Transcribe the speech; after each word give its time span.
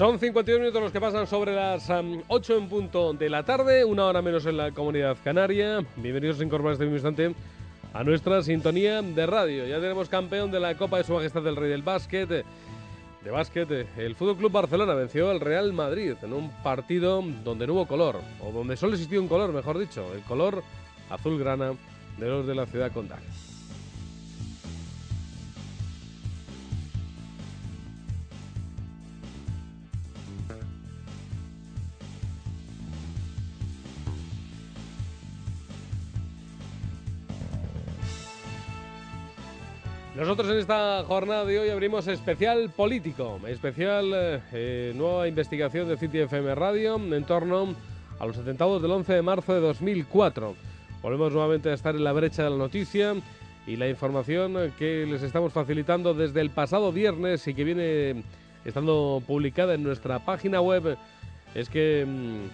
Son 0.00 0.18
52 0.18 0.60
minutos 0.60 0.80
los 0.80 0.92
que 0.92 0.98
pasan 0.98 1.26
sobre 1.26 1.54
las 1.54 1.92
8 2.28 2.56
en 2.56 2.70
punto 2.70 3.12
de 3.12 3.28
la 3.28 3.44
tarde, 3.44 3.84
una 3.84 4.06
hora 4.06 4.22
menos 4.22 4.46
en 4.46 4.56
la 4.56 4.70
comunidad 4.70 5.18
canaria. 5.22 5.84
Bienvenidos 5.96 6.40
a 6.40 6.44
incorporar 6.44 6.72
este 6.72 6.86
mismo 6.86 6.96
instante 6.96 7.34
a 7.92 8.02
nuestra 8.02 8.42
sintonía 8.42 9.02
de 9.02 9.26
radio. 9.26 9.66
Ya 9.66 9.78
tenemos 9.78 10.08
campeón 10.08 10.50
de 10.50 10.58
la 10.58 10.74
Copa 10.74 10.96
de 10.96 11.04
Su 11.04 11.12
Majestad 11.12 11.42
del 11.42 11.54
Rey 11.54 11.68
del 11.68 11.82
Básquet. 11.82 12.30
De 12.30 13.30
básquet, 13.30 13.70
el 13.98 14.16
Fútbol 14.16 14.38
Club 14.38 14.52
Barcelona 14.52 14.94
venció 14.94 15.28
al 15.28 15.38
Real 15.38 15.70
Madrid 15.74 16.14
en 16.22 16.32
un 16.32 16.50
partido 16.62 17.22
donde 17.44 17.66
no 17.66 17.74
hubo 17.74 17.86
color, 17.86 18.22
o 18.42 18.52
donde 18.52 18.78
solo 18.78 18.94
existió 18.94 19.20
un 19.20 19.28
color, 19.28 19.52
mejor 19.52 19.78
dicho, 19.78 20.10
el 20.14 20.22
color 20.22 20.62
azul-grana 21.10 21.74
de 22.16 22.26
los 22.26 22.46
de 22.46 22.54
la 22.54 22.64
ciudad 22.64 22.90
condal. 22.90 23.20
Nosotros 40.20 40.50
en 40.50 40.58
esta 40.58 41.02
jornada 41.04 41.46
de 41.46 41.58
hoy 41.58 41.70
abrimos 41.70 42.06
especial 42.06 42.68
político, 42.68 43.40
especial 43.48 44.42
eh, 44.52 44.92
nueva 44.94 45.26
investigación 45.26 45.88
de 45.88 45.96
City 45.96 46.18
FM 46.18 46.54
Radio 46.56 46.96
en 46.96 47.24
torno 47.24 47.74
a 48.18 48.26
los 48.26 48.36
atentados 48.36 48.82
del 48.82 48.90
11 48.90 49.14
de 49.14 49.22
marzo 49.22 49.54
de 49.54 49.60
2004. 49.60 50.54
Volvemos 51.00 51.32
nuevamente 51.32 51.70
a 51.70 51.72
estar 51.72 51.96
en 51.96 52.04
la 52.04 52.12
brecha 52.12 52.44
de 52.44 52.50
la 52.50 52.56
noticia 52.58 53.14
y 53.66 53.76
la 53.76 53.88
información 53.88 54.74
que 54.78 55.06
les 55.06 55.22
estamos 55.22 55.54
facilitando 55.54 56.12
desde 56.12 56.42
el 56.42 56.50
pasado 56.50 56.92
viernes 56.92 57.48
y 57.48 57.54
que 57.54 57.64
viene 57.64 58.22
estando 58.66 59.22
publicada 59.26 59.72
en 59.72 59.82
nuestra 59.82 60.18
página 60.18 60.60
web 60.60 60.98
es 61.54 61.70
que 61.70 62.04
mm, 62.06 62.44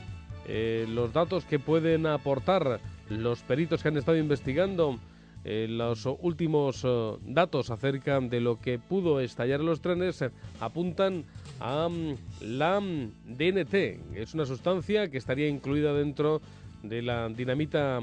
eh, 0.46 0.86
los 0.88 1.12
datos 1.12 1.44
que 1.44 1.58
pueden 1.58 2.06
aportar 2.06 2.78
los 3.08 3.42
peritos 3.42 3.82
que 3.82 3.88
han 3.88 3.96
estado 3.96 4.18
investigando 4.18 5.00
eh, 5.48 5.68
los 5.68 6.06
últimos 6.06 6.82
eh, 6.82 7.12
datos 7.22 7.70
acerca 7.70 8.18
de 8.18 8.40
lo 8.40 8.60
que 8.60 8.80
pudo 8.80 9.20
estallar 9.20 9.60
en 9.60 9.66
los 9.66 9.80
trenes 9.80 10.24
apuntan 10.58 11.22
a 11.60 11.88
mm, 11.88 12.16
la 12.40 12.80
DNT. 12.80 13.74
Es 14.16 14.34
una 14.34 14.44
sustancia 14.44 15.08
que 15.08 15.18
estaría 15.18 15.46
incluida 15.46 15.94
dentro 15.94 16.40
de 16.82 17.00
la 17.00 17.28
dinamita 17.28 18.00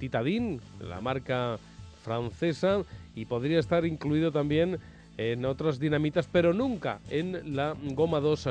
Titadin, 0.00 0.60
la 0.80 1.00
marca 1.00 1.60
francesa, 2.02 2.82
y 3.14 3.26
podría 3.26 3.60
estar 3.60 3.86
incluido 3.86 4.32
también 4.32 4.80
en 5.16 5.44
otras 5.44 5.78
dinamitas, 5.78 6.28
pero 6.32 6.52
nunca 6.52 6.98
en 7.08 7.54
la 7.54 7.76
goma 7.94 8.18
2 8.18 8.48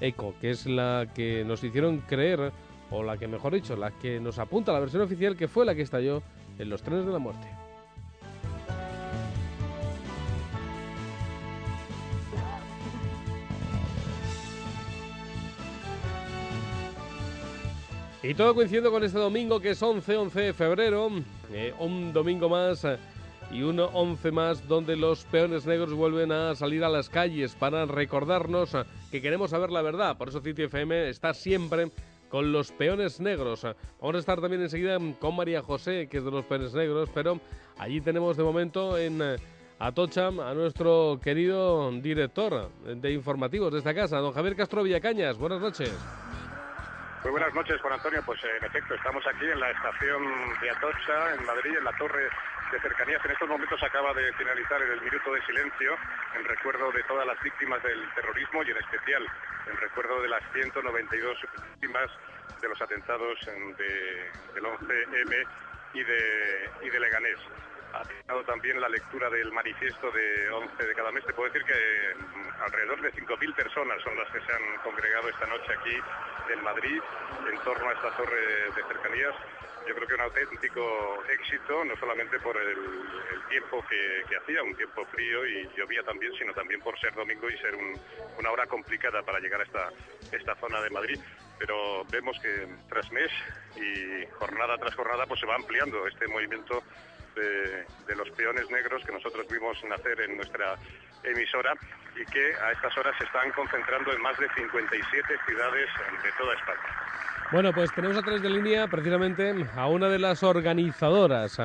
Eco, 0.00 0.34
que 0.40 0.48
es 0.48 0.64
la 0.64 1.08
que 1.14 1.44
nos 1.44 1.62
hicieron 1.62 1.98
creer, 1.98 2.52
o 2.90 3.02
la 3.02 3.18
que 3.18 3.28
mejor 3.28 3.52
dicho, 3.52 3.76
la 3.76 3.90
que 3.90 4.18
nos 4.18 4.38
apunta 4.38 4.72
la 4.72 4.80
versión 4.80 5.02
oficial, 5.02 5.36
que 5.36 5.46
fue 5.46 5.66
la 5.66 5.74
que 5.74 5.82
estalló 5.82 6.22
en 6.58 6.70
los 6.70 6.82
trenes 6.82 7.04
de 7.04 7.12
la 7.12 7.18
muerte. 7.18 7.61
Y 18.24 18.34
todo 18.34 18.54
coincidiendo 18.54 18.92
con 18.92 19.02
este 19.02 19.18
domingo 19.18 19.58
que 19.58 19.70
es 19.70 19.82
11-11 19.82 20.30
de 20.30 20.52
febrero, 20.52 21.10
eh, 21.52 21.74
un 21.80 22.12
domingo 22.12 22.48
más 22.48 22.84
eh, 22.84 22.96
y 23.50 23.62
un 23.62 23.80
11 23.80 24.30
más 24.30 24.68
donde 24.68 24.94
los 24.94 25.24
peones 25.24 25.66
negros 25.66 25.92
vuelven 25.92 26.30
a 26.30 26.54
salir 26.54 26.84
a 26.84 26.88
las 26.88 27.08
calles 27.08 27.56
para 27.56 27.84
recordarnos 27.84 28.74
eh, 28.74 28.84
que 29.10 29.20
queremos 29.20 29.50
saber 29.50 29.70
la 29.70 29.82
verdad. 29.82 30.16
Por 30.16 30.28
eso 30.28 30.40
City 30.40 30.62
FM 30.62 31.08
está 31.08 31.34
siempre 31.34 31.90
con 32.28 32.52
los 32.52 32.70
peones 32.70 33.18
negros. 33.18 33.66
Vamos 34.00 34.14
a 34.14 34.18
estar 34.18 34.40
también 34.40 34.62
enseguida 34.62 34.98
con 35.18 35.34
María 35.34 35.60
José, 35.60 36.06
que 36.08 36.18
es 36.18 36.24
de 36.24 36.30
los 36.30 36.44
peones 36.44 36.74
negros, 36.74 37.10
pero 37.12 37.40
allí 37.76 38.00
tenemos 38.00 38.36
de 38.36 38.44
momento 38.44 38.96
en 38.96 39.20
Atocha 39.80 40.28
a 40.28 40.54
nuestro 40.54 41.18
querido 41.20 41.90
director 41.90 42.70
de 42.84 43.12
informativos 43.12 43.72
de 43.72 43.78
esta 43.78 43.92
casa, 43.92 44.18
don 44.18 44.32
Javier 44.32 44.54
Castro 44.54 44.84
Villacañas. 44.84 45.36
Buenas 45.36 45.60
noches. 45.60 45.92
Muy 47.22 47.30
buenas 47.30 47.54
noches, 47.54 47.80
Juan 47.80 47.94
Antonio. 47.94 48.20
Pues 48.26 48.40
en 48.42 48.64
efecto, 48.64 48.94
estamos 48.94 49.24
aquí 49.28 49.46
en 49.46 49.60
la 49.60 49.70
estación 49.70 50.22
de 50.60 50.70
Atocha, 50.70 51.34
en 51.38 51.46
Madrid, 51.46 51.76
en 51.78 51.84
la 51.84 51.92
torre 51.92 52.28
de 52.72 52.80
cercanías. 52.80 53.24
En 53.24 53.30
estos 53.30 53.48
momentos 53.48 53.80
acaba 53.80 54.12
de 54.12 54.32
finalizar 54.32 54.82
el 54.82 55.00
minuto 55.00 55.32
de 55.32 55.40
silencio 55.46 55.94
en 56.34 56.44
recuerdo 56.44 56.90
de 56.90 57.02
todas 57.04 57.24
las 57.24 57.40
víctimas 57.40 57.80
del 57.84 58.02
terrorismo 58.14 58.64
y 58.64 58.70
en 58.72 58.76
especial 58.76 59.24
en 59.70 59.76
recuerdo 59.76 60.20
de 60.20 60.28
las 60.30 60.42
192 60.52 61.38
víctimas 61.70 62.10
de 62.60 62.68
los 62.68 62.82
atentados 62.82 63.38
del 63.46 64.64
11M 64.64 65.46
y 65.94 66.02
de, 66.02 66.70
y 66.82 66.90
de 66.90 67.00
Leganés 67.00 67.38
ha 67.94 68.02
terminado 68.02 68.44
también 68.44 68.80
la 68.80 68.88
lectura 68.88 69.28
del 69.30 69.52
manifiesto 69.52 70.10
de 70.10 70.50
11 70.50 70.86
de 70.86 70.94
cada 70.94 71.12
mes. 71.12 71.24
Te 71.24 71.32
puedo 71.32 71.52
decir 71.52 71.66
que 71.66 72.14
mm, 72.18 72.62
alrededor 72.62 73.00
de 73.00 73.12
5.000 73.12 73.54
personas 73.54 74.02
son 74.02 74.16
las 74.16 74.30
que 74.30 74.40
se 74.40 74.52
han 74.52 74.78
congregado 74.82 75.28
esta 75.28 75.46
noche 75.46 75.72
aquí 75.72 75.96
en 76.52 76.62
Madrid, 76.62 77.00
en 77.50 77.58
torno 77.60 77.88
a 77.88 77.92
esta 77.92 78.10
torre 78.16 78.70
de 78.74 78.82
cercanías. 78.88 79.34
Yo 79.86 79.96
creo 79.96 80.06
que 80.06 80.14
un 80.14 80.20
auténtico 80.20 81.24
éxito, 81.28 81.84
no 81.84 81.96
solamente 81.96 82.38
por 82.38 82.56
el, 82.56 82.78
tiempo 83.48 83.84
que, 83.88 84.36
hacía, 84.36 84.62
un 84.62 84.74
tiempo 84.76 85.04
frío 85.06 85.44
y 85.44 85.68
llovía 85.76 86.02
también, 86.04 86.32
sino 86.38 86.54
también 86.54 86.80
por 86.80 86.98
ser 87.00 87.12
domingo 87.14 87.50
y 87.50 87.58
ser 87.58 87.74
una 88.38 88.50
hora 88.50 88.66
complicada 88.66 89.22
para 89.22 89.40
llegar 89.40 89.60
a 89.60 89.64
esta, 89.64 89.90
esta 90.30 90.54
zona 90.56 90.80
de 90.80 90.90
Madrid. 90.90 91.18
Pero 91.58 92.04
vemos 92.10 92.38
que 92.40 92.66
tras 92.88 93.10
mes 93.12 93.30
y 93.76 94.24
jornada 94.38 94.78
tras 94.78 94.94
jornada 94.94 95.26
pues 95.26 95.40
se 95.40 95.46
va 95.46 95.56
ampliando 95.56 96.06
este 96.06 96.26
movimiento 96.28 96.82
de, 97.34 98.14
los 98.14 98.30
peones 98.30 98.70
negros 98.70 99.02
que 99.04 99.12
nosotros 99.12 99.46
vimos 99.48 99.76
nacer 99.88 100.20
en 100.20 100.36
nuestra 100.36 100.76
emisora 101.24 101.74
y 102.14 102.24
que 102.30 102.54
a 102.56 102.72
estas 102.72 102.96
horas 102.98 103.14
se 103.18 103.24
están 103.24 103.50
concentrando 103.52 104.12
en 104.12 104.20
más 104.20 104.38
de 104.38 104.48
57 104.54 105.34
ciudades 105.46 105.88
de 106.22 106.32
toda 106.38 106.54
España. 106.54 107.12
Bueno, 107.52 107.72
pues 107.72 107.92
tenemos 107.94 108.16
a 108.16 108.22
través 108.22 108.42
de 108.42 108.50
línea 108.50 108.86
precisamente 108.88 109.54
a 109.76 109.86
una 109.86 110.08
de 110.08 110.18
las 110.18 110.42
organizadoras 110.42 111.58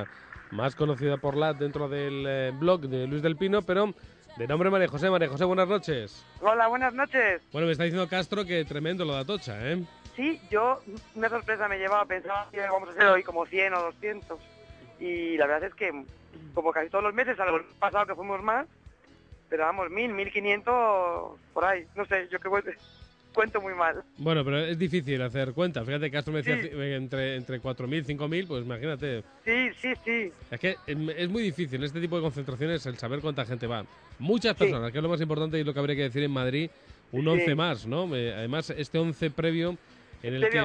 más 0.51 0.75
conocida 0.75 1.17
por 1.17 1.35
la 1.35 1.53
dentro 1.53 1.89
del 1.89 2.25
eh, 2.27 2.51
blog 2.53 2.81
de 2.81 3.07
Luis 3.07 3.21
del 3.21 3.35
Pino, 3.35 3.61
pero 3.61 3.93
de 4.37 4.47
nombre 4.47 4.69
María 4.69 4.87
José. 4.87 5.09
María 5.09 5.27
José, 5.27 5.45
buenas 5.45 5.67
noches. 5.67 6.25
Hola, 6.41 6.67
buenas 6.67 6.93
noches. 6.93 7.41
Bueno, 7.51 7.67
me 7.67 7.71
está 7.71 7.83
diciendo 7.83 8.07
Castro 8.07 8.45
que 8.45 8.63
tremendo 8.65 9.03
lo 9.03 9.15
de 9.15 9.21
Atocha, 9.21 9.71
¿eh? 9.71 9.83
Sí, 10.15 10.41
yo 10.49 10.81
una 11.15 11.29
sorpresa 11.29 11.67
me 11.67 11.77
llevaba, 11.77 12.05
pensaba 12.05 12.47
que 12.51 12.57
íbamos 12.57 12.89
a 12.89 12.91
hacer 12.91 13.05
hoy 13.07 13.23
como 13.23 13.45
100 13.45 13.73
o 13.73 13.81
200 13.83 14.39
y 14.99 15.37
la 15.37 15.47
verdad 15.47 15.69
es 15.69 15.75
que 15.75 15.91
como 16.53 16.71
casi 16.71 16.89
todos 16.89 17.03
los 17.03 17.13
meses, 17.13 17.39
algo 17.39 17.59
pasado 17.79 18.05
que 18.05 18.15
fuimos 18.15 18.41
más, 18.41 18.67
pero 19.49 19.63
vamos, 19.63 19.89
mil, 19.89 20.13
mil 20.13 20.31
quinientos 20.31 21.39
por 21.53 21.65
ahí, 21.65 21.85
no 21.95 22.05
sé, 22.05 22.27
yo 22.31 22.39
que 22.39 22.49
cuento 23.33 23.61
muy 23.61 23.73
mal. 23.75 24.03
Bueno, 24.17 24.43
pero 24.43 24.59
es 24.59 24.77
difícil 24.79 25.21
hacer 25.21 25.53
cuentas. 25.53 25.85
Fíjate, 25.85 26.09
Castro 26.09 26.33
me 26.33 26.41
decía 26.41 26.55
entre, 26.95 27.35
entre 27.35 27.61
4.000, 27.61 28.05
5.000, 28.05 28.47
pues 28.47 28.65
imagínate. 28.65 29.23
Sí, 29.45 29.69
sí, 29.79 29.93
sí. 30.03 30.31
Es 30.49 30.59
que 30.59 30.75
es 30.87 31.29
muy 31.29 31.43
difícil 31.43 31.75
en 31.79 31.83
este 31.83 32.01
tipo 32.01 32.15
de 32.15 32.23
concentraciones 32.23 32.85
el 32.87 32.97
saber 32.97 33.19
cuánta 33.19 33.45
gente 33.45 33.67
va. 33.67 33.85
Muchas 34.17 34.55
personas, 34.55 34.91
que 34.91 34.97
es 34.97 35.03
lo 35.03 35.09
más 35.09 35.21
importante 35.21 35.59
y 35.59 35.63
lo 35.63 35.73
que 35.73 35.79
habría 35.79 35.95
que 35.95 36.03
decir 36.03 36.23
en 36.23 36.31
Madrid, 36.31 36.71
un 37.11 37.27
11 37.27 37.53
más, 37.53 37.85
¿no? 37.85 38.05
Además, 38.05 38.71
este 38.71 38.97
11 38.97 39.29
previo 39.29 39.77
en 40.23 40.33
el, 40.33 40.49
que, 40.49 40.57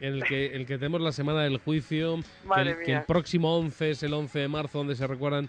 en 0.00 0.14
el 0.14 0.24
que 0.24 0.46
el 0.46 0.66
que 0.66 0.78
tenemos 0.78 1.00
la 1.00 1.12
semana 1.12 1.42
del 1.42 1.58
juicio, 1.58 2.16
que 2.84 2.92
el, 2.92 3.02
próximo 3.04 3.56
11 3.58 3.90
es 3.90 4.02
el 4.02 4.14
11 4.14 4.38
de 4.38 4.48
marzo, 4.48 4.78
donde 4.78 4.96
se 4.96 5.06
recuerdan 5.06 5.48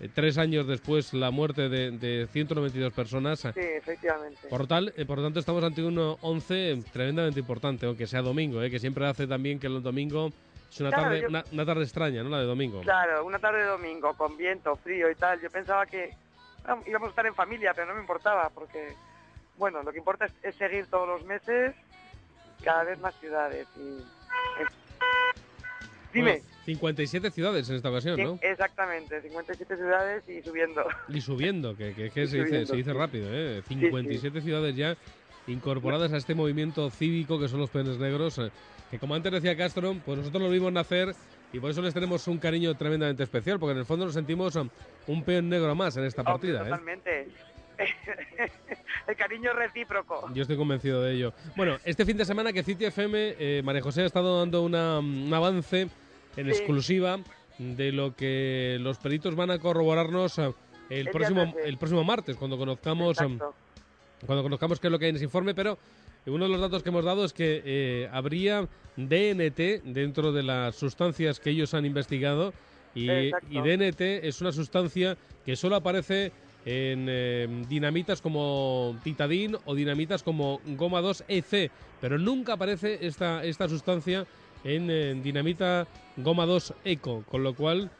eh, 0.00 0.08
tres 0.12 0.38
años 0.38 0.66
después 0.66 1.12
la 1.12 1.30
muerte 1.30 1.68
de, 1.68 1.90
de 1.92 2.26
192 2.26 2.92
personas. 2.92 3.40
Sí, 3.40 3.50
efectivamente. 3.56 4.48
Por, 4.48 4.66
tal, 4.66 4.92
eh, 4.96 5.04
por 5.04 5.18
lo 5.18 5.24
tanto, 5.24 5.40
estamos 5.40 5.62
ante 5.62 5.82
un 5.82 6.16
11 6.20 6.82
tremendamente 6.92 7.40
importante, 7.40 7.86
aunque 7.86 8.06
sea 8.06 8.22
domingo, 8.22 8.62
eh, 8.62 8.70
que 8.70 8.78
siempre 8.78 9.06
hace 9.06 9.26
también 9.26 9.58
que 9.58 9.66
el 9.66 9.82
domingo 9.82 10.30
es 10.70 10.80
una, 10.80 10.90
tarde, 10.90 11.26
una, 11.28 11.66
tarde 11.66 11.82
extraña, 11.84 12.22
¿no? 12.22 12.30
La 12.30 12.40
de 12.40 12.46
domingo. 12.46 12.80
Claro, 12.80 13.24
una 13.24 13.38
tarde 13.38 13.58
de 13.58 13.66
domingo, 13.66 14.14
con 14.14 14.36
viento, 14.36 14.74
frío 14.76 15.10
y 15.10 15.14
tal. 15.14 15.40
Yo 15.40 15.50
pensaba 15.50 15.86
que 15.86 16.10
íbamos 16.86 17.08
a 17.08 17.10
estar 17.10 17.26
en 17.26 17.34
familia, 17.34 17.72
pero 17.74 17.86
no 17.86 17.94
me 17.94 18.00
importaba, 18.00 18.50
porque, 18.50 18.94
bueno, 19.56 19.82
lo 19.82 19.92
que 19.92 19.98
importa 19.98 20.26
es 20.42 20.54
seguir 20.56 20.86
todos 20.86 21.06
los 21.06 21.24
meses 21.24 21.76
cada 22.64 22.84
vez 22.84 22.98
más 23.00 23.14
ciudades. 23.20 23.66
Y... 23.76 24.02
Dime. 26.12 26.42
57 26.64 27.30
ciudades 27.30 27.68
en 27.68 27.76
esta 27.76 27.90
ocasión, 27.90 28.18
¿no? 28.22 28.38
Exactamente, 28.40 29.20
57 29.20 29.76
ciudades 29.76 30.26
y 30.28 30.40
subiendo. 30.40 30.86
Y 31.08 31.20
subiendo, 31.20 31.76
que, 31.76 31.92
que, 31.94 32.26
se, 32.26 32.42
dice, 32.42 32.64
se 32.64 32.76
dice 32.76 32.92
rápido, 32.94 33.28
¿eh? 33.30 33.62
57 33.68 34.40
ciudades 34.40 34.74
ya 34.74 34.96
incorporadas 35.46 36.12
a 36.14 36.16
este 36.16 36.34
movimiento 36.34 36.88
cívico 36.90 37.38
que 37.38 37.48
son 37.48 37.60
los 37.60 37.68
peones 37.68 37.98
negros, 37.98 38.38
eh, 38.38 38.50
que 38.90 38.98
como 38.98 39.14
antes 39.14 39.30
decía 39.32 39.56
Castro, 39.56 39.94
pues 40.04 40.18
nosotros 40.18 40.42
lo 40.42 40.48
vimos 40.48 40.72
nacer 40.72 41.14
y 41.52 41.60
por 41.60 41.70
eso 41.70 41.82
les 41.82 41.92
tenemos 41.92 42.26
un 42.28 42.38
cariño 42.38 42.74
tremendamente 42.74 43.22
especial, 43.22 43.58
porque 43.58 43.72
en 43.72 43.78
el 43.78 43.84
fondo 43.84 44.06
nos 44.06 44.14
sentimos 44.14 44.56
um, 44.56 44.68
un 45.06 45.22
peón 45.22 45.48
negro 45.48 45.74
más 45.74 45.96
en 45.96 46.04
esta 46.04 46.24
partida. 46.24 46.64
totalmente. 46.64 47.28
el 49.08 49.16
cariño 49.16 49.52
recíproco. 49.52 50.30
Yo 50.34 50.42
estoy 50.42 50.56
convencido 50.56 51.02
de 51.02 51.14
ello. 51.14 51.32
Bueno, 51.56 51.78
este 51.84 52.04
fin 52.04 52.16
de 52.16 52.24
semana 52.24 52.52
que 52.52 52.62
City 52.62 52.86
FM, 52.86 53.36
eh, 53.38 53.62
María 53.64 53.82
José 53.82 54.02
ha 54.02 54.06
estado 54.06 54.38
dando 54.40 54.62
una, 54.62 54.98
un 54.98 55.32
avance 55.32 55.88
en 56.36 56.48
exclusiva 56.48 57.18
de 57.58 57.92
lo 57.92 58.14
que 58.14 58.78
los 58.80 58.98
peritos 58.98 59.34
van 59.36 59.50
a 59.50 59.58
corroborarnos 59.58 60.38
eh, 60.38 60.52
el, 60.90 61.08
próximo, 61.10 61.54
el 61.64 61.78
próximo 61.78 62.04
martes, 62.04 62.36
cuando 62.36 62.58
conozcamos, 62.58 63.20
eh, 63.20 63.38
cuando 64.26 64.42
conozcamos 64.42 64.80
qué 64.80 64.88
es 64.88 64.90
lo 64.90 64.98
que 64.98 65.06
hay 65.06 65.10
en 65.10 65.16
ese 65.16 65.24
informe, 65.24 65.54
pero 65.54 65.78
uno 66.26 66.44
de 66.44 66.50
los 66.50 66.60
datos 66.60 66.82
que 66.82 66.88
hemos 66.88 67.04
dado 67.04 67.24
es 67.24 67.32
que 67.32 68.08
habría 68.10 68.66
DNT 68.96 69.84
dentro 69.84 70.32
de 70.32 70.42
las 70.42 70.74
sustancias 70.74 71.38
que 71.38 71.50
ellos 71.50 71.74
han 71.74 71.84
investigado 71.84 72.54
y, 72.94 73.10
y 73.50 73.60
DNT 73.60 74.00
es 74.00 74.40
una 74.40 74.50
sustancia 74.50 75.18
que 75.44 75.54
solo 75.54 75.76
aparece 75.76 76.32
en 76.64 77.06
eh, 77.08 77.46
dinamitas 77.68 78.20
como 78.22 78.96
Titadin 79.02 79.56
o 79.64 79.74
dinamitas 79.74 80.22
como 80.22 80.60
Goma 80.64 81.00
2 81.00 81.24
EC, 81.28 81.70
pero 82.00 82.18
nunca 82.18 82.54
aparece 82.54 83.06
esta, 83.06 83.44
esta 83.44 83.68
sustancia 83.68 84.26
en, 84.64 85.22
dinamita 85.22 85.86
Goma 86.16 86.46
2 86.46 86.74
Eco, 86.84 87.24
con 87.30 87.42
lo 87.42 87.54
cual 87.54 87.90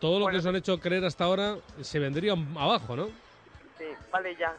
todo 0.00 0.18
lo 0.18 0.26
que 0.26 0.34
nos 0.34 0.46
han 0.46 0.56
hecho 0.56 0.78
creer 0.80 1.04
hasta 1.04 1.24
ahora 1.24 1.56
se 1.80 1.98
vendría 1.98 2.34
abajo, 2.56 2.96
¿no? 2.96 3.06
Sí, 3.78 3.86
vale 4.10 4.36
ya. 4.36 4.54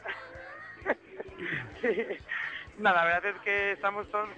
Nada, 2.79 3.05
la 3.05 3.05
verdad 3.05 3.35
es 3.35 3.41
que 3.43 3.71
estamos 3.73 4.09
todos 4.09 4.29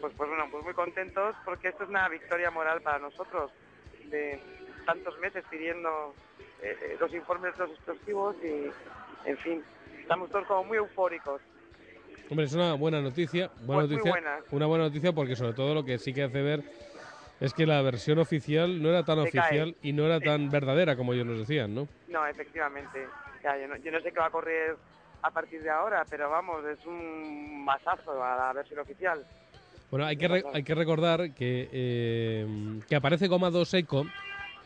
pues, 0.00 0.12
pues, 0.16 0.28
bueno, 0.28 0.48
pues 0.50 0.64
muy 0.64 0.74
contentos 0.74 1.36
porque 1.44 1.68
esto 1.68 1.84
es 1.84 1.88
una 1.88 2.08
victoria 2.08 2.50
moral 2.50 2.80
para 2.82 2.98
nosotros 2.98 3.52
de 4.06 4.40
tantos 4.84 5.16
meses 5.20 5.44
pidiendo 5.48 6.12
eh, 6.62 6.96
los 7.00 7.12
informes 7.12 7.52
de 7.56 7.66
los 7.66 7.70
explosivos 7.70 8.36
y, 8.42 8.70
en 9.28 9.36
fin, 9.38 9.62
estamos 10.00 10.30
todos 10.30 10.46
como 10.46 10.64
muy 10.64 10.76
eufóricos. 10.78 11.40
Hombre, 12.30 12.46
es 12.46 12.54
una 12.54 12.74
buena 12.74 13.00
noticia, 13.00 13.50
buena 13.62 13.82
pues 13.82 13.90
noticia 13.90 14.42
una 14.52 14.66
buena 14.66 14.84
noticia 14.84 15.12
porque 15.12 15.36
sobre 15.36 15.52
todo 15.52 15.74
lo 15.74 15.84
que 15.84 15.98
sí 15.98 16.14
que 16.14 16.22
hace 16.22 16.40
ver 16.40 16.62
es 17.40 17.52
que 17.52 17.66
la 17.66 17.82
versión 17.82 18.18
oficial 18.20 18.80
no 18.80 18.88
era 18.88 19.02
tan 19.02 19.18
oficial 19.18 19.74
y 19.82 19.92
no 19.92 20.06
era 20.06 20.20
tan 20.20 20.48
verdadera 20.48 20.96
como 20.96 21.12
ellos 21.12 21.26
nos 21.26 21.40
decían, 21.40 21.74
¿no? 21.74 21.88
No, 22.08 22.26
efectivamente. 22.26 23.06
yo, 23.42 23.68
no, 23.68 23.76
yo 23.76 23.90
no 23.90 24.00
sé 24.00 24.12
qué 24.12 24.20
va 24.20 24.26
a 24.26 24.30
correr 24.30 24.76
a 25.22 25.30
partir 25.30 25.62
de 25.62 25.70
ahora, 25.70 26.04
pero 26.08 26.30
vamos, 26.30 26.64
es 26.64 26.86
un 26.86 27.64
masazo 27.64 28.22
a 28.22 28.36
la 28.36 28.52
versión 28.52 28.78
oficial. 28.80 29.26
Bueno, 29.90 30.06
hay 30.06 30.16
que, 30.16 30.44
hay 30.54 30.62
que 30.62 30.74
recordar 30.74 31.34
que, 31.34 31.68
eh, 31.72 32.80
que 32.88 32.96
aparece 32.96 33.26
Goma 33.26 33.50
2 33.50 33.74
Eco 33.74 34.06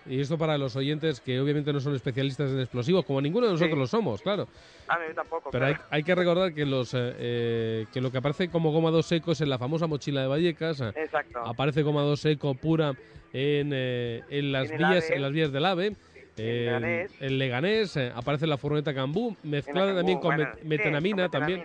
y 0.09 0.21
esto 0.21 0.39
para 0.39 0.57
los 0.59 0.77
oyentes 0.77 1.21
que 1.21 1.41
obviamente 1.41 1.73
no 1.73 1.81
son 1.81 1.95
especialistas 1.95 2.51
en 2.51 2.61
explosivos, 2.61 3.05
como 3.05 3.21
ninguno 3.21 3.47
de 3.47 3.53
nosotros 3.53 3.79
lo 3.79 3.87
somos, 3.87 4.23
claro. 4.23 4.49
A 4.89 4.99
mí 4.99 5.05
tampoco. 5.15 5.51
Pero, 5.51 5.77
Hay, 5.91 6.03
que 6.03 6.15
recordar 6.15 6.55
que 6.55 6.65
los 6.65 6.95
eh, 6.95 7.15
eh, 7.19 7.87
que 7.93 8.01
lo 8.01 8.11
que 8.11 8.19
aparece 8.19 8.49
como 8.49 8.73
goma 8.73 8.91
2 8.91 9.05
seco 9.05 9.33
es 9.33 9.41
en 9.41 9.51
la 9.51 9.59
famosa 9.59 9.87
mochila 9.87 10.23
de 10.23 10.29
Vallecas. 10.29 10.81
Exacto. 10.81 11.41
Aparece 11.41 11.83
goma 11.83 12.03
2 12.03 12.21
seco 12.21 12.55
pura 12.55 12.95
en, 13.33 13.71
eh, 13.73 14.23
en 14.31 14.53
las 14.53 14.71
vías 14.71 15.11
en 15.11 15.23
las 15.23 15.33
vías 15.33 15.53
del 15.53 15.65
AVE. 15.65 15.97
En 16.39 17.09
el 17.21 17.39
Leganés, 17.39 17.97
aparece 17.97 18.47
la 18.47 18.59
furgoneta 18.59 18.93
Cambú, 18.93 19.35
mezclada 19.43 19.95
también 19.95 20.19
con 20.19 20.37
metanamina, 20.65 21.31
también. 21.31 21.65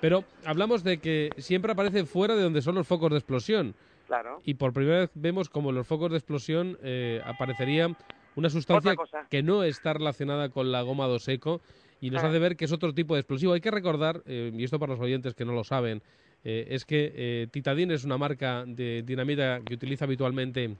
Pero 0.00 0.24
hablamos 0.44 0.84
de 0.84 0.98
que 0.98 1.30
siempre 1.38 1.72
aparece 1.72 2.04
fuera 2.04 2.36
de 2.36 2.42
donde 2.42 2.62
son 2.62 2.76
los 2.76 2.86
focos 2.86 3.10
de 3.10 3.16
explosión. 3.16 3.74
Y 4.44 4.54
por 4.54 4.72
primera 4.72 5.00
vez 5.00 5.10
vemos 5.14 5.48
como 5.48 5.70
en 5.70 5.76
los 5.76 5.86
focos 5.86 6.10
de 6.10 6.16
explosión 6.16 6.78
eh, 6.82 7.20
aparecería 7.24 7.96
una 8.34 8.50
sustancia 8.50 8.94
que 9.30 9.42
no 9.42 9.62
está 9.64 9.94
relacionada 9.94 10.50
con 10.50 10.70
la 10.70 10.82
goma 10.82 11.06
2 11.06 11.28
eco 11.28 11.60
y 12.00 12.10
nos 12.10 12.22
ah. 12.22 12.28
hace 12.28 12.38
ver 12.38 12.56
que 12.56 12.66
es 12.66 12.72
otro 12.72 12.92
tipo 12.94 13.14
de 13.14 13.20
explosivo. 13.20 13.54
Hay 13.54 13.60
que 13.60 13.70
recordar, 13.70 14.22
eh, 14.26 14.52
y 14.54 14.64
esto 14.64 14.78
para 14.78 14.92
los 14.92 15.00
oyentes 15.00 15.34
que 15.34 15.44
no 15.44 15.52
lo 15.52 15.64
saben, 15.64 16.02
eh, 16.44 16.66
es 16.70 16.84
que 16.84 17.48
Titadin 17.50 17.90
es 17.90 18.04
una 18.04 18.18
marca 18.18 18.64
de 18.66 19.02
dinamita 19.02 19.60
que 19.64 19.74
utiliza 19.74 20.04
habitualmente 20.04 20.76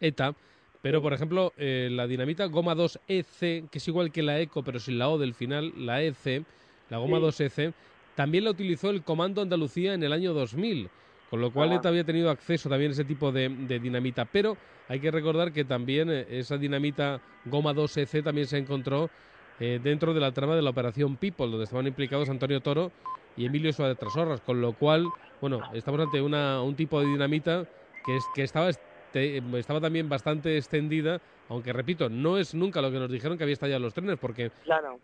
ETA, 0.00 0.34
pero 0.82 1.00
por 1.00 1.14
ejemplo 1.14 1.52
la 1.56 2.06
dinamita 2.06 2.44
goma 2.46 2.74
2 2.74 3.00
EC, 3.08 3.70
que 3.70 3.78
es 3.78 3.88
igual 3.88 4.12
que 4.12 4.22
la 4.22 4.38
ECO 4.40 4.62
pero 4.62 4.78
sin 4.78 4.98
la 4.98 5.08
O 5.08 5.18
del 5.18 5.32
final, 5.32 5.72
la 5.76 6.02
EC, 6.02 6.44
la 6.90 6.98
goma 6.98 7.20
2 7.20 7.40
EC, 7.40 7.72
también 8.14 8.44
la 8.44 8.50
utilizó 8.50 8.90
el 8.90 9.02
Comando 9.02 9.42
Andalucía 9.42 9.94
en 9.94 10.02
el 10.02 10.12
año 10.12 10.32
2000. 10.32 10.88
Con 11.34 11.40
lo 11.40 11.50
cual 11.50 11.72
ETA 11.72 11.88
había 11.88 12.04
tenido 12.04 12.30
acceso 12.30 12.68
también 12.68 12.92
a 12.92 12.94
ese 12.94 13.04
tipo 13.04 13.32
de, 13.32 13.48
dinamita. 13.80 14.24
Pero 14.24 14.56
hay 14.86 15.00
que 15.00 15.10
recordar 15.10 15.50
que 15.52 15.64
también 15.64 16.08
eh, 16.08 16.24
esa 16.30 16.56
dinamita 16.58 17.20
Goma 17.44 17.74
2EC 17.74 18.22
también 18.22 18.46
se 18.46 18.56
encontró 18.56 19.10
eh, 19.58 19.80
dentro 19.82 20.14
de 20.14 20.20
la 20.20 20.30
trama 20.30 20.54
de 20.54 20.62
la 20.62 20.70
operación 20.70 21.16
People, 21.16 21.48
donde 21.48 21.64
estaban 21.64 21.88
implicados 21.88 22.28
Antonio 22.28 22.60
Toro 22.60 22.92
y 23.36 23.46
Emilio 23.46 23.72
Suárez 23.72 23.98
Trasorras. 23.98 24.42
Con 24.42 24.60
lo 24.60 24.74
cual, 24.74 25.08
bueno, 25.40 25.60
estamos 25.72 26.00
ante 26.02 26.22
una, 26.22 26.62
un 26.62 26.76
tipo 26.76 27.00
de 27.00 27.08
dinamita 27.08 27.64
que, 28.06 28.16
es, 28.16 28.24
que 28.32 28.44
estaba, 28.44 28.68
este, 28.68 29.42
estaba 29.58 29.80
también 29.80 30.08
bastante 30.08 30.56
extendida. 30.56 31.20
Aunque 31.48 31.72
repito, 31.72 32.08
no 32.08 32.38
es 32.38 32.54
nunca 32.54 32.80
lo 32.80 32.92
que 32.92 33.00
nos 33.00 33.10
dijeron 33.10 33.36
que 33.36 33.42
había 33.42 33.54
estallado 33.54 33.80
los 33.80 33.92
trenes, 33.92 34.20
porque 34.20 34.52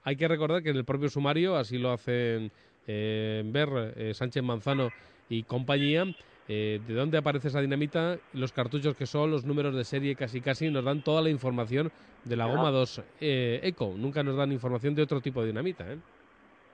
hay 0.05 0.15
que 0.15 0.29
recordar 0.29 0.63
que 0.63 0.71
en 0.71 0.77
el 0.77 0.85
propio 0.85 1.09
sumario, 1.09 1.57
así 1.57 1.77
lo 1.77 1.91
hacen 1.91 2.53
eh, 2.87 3.43
ver 3.47 4.15
Sánchez 4.15 4.45
Manzano 4.45 4.91
y 5.31 5.45
compañía. 5.45 6.05
Eh, 6.53 6.81
de 6.85 6.95
dónde 6.95 7.17
aparece 7.17 7.47
esa 7.47 7.61
dinamita, 7.61 8.19
los 8.33 8.53
cartuchos 8.53 8.97
que 8.97 9.07
son, 9.07 9.31
los 9.31 9.45
números 9.45 9.73
de 9.77 9.85
serie 9.85 10.17
casi 10.17 10.41
casi, 10.41 10.69
nos 10.69 10.85
dan 10.85 11.01
toda 11.01 11.23
la 11.23 11.31
información 11.31 11.93
de 12.25 12.37
la 12.37 12.47
goma 12.47 12.73
2 12.73 13.03
eh, 13.21 13.61
Eco. 13.63 13.95
Nunca 13.97 14.25
nos 14.25 14.37
dan 14.37 14.51
información 14.51 14.97
de 14.97 15.03
otro 15.03 15.21
tipo 15.21 15.43
de 15.43 15.47
dinamita. 15.47 15.85
¿eh? 15.91 15.97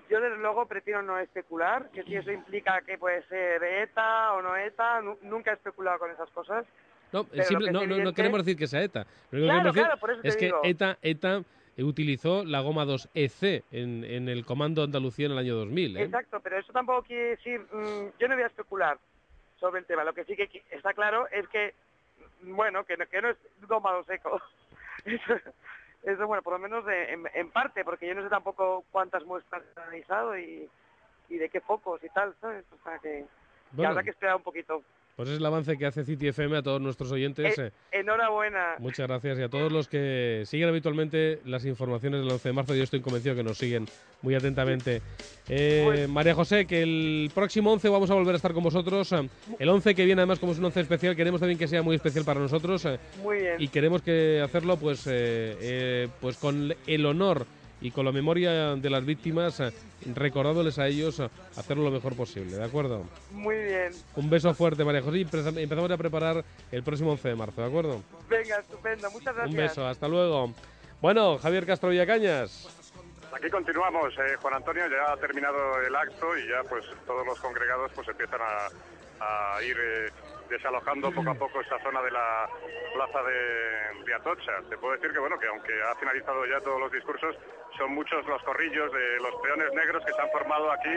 Yo 0.08 0.18
desde 0.18 0.38
luego 0.38 0.64
prefiero 0.64 1.02
no 1.02 1.18
especular, 1.18 1.90
que 1.90 2.04
si 2.04 2.16
eso 2.16 2.32
implica 2.32 2.80
que 2.86 2.96
puede 2.96 3.22
ser 3.24 3.62
ETA 3.62 4.32
o 4.32 4.40
no 4.40 4.56
ETA, 4.56 5.02
nunca 5.22 5.50
he 5.50 5.54
especulado 5.54 5.98
con 5.98 6.10
esas 6.10 6.30
cosas. 6.30 6.64
No, 7.12 7.26
no, 7.70 8.12
queremos 8.14 8.44
decir 8.44 8.56
que 8.56 8.66
sea 8.66 8.82
ETA. 8.82 9.06
es 10.22 10.36
que 10.36 10.52
ETA, 10.64 10.96
ETA 11.02 11.42
utilizó 11.84 12.44
la 12.44 12.60
goma 12.60 12.84
2 12.84 13.10
EC 13.14 13.64
en, 13.70 14.04
en, 14.04 14.28
el 14.28 14.44
Comando 14.44 14.82
Andalucía 14.82 15.26
en 15.26 15.32
el 15.32 15.38
año 15.38 15.56
2000. 15.56 15.96
¿eh? 15.96 16.02
Exacto, 16.02 16.40
pero 16.40 16.58
eso 16.58 16.72
tampoco 16.72 17.02
quiere 17.02 17.30
decir, 17.30 17.60
mm, 17.60 18.18
yo 18.18 18.28
no 18.28 18.34
voy 18.34 18.44
a 18.44 18.48
especular 18.48 18.98
sobre 19.60 19.80
el 19.80 19.86
tema. 19.86 20.04
Lo 20.04 20.14
que 20.14 20.24
sí 20.24 20.36
que 20.36 20.62
está 20.70 20.94
claro 20.94 21.28
es 21.28 21.46
que, 21.48 21.74
bueno, 22.42 22.84
que 22.84 22.96
no, 22.96 23.06
que 23.06 23.20
no 23.20 23.28
es 23.30 23.36
goma 23.68 23.92
2 23.92 24.10
eco. 24.10 24.40
eso, 26.02 26.26
bueno, 26.26 26.42
por 26.42 26.54
lo 26.54 26.58
menos 26.58 26.84
en, 26.88 27.50
parte, 27.50 27.84
porque 27.84 28.06
yo 28.06 28.14
no 28.14 28.22
sé 28.22 28.28
tampoco 28.28 28.84
cuántas 28.90 29.24
muestras 29.24 29.62
han 29.76 29.82
analizado 29.82 30.38
y, 30.38 30.68
y 31.28 31.36
de 31.36 31.48
qué 31.48 31.60
focos 31.60 32.02
y 32.02 32.08
tal, 32.10 32.34
¿sabes? 32.40 32.64
O 32.72 32.82
sea 32.84 32.98
que, 32.98 33.26
que 33.74 33.86
habrá 33.86 34.02
que 34.02 34.10
esperar 34.10 34.36
un 34.36 34.42
poquito. 34.42 34.82
Pues 35.16 35.30
es 35.30 35.38
el 35.38 35.46
avance 35.46 35.78
que 35.78 35.86
hace 35.86 36.04
City 36.04 36.28
FM 36.28 36.58
a 36.58 36.62
todos 36.62 36.78
nuestros 36.78 37.10
oyentes. 37.10 37.58
Eh, 37.58 37.72
enhorabuena. 37.90 38.74
Muchas 38.78 39.08
gracias 39.08 39.38
y 39.38 39.42
a 39.42 39.48
todos 39.48 39.72
los 39.72 39.88
que 39.88 40.42
siguen 40.44 40.68
habitualmente 40.68 41.40
las 41.46 41.64
informaciones 41.64 42.20
del 42.20 42.30
11 42.30 42.50
de 42.50 42.52
marzo. 42.52 42.74
Yo 42.74 42.82
estoy 42.82 43.00
convencido 43.00 43.34
que 43.34 43.42
nos 43.42 43.56
siguen 43.56 43.86
muy 44.20 44.34
atentamente. 44.34 45.00
Eh, 45.48 45.82
pues- 45.86 46.08
María 46.10 46.34
José, 46.34 46.66
que 46.66 46.82
el 46.82 47.30
próximo 47.34 47.72
11 47.72 47.88
vamos 47.88 48.10
a 48.10 48.14
volver 48.14 48.34
a 48.34 48.36
estar 48.36 48.52
con 48.52 48.62
vosotros. 48.62 49.10
El 49.58 49.68
11 49.70 49.94
que 49.94 50.04
viene 50.04 50.20
además 50.20 50.38
como 50.38 50.52
es 50.52 50.58
un 50.58 50.66
11 50.66 50.80
especial, 50.80 51.16
queremos 51.16 51.40
también 51.40 51.58
que 51.58 51.66
sea 51.66 51.80
muy 51.80 51.96
especial 51.96 52.26
para 52.26 52.38
nosotros. 52.40 52.84
Eh, 52.84 52.98
muy 53.22 53.38
bien. 53.38 53.56
Y 53.58 53.68
queremos 53.68 54.02
que 54.02 54.42
hacerlo 54.44 54.76
pues, 54.76 55.08
pues 56.20 56.36
con 56.36 56.74
el 56.86 57.06
honor 57.06 57.46
y 57.80 57.90
con 57.90 58.04
la 58.04 58.12
memoria 58.12 58.74
de 58.74 58.90
las 58.90 59.04
víctimas, 59.04 59.60
eh, 59.60 59.72
recordándoles 60.14 60.78
a 60.78 60.86
ellos 60.86 61.20
eh, 61.20 61.28
hacerlo 61.56 61.84
lo 61.84 61.90
mejor 61.90 62.16
posible, 62.16 62.56
¿de 62.56 62.64
acuerdo? 62.64 63.04
Muy 63.32 63.56
bien. 63.56 63.92
Un 64.14 64.30
beso 64.30 64.54
fuerte, 64.54 64.84
María 64.84 65.02
José, 65.02 65.18
y 65.18 65.22
empezamos 65.22 65.90
a 65.90 65.96
preparar 65.96 66.44
el 66.72 66.82
próximo 66.82 67.12
11 67.12 67.28
de 67.28 67.34
marzo, 67.34 67.60
¿de 67.60 67.66
acuerdo? 67.66 68.02
Venga, 68.28 68.58
estupendo, 68.58 69.10
muchas 69.10 69.34
gracias. 69.34 69.50
Un 69.50 69.56
beso, 69.56 69.86
hasta 69.86 70.08
luego. 70.08 70.52
Bueno, 71.00 71.38
Javier 71.38 71.66
Castro 71.66 71.90
Villacañas. 71.90 72.68
Aquí 73.32 73.50
continuamos, 73.50 74.14
eh, 74.14 74.36
Juan 74.40 74.54
Antonio, 74.54 74.84
ya 74.88 75.12
ha 75.12 75.16
terminado 75.18 75.80
el 75.82 75.94
acto 75.94 76.38
y 76.38 76.48
ya 76.48 76.62
pues 76.68 76.84
todos 77.06 77.26
los 77.26 77.38
congregados 77.38 77.92
pues 77.94 78.08
empiezan 78.08 78.40
a, 78.40 79.62
ir 79.62 79.76
desalojando 80.48 81.12
poco 81.12 81.30
a 81.30 81.34
poco 81.34 81.60
esta 81.60 81.78
zona 81.82 82.02
de 82.02 82.10
la 82.10 82.48
plaza 82.94 83.22
de, 83.22 84.04
de, 84.04 84.14
Atocha. 84.14 84.52
Te 84.68 84.78
puedo 84.78 84.94
decir 84.94 85.12
que 85.12 85.18
bueno 85.18 85.38
que 85.38 85.46
aunque 85.46 85.72
ha 85.82 85.94
finalizado 85.96 86.46
ya 86.46 86.60
todos 86.60 86.80
los 86.80 86.92
discursos, 86.92 87.36
son 87.76 87.92
muchos 87.92 88.26
los 88.26 88.42
corrillos 88.42 88.92
de 88.92 89.16
los 89.20 89.34
peones 89.42 89.72
negros 89.74 90.04
que 90.04 90.12
se 90.12 90.20
han 90.20 90.30
formado 90.30 90.70
aquí 90.70 90.94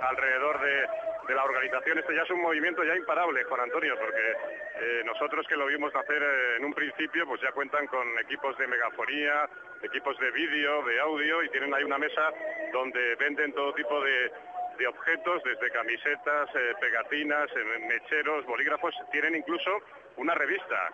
alrededor 0.00 0.60
de, 0.60 0.88
la 1.34 1.44
organización. 1.44 1.98
Este 1.98 2.14
ya 2.14 2.22
es 2.22 2.30
un 2.30 2.42
movimiento 2.42 2.84
ya 2.84 2.94
imparable, 2.94 3.42
Juan 3.44 3.62
Antonio, 3.62 3.94
porque 3.98 4.32
eh, 4.80 5.02
nosotros 5.06 5.46
que 5.48 5.56
lo 5.56 5.64
vimos 5.64 5.94
hacer 5.94 6.22
eh, 6.22 6.56
en 6.58 6.64
un 6.66 6.74
principio, 6.74 7.26
pues 7.26 7.40
ya 7.40 7.52
cuentan 7.52 7.86
con 7.86 8.06
equipos 8.18 8.58
de 8.58 8.66
megafonía, 8.66 9.48
equipos 9.82 10.18
de 10.18 10.30
vídeo, 10.30 10.82
de 10.82 11.00
audio, 11.00 11.42
y 11.42 11.48
tienen 11.48 11.72
ahí 11.72 11.84
una 11.84 11.96
mesa 11.96 12.28
donde 12.72 13.14
venden 13.16 13.54
todo 13.54 13.72
tipo 13.72 13.98
de, 14.02 14.30
de 14.78 14.86
objetos, 14.86 15.42
desde 15.44 15.70
camisetas, 15.70 16.48
eh, 16.54 16.74
pegatinas, 16.80 17.48
mecheros, 17.88 18.44
bolígrafos, 18.46 18.94
tienen 19.10 19.36
incluso 19.36 19.70
una 20.16 20.34
revista, 20.34 20.90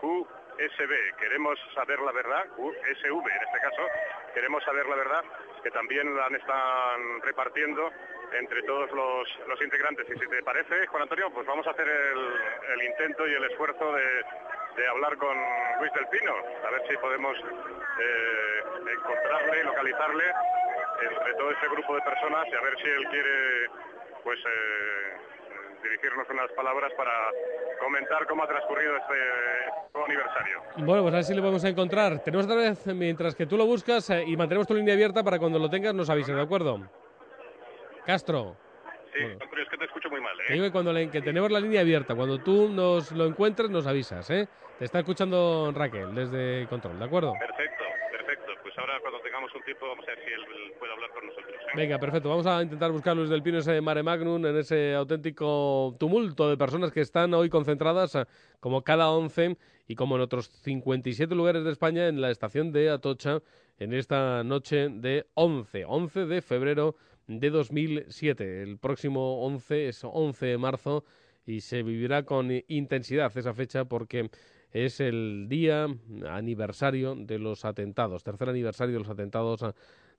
Q 0.00 0.26
USB. 0.56 1.16
Queremos 1.18 1.58
saber 1.74 2.00
la 2.00 2.12
verdad, 2.12 2.44
USV 2.56 3.28
en 3.28 3.42
este 3.42 3.58
caso, 3.60 3.82
queremos 4.34 4.62
saber 4.64 4.86
la 4.86 4.96
verdad, 4.96 5.24
que 5.62 5.70
también 5.70 6.14
la 6.16 6.26
están 6.28 7.22
repartiendo 7.22 7.90
entre 8.32 8.62
todos 8.62 8.90
los, 8.92 9.62
integrantes. 9.62 10.06
Y 10.08 10.18
si 10.18 10.26
te 10.28 10.42
parece, 10.42 10.86
Juan 10.86 11.02
Antonio, 11.02 11.30
pues 11.30 11.46
vamos 11.46 11.66
a 11.66 11.70
hacer 11.70 11.88
el, 11.88 12.82
intento 12.82 13.26
y 13.26 13.34
el 13.34 13.44
esfuerzo 13.44 13.92
de, 13.92 14.86
hablar 14.88 15.16
con 15.16 15.36
Luis 15.80 15.92
del 15.94 16.06
Pino, 16.08 16.34
a 16.66 16.70
ver 16.70 16.82
si 16.86 16.96
podemos 16.98 17.36
eh, 17.38 18.60
encontrarle, 18.92 19.64
localizarle 19.64 20.24
entre 21.02 21.34
todo 21.34 21.50
ese 21.50 21.68
grupo 21.68 21.94
de 21.94 22.02
personas 22.02 22.46
y 22.50 22.54
a 22.54 22.60
ver 22.60 22.76
si 22.78 22.88
él 22.88 23.04
quiere 23.10 23.66
pues 24.24 24.38
eh, 24.40 25.16
dirigirnos 25.82 26.28
unas 26.30 26.50
palabras 26.52 26.92
para 26.96 27.12
comentar 27.80 28.26
cómo 28.26 28.42
ha 28.42 28.48
transcurrido 28.48 28.96
este 28.96 29.14
aniversario. 30.04 30.62
Bueno, 30.78 31.02
pues 31.02 31.14
a 31.14 31.16
ver 31.18 31.24
si 31.24 31.34
le 31.34 31.40
podemos 31.40 31.64
encontrar. 31.64 32.18
Tenemos 32.22 32.46
otra 32.46 32.56
vez, 32.56 32.86
mientras 32.88 33.34
que 33.34 33.46
tú 33.46 33.56
lo 33.56 33.66
buscas 33.66 34.10
eh, 34.10 34.24
y 34.26 34.36
mantenemos 34.36 34.66
tu 34.66 34.74
línea 34.74 34.94
abierta 34.94 35.22
para 35.22 35.38
cuando 35.38 35.58
lo 35.58 35.70
tengas 35.70 35.94
nos 35.94 36.10
avises, 36.10 36.34
¿de 36.34 36.42
acuerdo? 36.42 36.80
Castro. 38.04 38.56
Sí, 39.14 39.22
pero 39.50 39.62
es 39.62 39.68
que 39.68 39.78
te 39.78 39.84
escucho 39.86 40.10
muy 40.10 40.20
mal, 40.20 40.38
¿eh? 40.40 40.52
digo 40.52 40.64
que 40.66 40.72
cuando 40.72 40.92
que 41.10 41.22
tenemos 41.22 41.50
la 41.50 41.58
línea 41.58 41.80
abierta, 41.80 42.14
cuando 42.14 42.38
tú 42.38 42.68
nos 42.68 43.12
lo 43.12 43.24
encuentres 43.24 43.70
nos 43.70 43.86
avisas, 43.86 44.28
¿eh? 44.30 44.46
Te 44.78 44.84
está 44.84 44.98
escuchando 44.98 45.72
Raquel 45.74 46.14
desde 46.14 46.66
Control, 46.68 46.98
¿de 46.98 47.04
acuerdo? 47.04 47.32
Perfecto. 47.38 47.84
Pues 48.76 48.86
ahora 48.86 49.00
cuando 49.00 49.20
tengamos 49.20 49.54
un 49.54 49.62
tiempo 49.62 49.88
vamos 49.88 50.04
a 50.06 50.10
ver 50.10 50.18
si 50.22 50.32
él 50.34 50.72
puede 50.78 50.92
hablar 50.92 51.10
con 51.14 51.26
nosotros. 51.26 51.54
¿eh? 51.54 51.72
Venga, 51.74 51.98
perfecto. 51.98 52.28
Vamos 52.28 52.46
a 52.46 52.62
intentar 52.62 52.92
buscar 52.92 53.16
Luis 53.16 53.30
del 53.30 53.42
Pino 53.42 53.56
ese 53.56 53.80
mare 53.80 54.02
magnum, 54.02 54.44
en 54.44 54.54
ese 54.54 54.94
auténtico 54.94 55.96
tumulto 55.98 56.50
de 56.50 56.58
personas 56.58 56.92
que 56.92 57.00
están 57.00 57.32
hoy 57.32 57.48
concentradas 57.48 58.16
eh, 58.16 58.26
como 58.60 58.82
cada 58.84 59.08
once 59.08 59.56
y 59.88 59.94
como 59.94 60.16
en 60.16 60.20
otros 60.20 60.48
57 60.62 61.34
lugares 61.34 61.64
de 61.64 61.72
España 61.72 62.06
en 62.06 62.20
la 62.20 62.30
estación 62.30 62.70
de 62.70 62.90
Atocha 62.90 63.40
en 63.78 63.94
esta 63.94 64.44
noche 64.44 64.90
de 64.90 65.24
11, 65.32 65.86
11 65.86 66.26
de 66.26 66.42
febrero 66.42 66.96
de 67.28 67.48
2007. 67.48 68.62
El 68.62 68.76
próximo 68.76 69.42
11 69.46 69.88
es 69.88 70.04
11 70.04 70.44
de 70.44 70.58
marzo 70.58 71.04
y 71.46 71.62
se 71.62 71.82
vivirá 71.82 72.24
con 72.24 72.50
intensidad 72.68 73.34
esa 73.38 73.54
fecha 73.54 73.86
porque 73.86 74.28
es 74.84 75.00
el 75.00 75.46
día 75.48 75.86
aniversario 76.28 77.14
de 77.14 77.38
los 77.38 77.64
atentados, 77.64 78.22
tercer 78.22 78.50
aniversario 78.50 78.94
de 78.94 78.98
los 78.98 79.08
atentados 79.08 79.64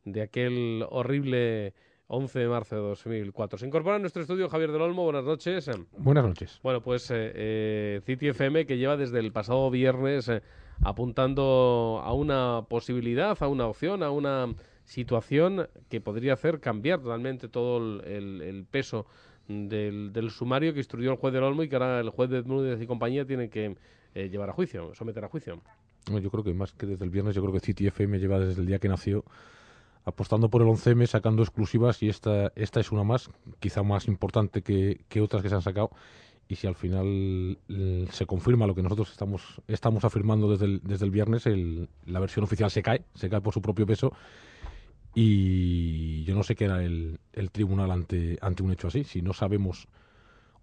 de 0.04 0.22
aquel 0.22 0.84
horrible 0.90 1.74
11 2.08 2.40
de 2.40 2.48
marzo 2.48 2.76
de 2.76 2.82
2004. 2.82 3.60
Se 3.60 3.68
incorpora 3.68 3.98
en 3.98 4.02
nuestro 4.02 4.22
estudio 4.22 4.50
Javier 4.50 4.72
del 4.72 4.82
Olmo. 4.82 5.04
Buenas 5.04 5.26
noches. 5.26 5.70
Buenas 5.98 6.26
noches. 6.26 6.60
Bueno, 6.64 6.82
pues 6.82 7.12
eh, 7.12 7.32
eh 7.36 8.02
City 8.06 8.30
FM 8.30 8.66
que 8.66 8.78
lleva 8.78 8.98
desde 8.98 9.20
el 9.20 9.32
pasado 9.32 9.70
viernes 9.70 10.30
eh, 10.30 10.42
apuntando 10.82 12.02
a 12.04 12.14
una 12.14 12.64
posibilidad, 12.68 13.38
a 13.40 13.48
una 13.48 13.68
opción, 13.68 14.02
a 14.02 14.10
una 14.10 14.56
situación 14.86 15.68
que 15.90 16.02
podría 16.02 16.34
hacer 16.34 16.62
cambiar 16.62 17.02
totalmente 17.02 17.50
todo 17.50 18.02
el, 18.02 18.66
peso 18.72 19.06
del, 19.48 20.30
sumario 20.32 20.74
que 20.74 20.80
instruyó 20.80 21.12
el 21.12 21.18
juez 21.18 21.34
del 21.34 21.44
Olmo 21.44 21.64
y 21.64 21.70
que 21.70 21.76
ahora 21.76 22.00
el 22.00 22.10
juez 22.10 22.30
de 22.30 22.38
Bermúdez 22.38 22.82
y 22.82 22.88
compañía 22.88 23.26
tiene 23.26 23.50
que 23.50 23.76
eh, 24.18 24.30
llevar 24.30 24.50
a 24.50 24.54
juicio, 24.54 24.96
someter 24.96 25.24
a 25.24 25.28
juicio. 25.28 25.62
Yo 26.08 26.32
creo 26.32 26.44
que 26.44 26.52
más 26.52 26.72
que 26.72 26.88
desde 26.88 27.06
el 27.06 27.12
viernes, 27.12 27.36
yo 27.36 27.42
creo 27.44 27.54
que 27.54 27.60
City 27.60 27.86
FM 27.86 28.18
lleva 28.18 28.40
desde 28.40 28.62
el 28.62 28.66
día 28.66 28.80
que 28.80 28.90
nació 28.90 29.24
apostando 30.06 30.50
por 30.50 30.64
el 30.64 30.70
11M, 30.70 31.06
sacando 31.06 31.44
exclusivas 31.44 32.02
y 32.02 32.10
esta, 32.10 32.52
esta 32.56 32.80
es 32.80 32.92
una 32.92 33.04
más, 33.04 33.30
quizá 33.60 33.84
más 33.84 34.08
importante 34.08 34.64
que, 34.64 35.02
que 35.08 35.22
otras 35.22 35.44
que 35.44 35.50
se 35.50 35.56
han 35.56 35.62
sacado. 35.62 35.92
Y 36.48 36.56
si 36.56 36.66
al 36.66 36.74
final 36.74 37.60
se 38.10 38.26
confirma 38.26 38.66
lo 38.66 38.74
que 38.74 38.82
nosotros 38.82 39.12
estamos, 39.12 39.62
estamos 39.68 40.04
afirmando 40.04 40.50
desde 40.50 40.66
el, 40.66 40.82
desde 40.82 41.06
el 41.06 41.12
viernes, 41.12 41.46
el, 41.46 41.88
la 42.08 42.20
versión 42.20 42.44
oficial 42.46 42.72
se 42.72 42.82
cae, 42.82 43.04
se 43.14 43.30
cae 43.30 43.42
por 43.42 43.54
su 43.54 43.62
propio 43.62 43.86
peso 43.86 44.14
y 45.14 46.24
yo 46.24 46.34
no 46.34 46.42
sé 46.42 46.56
qué 46.56 46.66
era 46.66 46.84
el, 46.84 47.20
tribunal 47.52 47.92
ante, 47.92 48.40
ante 48.42 48.64
un 48.64 48.72
hecho 48.72 48.88
así. 48.88 49.04
Si 49.04 49.22
no 49.22 49.34
sabemos, 49.34 49.88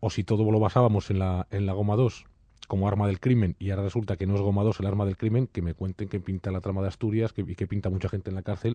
o 0.00 0.10
si 0.10 0.24
todo 0.24 0.50
lo 0.50 0.58
basábamos 0.58 1.10
en 1.10 1.20
la, 1.20 1.46
en 1.50 1.66
la 1.66 1.74
goma 1.74 1.94
2 1.94 2.24
como 2.66 2.88
arma 2.88 3.06
del 3.06 3.20
crimen, 3.20 3.56
y 3.58 3.70
ahora 3.70 3.82
resulta 3.82 4.16
que 4.16 4.26
no 4.26 4.34
es 4.34 4.40
goma 4.40 4.62
2 4.62 4.80
el 4.80 4.86
arma 4.86 5.04
del 5.04 5.16
crimen, 5.16 5.46
que 5.46 5.62
me 5.62 5.74
cuenten 5.74 6.08
que 6.08 6.20
pinta 6.20 6.50
la 6.50 6.60
trama 6.60 6.82
de 6.82 6.88
Asturias 6.88 7.32
que, 7.32 7.42
y 7.42 7.54
que 7.54 7.66
pinta 7.66 7.90
mucha 7.90 8.08
gente 8.08 8.30
en 8.30 8.36
la 8.36 8.42
cárcel, 8.42 8.74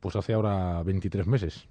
pues 0.00 0.16
hace 0.16 0.32
ahora 0.32 0.82
23 0.82 1.26
meses. 1.26 1.68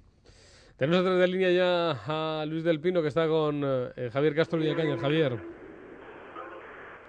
Tenemos 0.76 1.00
otra 1.00 1.16
de 1.16 1.28
línea 1.28 1.50
ya 1.50 2.40
a 2.40 2.46
Luis 2.46 2.64
del 2.64 2.80
Pino, 2.80 3.02
que 3.02 3.08
está 3.08 3.28
con 3.28 3.62
eh, 3.64 4.10
Javier 4.12 4.34
Castro 4.34 4.58
Villacaña. 4.58 4.96
Javier. 4.98 5.38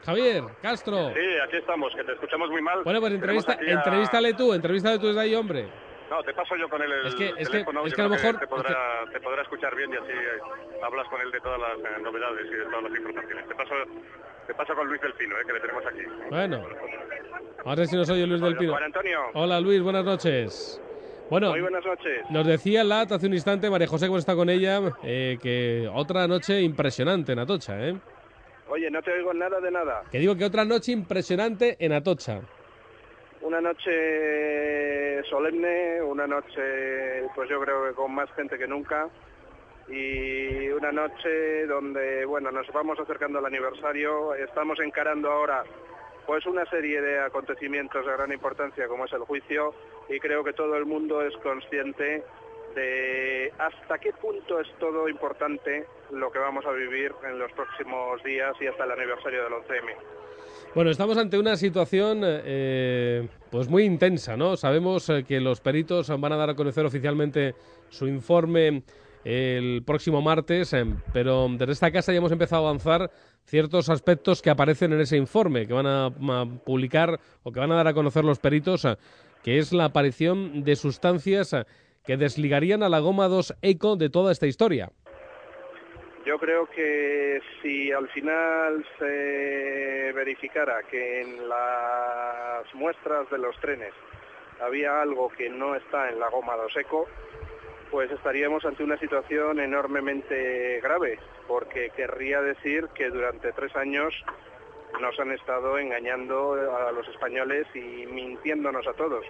Javier, 0.05 0.43
Castro. 0.61 1.13
Sí, 1.13 1.19
aquí 1.47 1.57
estamos, 1.57 1.93
que 1.95 2.03
te 2.03 2.11
escuchamos 2.11 2.49
muy 2.49 2.61
mal. 2.61 2.83
Bueno, 2.83 2.99
pues 2.99 3.13
entrevista, 3.13 3.57
entrevístale 3.59 4.33
tú, 4.33 4.53
entrevístale 4.53 4.99
tú 4.99 5.07
desde 5.07 5.21
ahí, 5.21 5.33
hombre. 5.33 5.69
No, 6.13 6.21
te 6.21 6.31
paso 6.31 6.55
yo 6.55 6.69
con 6.69 6.79
él 6.79 6.91
el 6.91 7.07
es 7.07 7.15
que, 7.15 7.29
es. 7.29 7.49
Que, 7.49 7.57
es 7.57 7.93
que 7.95 8.01
a 8.01 8.03
lo 8.03 8.09
mejor... 8.11 8.37
Te 8.37 8.45
podrá, 8.45 9.03
te 9.11 9.19
podrá, 9.19 9.41
escuchar 9.41 9.75
bien 9.75 9.91
y 9.91 9.95
así 9.95 10.11
eh, 10.11 10.83
hablas 10.83 11.07
con 11.07 11.19
él 11.19 11.31
de 11.31 11.39
todas 11.39 11.59
las 11.59 11.79
eh, 11.79 12.01
novedades 12.03 12.45
y 12.51 12.53
de 12.53 12.65
todas 12.65 12.83
las 12.83 12.95
informaciones. 12.95 13.47
Te 13.47 13.55
paso, 13.55 13.73
te 14.45 14.53
paso 14.53 14.75
con 14.75 14.87
Luis 14.89 15.01
del 15.01 15.13
Pino, 15.13 15.35
eh, 15.35 15.41
que 15.47 15.53
le 15.53 15.59
tenemos 15.59 15.83
aquí. 15.87 16.01
Bueno. 16.29 16.65
A 17.65 17.75
ver 17.75 17.87
si 17.87 17.95
nos 17.95 18.07
oye 18.11 18.27
Luis 18.27 18.41
del 18.41 18.55
Pino. 18.57 18.73
Juan 18.73 18.83
Antonio. 18.83 19.21
Hola 19.33 19.59
Luis, 19.59 19.81
buenas 19.81 20.05
noches. 20.05 20.79
Bueno, 21.31 21.49
Muy 21.49 21.61
buenas 21.61 21.83
noches. 21.83 22.29
Nos 22.29 22.45
decía 22.45 22.83
Lat 22.83 23.11
hace 23.11 23.25
un 23.25 23.33
instante, 23.33 23.71
María 23.71 23.87
José, 23.87 24.07
que 24.07 24.15
está 24.15 24.35
con 24.35 24.51
ella, 24.51 24.81
eh, 25.01 25.39
que 25.41 25.89
otra 25.91 26.27
noche 26.27 26.61
impresionante 26.61 27.31
en 27.31 27.39
Atocha, 27.39 27.87
¿eh? 27.87 27.95
Oye, 28.69 28.91
no 28.91 29.01
te 29.01 29.11
oigo 29.13 29.33
nada 29.33 29.59
de 29.59 29.71
nada. 29.71 30.03
Que 30.11 30.19
digo 30.19 30.35
que 30.35 30.45
otra 30.45 30.63
noche 30.63 30.91
impresionante 30.91 31.75
en 31.79 31.91
Atocha 31.91 32.41
una 33.43 33.59
noche 33.59 35.23
solemne, 35.29 36.01
una 36.01 36.25
noche 36.27 37.27
pues 37.35 37.49
yo 37.49 37.59
creo 37.61 37.87
que 37.87 37.93
con 37.93 38.13
más 38.13 38.31
gente 38.33 38.57
que 38.57 38.67
nunca 38.67 39.07
y 39.87 40.69
una 40.69 40.91
noche 40.91 41.65
donde 41.67 42.25
bueno 42.25 42.51
nos 42.51 42.67
vamos 42.71 42.99
acercando 42.99 43.39
al 43.39 43.45
aniversario, 43.45 44.33
estamos 44.35 44.79
encarando 44.79 45.29
ahora 45.29 45.63
pues 46.25 46.45
una 46.45 46.65
serie 46.65 47.01
de 47.01 47.19
acontecimientos 47.19 48.05
de 48.05 48.13
gran 48.13 48.31
importancia 48.31 48.87
como 48.87 49.05
es 49.05 49.13
el 49.13 49.21
juicio 49.21 49.73
y 50.07 50.19
creo 50.19 50.43
que 50.43 50.53
todo 50.53 50.75
el 50.77 50.85
mundo 50.85 51.21
es 51.21 51.35
consciente 51.37 52.23
de 52.75 53.51
hasta 53.59 53.99
qué 53.99 54.13
punto 54.13 54.59
es 54.59 54.67
todo 54.79 55.09
importante 55.09 55.85
lo 56.11 56.31
que 56.31 56.39
vamos 56.39 56.65
a 56.65 56.71
vivir 56.71 57.13
en 57.23 57.39
los 57.39 57.51
próximos 57.51 58.23
días 58.23 58.55
y 58.61 58.67
hasta 58.67 58.85
el 58.85 58.91
aniversario 58.91 59.43
del 59.43 59.53
11M. 59.53 59.95
Bueno, 60.75 60.89
estamos 60.89 61.17
ante 61.17 61.37
una 61.37 61.55
situación 61.55 62.21
eh, 62.23 63.27
pues 63.51 63.69
muy 63.69 63.83
intensa, 63.83 64.35
¿no? 64.35 64.57
Sabemos 64.57 65.07
eh, 65.07 65.23
que 65.23 65.39
los 65.39 65.61
peritos 65.61 66.09
van 66.19 66.33
a 66.33 66.35
dar 66.35 66.49
a 66.49 66.55
conocer 66.55 66.83
oficialmente 66.83 67.53
su 67.89 68.07
informe 68.07 68.81
el 69.23 69.83
próximo 69.85 70.19
martes, 70.23 70.73
eh, 70.73 70.83
pero 71.13 71.47
desde 71.47 71.73
esta 71.73 71.91
casa 71.91 72.11
ya 72.11 72.17
hemos 72.17 72.31
empezado 72.31 72.65
a 72.65 72.69
avanzar 72.69 73.11
ciertos 73.45 73.87
aspectos 73.89 74.41
que 74.41 74.49
aparecen 74.49 74.93
en 74.93 75.01
ese 75.01 75.15
informe, 75.15 75.67
que 75.67 75.73
van 75.73 75.85
a, 75.85 76.11
publicar 76.65 77.19
o 77.43 77.51
que 77.51 77.59
van 77.59 77.71
a 77.71 77.75
dar 77.75 77.89
a 77.89 77.93
conocer 77.93 78.25
los 78.25 78.39
peritos, 78.39 78.87
que 79.43 79.59
es 79.59 79.73
la 79.73 79.85
aparición 79.85 80.63
de 80.63 80.75
sustancias 80.75 81.55
que 82.03 82.17
desligarían 82.17 82.81
a 82.81 82.89
la 82.89 82.99
goma 82.99 83.27
2 83.27 83.53
eco 83.61 83.95
de 83.95 84.09
toda 84.09 84.31
esta 84.31 84.47
historia. 84.47 84.91
Yo 86.25 86.39
creo 86.39 86.67
que 86.67 87.41
si 87.61 87.91
al 87.91 88.07
final 88.09 88.85
se 88.97 90.13
verificara 90.13 90.81
que 90.83 91.21
en 91.21 91.49
las 91.49 92.73
muestras 92.75 93.29
de 93.29 93.39
los 93.39 93.59
trenes 93.59 93.93
había 94.61 95.01
algo 95.01 95.27
que 95.29 95.49
no 95.49 95.75
está 95.75 96.09
en 96.09 96.21
la 96.21 96.29
goma 96.29 96.55
de 96.55 96.71
seco, 96.71 97.09
pues 97.91 98.09
estaríamos 98.09 98.63
ante 98.63 98.85
una 98.85 98.97
situación 98.99 99.59
enormemente 99.59 100.79
grave, 100.81 101.19
porque 101.45 101.89
querría 101.89 102.41
decir 102.41 102.87
que 102.95 103.09
durante 103.09 103.51
tres 103.51 103.75
años 103.75 104.13
nos 105.01 105.19
han 105.19 105.31
estado 105.31 105.77
engañando 105.77 106.53
a 106.53 106.89
los 106.93 107.05
españoles 107.09 107.67
y 107.73 108.05
mintiéndonos 108.05 108.87
a 108.87 108.93
todos. 108.93 109.25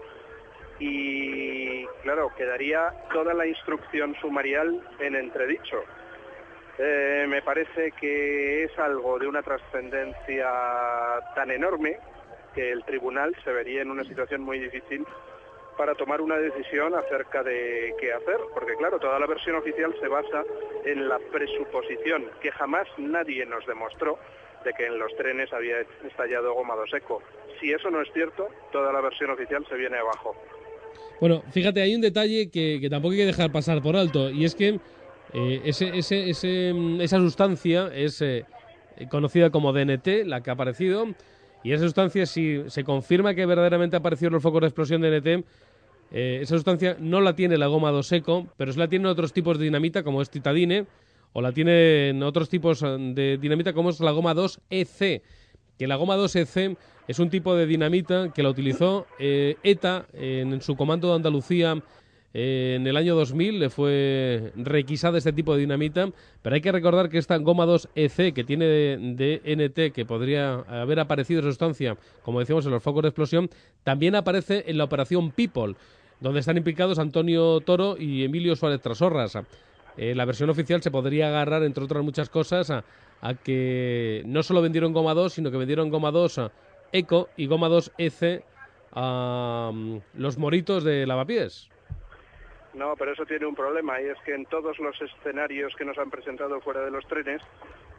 Y 0.78 1.88
claro, 2.04 2.32
quedaría 2.38 2.94
toda 3.12 3.34
la 3.34 3.48
instrucción 3.48 4.16
sumarial 4.22 4.80
en 5.00 5.16
entredicho 5.16 5.84
eh, 6.80 7.26
me 7.28 7.42
parece 7.42 7.92
que 8.00 8.64
es 8.64 8.80
algo 8.80 9.20
de 9.20 9.28
una 9.28 9.44
trascendencia 9.44 10.50
tan 11.36 11.52
enorme 11.52 11.98
que 12.56 12.72
el 12.72 12.84
tribunal 12.84 13.36
se 13.44 13.52
vería 13.52 13.82
en 13.82 13.92
una 13.92 14.04
situación 14.04 14.42
muy 14.42 14.60
difícil 14.60 15.06
para 15.78 15.96
tomar 15.96 16.22
una 16.22 16.38
decisión 16.38 16.94
acerca 16.94 17.44
de 17.44 17.96
qué 18.00 18.14
hacer, 18.14 18.38
porque 18.54 18.76
claro, 18.76 19.00
toda 19.00 19.20
la 19.20 19.26
versión 19.26 19.56
oficial 19.56 19.94
se 20.00 20.08
basa 20.08 20.44
en 20.86 21.08
la 21.08 21.20
presuposición 21.32 22.30
que 22.42 22.52
jamás 22.52 22.88
nadie 22.98 23.46
nos 23.46 23.66
demostró 23.66 24.20
de 24.64 24.72
que 24.74 24.86
en 24.86 24.98
los 24.98 25.16
trenes 25.16 25.52
había 25.52 25.82
estallado 26.08 26.54
gomado 26.54 26.86
seco. 26.88 27.22
Si 27.60 27.72
eso 27.72 27.90
no 27.90 28.02
es 28.02 28.12
cierto, 28.14 28.48
toda 28.72 28.94
la 28.94 29.02
versión 29.02 29.32
oficial 29.32 29.66
se 29.68 29.76
viene 29.76 29.98
abajo. 29.98 30.36
Bueno, 31.20 31.44
fíjate, 31.52 31.82
hay 31.82 31.96
un 31.96 32.02
detalle 32.02 32.50
que, 32.50 32.80
que 32.80 32.90
tampoco 32.90 33.14
hay 33.14 33.20
que 33.20 33.26
dejar 33.26 33.52
pasar 33.52 33.82
por 33.82 33.96
alto, 33.96 34.30
y 34.30 34.46
es 34.46 34.56
que 34.56 34.80
eh, 35.34 36.74
mm, 36.74 37.02
esa 37.02 37.18
sustancia 37.18 37.90
es 37.94 38.22
eh, 38.22 38.46
conocida 39.10 39.50
como 39.50 39.74
DNT, 39.74 40.26
la 40.26 40.42
que 40.42 40.50
ha 40.50 40.54
aparecido, 40.54 41.08
Y 41.64 41.72
esa 41.72 41.86
sustancia, 41.86 42.26
si 42.26 42.64
se 42.68 42.84
confirma 42.84 43.34
que 43.34 43.46
verdaderamente 43.46 43.96
aparecieron 43.96 44.34
los 44.34 44.44
focos 44.44 44.62
de 44.62 44.68
explosión 44.68 45.02
de 45.02 45.20
NT, 45.20 45.46
eh, 46.12 46.40
esa 46.42 46.56
sustancia 46.56 46.98
no 47.00 47.22
la 47.22 47.36
tiene 47.36 47.58
la 47.58 47.68
goma 47.68 47.90
2 47.92 48.06
seco, 48.06 48.48
pero 48.58 48.72
sí 48.72 48.78
la 48.80 48.88
tienen 48.88 49.08
otros 49.08 49.34
tipos 49.34 49.58
de 49.58 49.66
dinamita, 49.66 50.04
como 50.04 50.22
es 50.22 50.30
titadine, 50.30 50.86
o 51.32 51.42
la 51.42 51.52
tienen 51.52 52.22
otros 52.22 52.50
tipos 52.50 52.82
de 52.82 53.40
dinamita, 53.42 53.74
como 53.74 53.90
es 53.90 54.00
la 54.02 54.12
goma 54.12 54.34
2 54.34 54.60
EC. 54.70 55.24
Que 55.80 55.88
la 55.88 55.96
goma 55.96 56.16
2 56.16 56.36
EC 56.36 56.78
es 57.08 57.18
un 57.18 57.30
tipo 57.32 57.56
de 57.56 57.66
dinamita 57.66 58.32
que 58.32 58.44
la 58.44 58.50
utilizó 58.50 59.08
ETA 59.18 60.06
en, 60.14 60.62
su 60.62 60.76
comando 60.76 61.10
de 61.10 61.16
Andalucía 61.16 61.82
en 62.34 62.88
el 62.88 62.98
año 62.98 63.16
2000 63.16 63.60
le 63.60 63.70
fue 63.70 64.52
requisada 64.56 65.20
este 65.20 65.34
tipo 65.34 65.54
de 65.54 65.62
dinamita, 65.62 66.10
pero 66.42 66.56
hay 66.56 66.62
que 66.62 66.72
recordar 66.72 67.10
que 67.10 67.20
esta 67.20 67.38
goma 67.38 67.66
2 67.66 67.90
EC 67.94 68.34
que 68.34 68.44
tiene 68.44 68.66
de, 68.66 69.42
NT, 69.46 69.94
que 69.94 70.06
podría 70.06 70.56
haber 70.68 71.00
aparecido 71.00 71.42
esa 71.42 71.50
sustancia, 71.50 71.96
como 72.24 72.40
decíamos, 72.40 72.66
en 72.66 72.72
los 72.72 72.82
focos 72.82 73.04
de 73.04 73.10
explosión, 73.10 73.50
también 73.84 74.16
aparece 74.16 74.64
en 74.68 74.80
la 74.80 74.86
operación 74.86 75.32
People 75.32 75.76
donde 76.20 76.40
están 76.40 76.58
implicados 76.58 77.00
Antonio 77.00 77.60
Toro 77.60 77.98
y 78.00 78.24
Emilio 78.24 78.56
Suárez 78.56 78.82
Trasorras. 78.82 79.38
Eh, 79.98 80.16
la 80.16 80.26
versión 80.26 80.50
oficial 80.50 80.82
se 80.82 80.90
podría 80.90 81.28
agarrar, 81.28 81.64
entre 81.64 81.84
otras 81.84 82.04
muchas 82.04 82.30
cosas, 82.30 82.72
a, 82.72 82.84
que 83.44 84.24
no 84.26 84.42
solo 84.42 84.62
vendieron 84.62 84.94
Goma 84.94 85.14
2, 85.14 85.34
sino 85.34 85.52
que 85.52 85.58
vendieron 85.58 85.90
Goma 85.90 86.12
2 86.12 86.42
Eco 86.94 87.30
y 87.38 87.46
Goma 87.46 87.68
2 87.68 87.92
EC 87.98 88.44
a 88.94 89.72
mm, 89.74 89.98
los 90.16 90.38
moritos 90.38 90.84
de 90.84 91.06
lavapiés. 91.06 91.70
No, 92.74 92.96
pero 92.98 93.14
eso 93.14 93.26
tiene 93.26 93.46
un 93.46 93.56
problema 93.56 94.02
y 94.02 94.06
es 94.06 94.18
que 94.26 94.34
en 94.34 94.46
todos 94.46 94.80
los 94.80 95.00
escenarios 95.00 95.74
que 95.76 95.86
nos 95.86 95.98
han 95.98 96.10
presentado 96.10 96.60
fuera 96.60 96.82
de 96.82 96.90
los 96.90 97.06
trenes, 97.06 97.42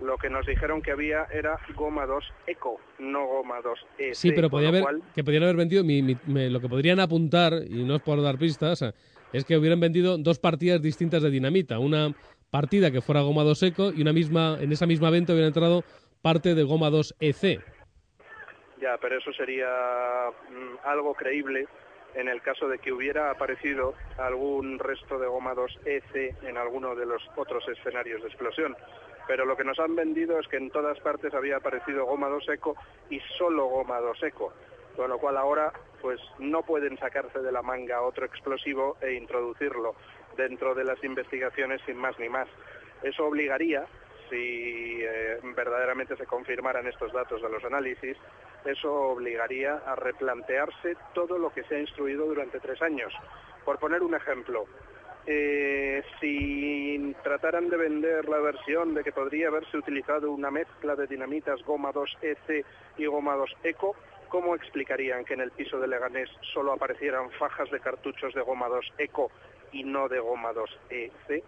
lo 0.00 0.19
que 0.19 0.28
nos 0.28 0.45
dijeron 0.47 0.83
que 0.83 0.90
había 0.90 1.26
era 1.33 1.59
goma 1.76 2.07
2 2.07 2.25
eco, 2.49 2.81
no 2.99 3.25
goma 3.26 3.61
2 3.62 3.87
EC. 3.99 4.14
Sí, 4.14 4.33
pero 4.33 4.50
podía 4.50 4.69
haber, 4.69 4.85
que 5.14 5.23
podrían 5.23 5.45
haber 5.45 5.57
vendido, 5.57 5.85
lo 5.85 6.61
que 6.61 6.69
podrían 6.69 6.99
apuntar, 6.99 7.52
y 7.69 7.85
no 7.85 7.95
es 7.95 8.02
por 8.02 8.21
dar 8.21 8.37
pistas, 8.37 8.83
es 9.33 9.45
que 9.45 9.57
hubieran 9.57 9.78
vendido 9.78 10.19
dos 10.19 10.40
partidas 10.40 10.83
distintas 10.83 11.23
de 11.23 11.31
dinamita. 11.31 11.78
Una 11.78 12.12
partida 12.50 12.90
que 12.90 13.00
fuera 13.00 13.23
goma 13.23 13.45
2 13.45 13.62
eco 13.62 13.93
y 13.93 14.02
una 14.02 14.12
misma, 14.12 14.59
en 14.61 14.73
esa 14.73 14.87
misma 14.87 15.11
venta 15.11 15.33
hubiera 15.33 15.49
entrado 15.49 15.85
parte 16.21 16.57
de 16.57 16.64
goma 16.64 16.90
2 16.90 17.14
EC. 17.21 17.61
Ya, 18.81 18.99
pero 19.00 19.19
eso 19.19 19.33
sería 19.33 19.69
mm, 20.50 20.87
algo 20.87 21.14
creíble 21.14 21.66
en 22.14 22.28
el 22.28 22.42
caso 22.42 22.68
de 22.68 22.78
que 22.78 22.92
hubiera 22.92 23.30
aparecido 23.30 23.94
algún 24.18 24.78
resto 24.78 25.18
de 25.18 25.26
goma 25.26 25.54
2 25.54 25.80
EC 25.85 26.35
en 26.42 26.56
alguno 26.56 26.94
de 26.94 27.06
los 27.06 27.23
otros 27.37 27.66
escenarios 27.68 28.23
de 28.23 28.28
explosión. 28.28 28.76
Pero 29.26 29.44
lo 29.47 29.56
que 29.56 29.64
nos 29.64 29.78
han 29.78 29.97
vendido 29.97 30.38
es 30.38 30.47
que 30.49 30.59
en 30.59 30.71
todas 30.71 31.00
partes 31.00 31.35
había 31.35 31.56
aparecido 31.56 32.04
goma 32.04 32.28
2 32.28 32.49
eco 32.50 32.76
y 33.11 33.21
solo 33.38 33.66
goma 33.66 34.00
2 34.00 34.23
eco, 34.23 34.52
con 34.97 35.11
lo 35.11 35.18
cual 35.18 35.37
ahora 35.37 35.73
pues 36.00 36.21
no 36.38 36.62
pueden 36.62 36.99
sacarse 36.99 37.40
de 37.40 37.50
la 37.50 37.62
manga 37.62 38.02
otro 38.02 38.26
explosivo 38.26 38.97
e 39.00 39.14
introducirlo 39.14 39.94
dentro 40.37 40.75
de 40.75 40.85
las 40.85 41.02
investigaciones 41.02 41.80
sin 41.87 41.97
más 41.97 42.18
ni 42.18 42.28
más. 42.28 42.49
Eso 43.02 43.26
obligaría 43.26 43.87
si 44.31 45.00
eh, 45.02 45.38
verdaderamente 45.57 46.16
se 46.16 46.26
confirmaran 46.26 46.87
estos 46.87 47.12
datos 47.12 47.43
de 47.43 47.49
los 47.49 47.64
análisis, 47.64 48.16
eso 48.64 48.93
obligaría 48.93 49.76
a 49.87 49.95
replantearse 49.95 50.97
todo 51.12 51.38
lo 51.38 51.50
que 51.50 51.64
se 51.64 51.76
ha 51.76 51.81
instruido 51.81 52.26
durante 52.26 52.61
tres 52.61 52.81
años. 52.83 53.12
Por 53.64 53.78
poner 53.78 54.02
un 54.02 54.14
ejemplo, 54.14 54.66
eh, 55.26 56.02
si 56.21 57.15
trataran 57.23 57.71
de 57.71 57.76
vender 57.76 58.28
la 58.28 58.39
versión 58.39 58.95
de 58.95 59.02
que 59.02 59.13
podría 59.13 59.49
haberse 59.49 59.78
utilizado 59.78 60.30
una 60.30 60.50
mezcla 60.50 60.97
de 60.97 61.06
dinamitas 61.06 61.63
goma 61.65 61.93
2 61.93 62.19
EC 62.21 62.67
y 62.99 63.06
goma 63.06 63.34
2 63.34 63.50
ECO, 63.63 63.97
¿cómo 64.28 64.54
explicarían 64.54 65.25
que 65.25 65.34
en 65.34 65.41
el 65.41 65.50
piso 65.50 65.78
de 65.78 65.89
Leganés 65.89 66.28
solo 66.52 66.73
aparecieran 66.73 67.30
fajas 67.32 67.71
de 67.71 67.80
cartuchos 67.80 68.34
de 68.34 68.43
goma 68.43 68.69
2 68.69 68.93
ECO 68.99 69.30
y 69.73 69.84
no 69.84 70.08
de 70.08 70.21
goma 70.21 70.52
2 70.52 70.80
EC? 70.91 71.43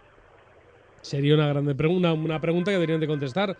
Sería 1.06 1.34
una 1.34 1.46
grande 1.46 1.76
pregunta, 1.76 2.12
una 2.12 2.40
pregunta 2.40 2.72
que 2.72 2.74
deberían 2.74 2.98
de 2.98 3.06
contestar. 3.06 3.56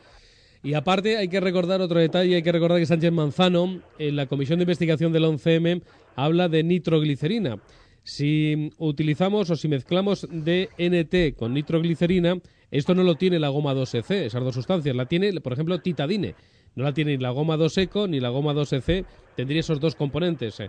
Y 0.64 0.74
aparte 0.74 1.16
hay 1.16 1.28
que 1.28 1.38
recordar 1.38 1.80
otro 1.80 2.00
detalle, 2.00 2.34
hay 2.34 2.42
que 2.42 2.50
recordar 2.50 2.80
que 2.80 2.86
Sánchez 2.86 3.12
Manzano 3.12 3.82
en 4.00 4.16
la 4.16 4.26
Comisión 4.26 4.58
de 4.58 4.64
Investigación 4.64 5.12
del 5.12 5.24
11M 5.24 5.80
habla 6.16 6.48
de 6.48 6.64
nitroglicerina. 6.64 7.60
Si 8.02 8.72
utilizamos 8.78 9.48
o 9.50 9.54
si 9.54 9.68
mezclamos 9.68 10.26
DNT 10.28 11.36
con 11.36 11.54
nitroglicerina, 11.54 12.40
esto 12.72 12.96
no 12.96 13.04
lo 13.04 13.14
tiene 13.14 13.38
la 13.38 13.48
goma 13.48 13.74
2EC, 13.74 14.26
esas 14.26 14.42
dos 14.42 14.54
sustancias. 14.56 14.96
La 14.96 15.06
tiene, 15.06 15.40
por 15.40 15.52
ejemplo, 15.52 15.78
titadine. 15.78 16.34
No 16.74 16.82
la 16.82 16.92
tiene 16.92 17.16
ni 17.16 17.22
la 17.22 17.30
goma 17.30 17.56
2ECO 17.56 18.08
ni 18.08 18.18
la 18.18 18.30
goma 18.30 18.54
2EC. 18.54 19.04
Tendría 19.36 19.60
esos 19.60 19.78
dos 19.78 19.94
componentes. 19.94 20.60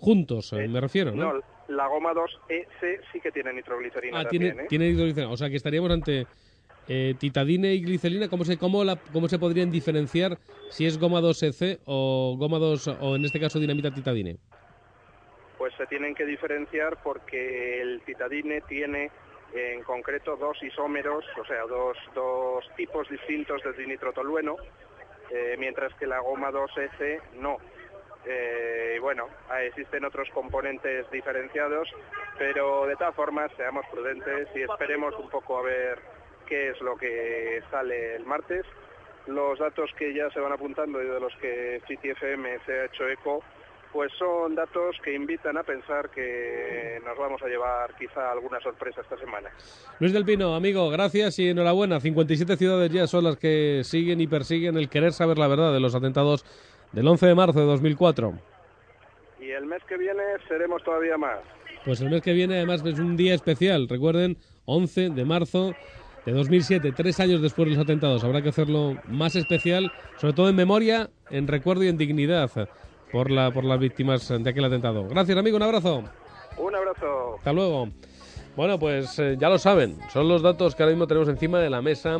Juntos, 0.00 0.52
eh, 0.54 0.66
me 0.66 0.80
refiero, 0.80 1.12
¿no? 1.12 1.34
No, 1.34 1.40
la 1.68 1.86
goma 1.86 2.12
2EC 2.14 3.00
sí 3.12 3.20
que 3.20 3.30
tiene 3.30 3.52
nitroglicerina. 3.52 4.20
Ah, 4.20 4.24
tiene, 4.24 4.48
¿eh? 4.48 4.66
tiene 4.68 4.88
nitroglicerina. 4.88 5.30
O 5.30 5.36
sea 5.36 5.50
que 5.50 5.56
estaríamos 5.56 5.90
ante 5.90 6.26
eh, 6.88 7.14
titadine 7.18 7.74
y 7.74 7.82
glicerina. 7.82 8.28
¿Cómo 8.28 8.44
se, 8.44 8.56
cómo, 8.56 8.82
la, 8.82 8.96
¿Cómo 9.12 9.28
se 9.28 9.38
podrían 9.38 9.70
diferenciar 9.70 10.38
si 10.70 10.86
es 10.86 10.98
goma 10.98 11.20
2EC 11.20 11.80
o 11.84 12.34
goma 12.38 12.58
2 12.58 12.88
o 13.00 13.16
en 13.16 13.24
este 13.26 13.38
caso 13.38 13.58
dinamita 13.58 13.92
titadine? 13.92 14.38
Pues 15.58 15.74
se 15.74 15.86
tienen 15.86 16.14
que 16.14 16.24
diferenciar 16.24 16.96
porque 17.02 17.82
el 17.82 18.00
titadine 18.06 18.62
tiene 18.62 19.10
en 19.52 19.82
concreto 19.82 20.36
dos 20.36 20.62
isómeros, 20.62 21.24
o 21.38 21.44
sea, 21.44 21.62
dos, 21.66 21.98
dos 22.14 22.64
tipos 22.76 23.06
distintos 23.10 23.62
de 23.64 23.72
dinitrotolueno, 23.74 24.56
eh, 25.30 25.56
mientras 25.58 25.92
que 25.94 26.06
la 26.06 26.20
goma 26.20 26.50
2EC 26.50 27.20
no. 27.40 27.58
Eh, 28.26 28.94
y 28.96 28.98
bueno, 29.00 29.28
existen 29.62 30.04
otros 30.04 30.28
componentes 30.30 31.10
diferenciados, 31.10 31.88
pero 32.38 32.86
de 32.86 32.96
todas 32.96 33.14
formas 33.14 33.50
seamos 33.56 33.84
prudentes 33.90 34.48
y 34.54 34.62
esperemos 34.62 35.14
un 35.18 35.28
poco 35.30 35.58
a 35.58 35.62
ver 35.62 35.98
qué 36.46 36.70
es 36.70 36.80
lo 36.80 36.96
que 36.96 37.62
sale 37.70 38.16
el 38.16 38.26
martes. 38.26 38.66
Los 39.26 39.58
datos 39.58 39.90
que 39.98 40.14
ya 40.14 40.30
se 40.30 40.40
van 40.40 40.52
apuntando 40.52 41.02
y 41.02 41.06
de 41.06 41.20
los 41.20 41.34
que 41.36 41.80
CityFM 41.86 42.58
se 42.66 42.72
ha 42.72 42.84
hecho 42.86 43.08
eco, 43.08 43.42
pues 43.92 44.12
son 44.18 44.54
datos 44.54 44.96
que 45.02 45.14
invitan 45.14 45.58
a 45.58 45.62
pensar 45.62 46.10
que 46.10 47.00
nos 47.04 47.18
vamos 47.18 47.42
a 47.42 47.46
llevar 47.46 47.94
quizá 47.98 48.30
alguna 48.30 48.60
sorpresa 48.60 49.00
esta 49.00 49.16
semana. 49.18 49.50
Luis 49.98 50.12
del 50.12 50.24
Pino, 50.24 50.54
amigo, 50.54 50.88
gracias 50.90 51.38
y 51.38 51.48
enhorabuena. 51.48 52.00
57 52.00 52.56
ciudades 52.56 52.90
ya 52.92 53.06
son 53.06 53.24
las 53.24 53.36
que 53.36 53.82
siguen 53.84 54.20
y 54.20 54.26
persiguen 54.26 54.76
el 54.76 54.88
querer 54.88 55.12
saber 55.12 55.38
la 55.38 55.48
verdad 55.48 55.72
de 55.72 55.80
los 55.80 55.94
atentados 55.94 56.44
del 56.92 57.06
11 57.06 57.26
de 57.26 57.34
marzo 57.34 57.60
de 57.60 57.66
2004. 57.66 58.34
Y 59.40 59.50
el 59.50 59.66
mes 59.66 59.82
que 59.88 59.96
viene 59.96 60.22
seremos 60.48 60.82
todavía 60.82 61.16
más. 61.16 61.38
Pues 61.84 62.00
el 62.00 62.10
mes 62.10 62.22
que 62.22 62.32
viene 62.32 62.56
además 62.56 62.84
es 62.84 62.98
un 62.98 63.16
día 63.16 63.34
especial, 63.34 63.88
recuerden, 63.88 64.36
11 64.66 65.10
de 65.10 65.24
marzo 65.24 65.74
de 66.26 66.32
2007, 66.32 66.92
tres 66.92 67.18
años 67.20 67.40
después 67.40 67.66
de 67.66 67.74
los 67.74 67.82
atentados. 67.82 68.22
Habrá 68.22 68.42
que 68.42 68.50
hacerlo 68.50 68.96
más 69.06 69.34
especial, 69.34 69.90
sobre 70.18 70.34
todo 70.34 70.48
en 70.50 70.56
memoria, 70.56 71.08
en 71.30 71.46
recuerdo 71.46 71.84
y 71.84 71.88
en 71.88 71.96
dignidad 71.96 72.50
por, 73.10 73.30
la, 73.30 73.50
por 73.50 73.64
las 73.64 73.78
víctimas 73.78 74.28
de 74.28 74.50
aquel 74.50 74.64
atentado. 74.64 75.08
Gracias, 75.08 75.36
amigo, 75.38 75.56
un 75.56 75.62
abrazo. 75.62 76.04
Un 76.58 76.74
abrazo. 76.74 77.36
Hasta 77.38 77.52
luego. 77.52 77.88
Bueno, 78.56 78.78
pues 78.78 79.18
eh, 79.18 79.36
ya 79.38 79.48
lo 79.48 79.58
saben, 79.58 79.96
son 80.12 80.28
los 80.28 80.42
datos 80.42 80.74
que 80.74 80.82
ahora 80.82 80.92
mismo 80.94 81.06
tenemos 81.06 81.28
encima 81.28 81.60
de 81.60 81.70
la 81.70 81.80
mesa 81.80 82.18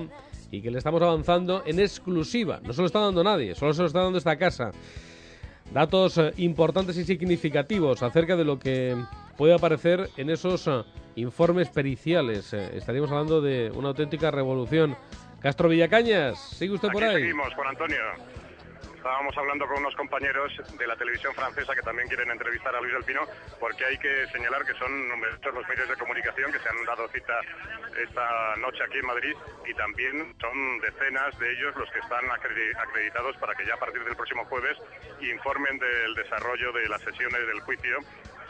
y 0.51 0.63
que 0.63 0.71
le 0.71 0.79
estamos 0.79 1.01
avanzando 1.03 1.63
en 1.67 1.81
exclusiva. 1.81 2.61
No 2.63 2.73
se 2.73 2.81
lo 2.81 2.87
está 2.87 3.01
dando 3.01 3.23
nadie, 3.23 3.55
solo 3.55 3.73
se 3.73 3.83
lo 3.83 3.87
está 3.87 4.01
dando 4.01 4.19
esta 4.19 4.37
casa. 4.37 4.71
Datos 5.73 6.19
eh, 6.19 6.33
importantes 6.39 6.97
y 6.97 7.05
significativos 7.05 8.03
acerca 8.03 8.37
de 8.37 8.45
lo 8.45 8.59
que 8.59 8.97
puede 9.37 9.55
aparecer 9.55 10.11
en 10.17 10.31
esos 10.31 10.67
eh, 10.67 10.83
informes 11.17 11.69
periciales. 11.69 12.53
Eh, 12.53 12.71
estaríamos 12.75 13.11
hablando 13.11 13.41
de 13.41 13.71
una 13.75 13.89
auténtica 13.89 14.31
revolución. 14.31 14.97
Castro 15.41 15.69
Villacañas, 15.69 16.39
¿sigue 16.39 16.75
usted 16.75 16.89
por 16.91 17.05
ahí? 17.05 17.23
Seguimos, 17.23 17.55
Juan 17.55 17.69
Antonio. 17.69 17.99
Estábamos 19.01 19.35
hablando 19.39 19.67
con 19.67 19.79
unos 19.79 19.97
compañeros 19.97 20.53
de 20.77 20.87
la 20.87 20.95
televisión 20.95 21.33
francesa 21.35 21.75
que 21.75 21.81
también 21.81 22.07
quieren 22.07 22.31
entrevistar 22.31 22.77
a 22.77 22.81
Luis 22.83 22.93
del 22.93 23.05
Pino, 23.05 23.23
porque 23.59 23.83
hay 23.87 23.97
que 23.97 24.27
señalar 24.27 24.63
que 24.63 24.75
son 24.75 25.09
numerosos 25.09 25.55
los 25.55 25.67
medios 25.67 25.89
de 25.89 25.97
comunicación 25.97 26.53
que 26.53 26.59
se 26.59 26.69
han 26.69 26.85
dado 26.85 27.09
cita 27.09 27.33
esta 27.97 28.57
noche 28.57 28.85
aquí 28.85 28.99
en 28.99 29.07
Madrid 29.07 29.35
y 29.67 29.73
también 29.73 30.37
son 30.39 30.81
decenas 30.81 31.33
de 31.39 31.51
ellos 31.51 31.75
los 31.77 31.91
que 31.91 31.99
están 31.99 32.31
acreditados 32.31 33.39
para 33.39 33.55
que 33.55 33.65
ya 33.65 33.73
a 33.73 33.79
partir 33.79 34.05
del 34.05 34.15
próximo 34.15 34.45
jueves 34.45 34.77
informen 35.23 35.79
del 35.79 36.15
desarrollo 36.17 36.71
de 36.71 36.87
las 36.91 37.01
sesiones 37.01 37.47
del 37.47 37.61
juicio 37.61 38.01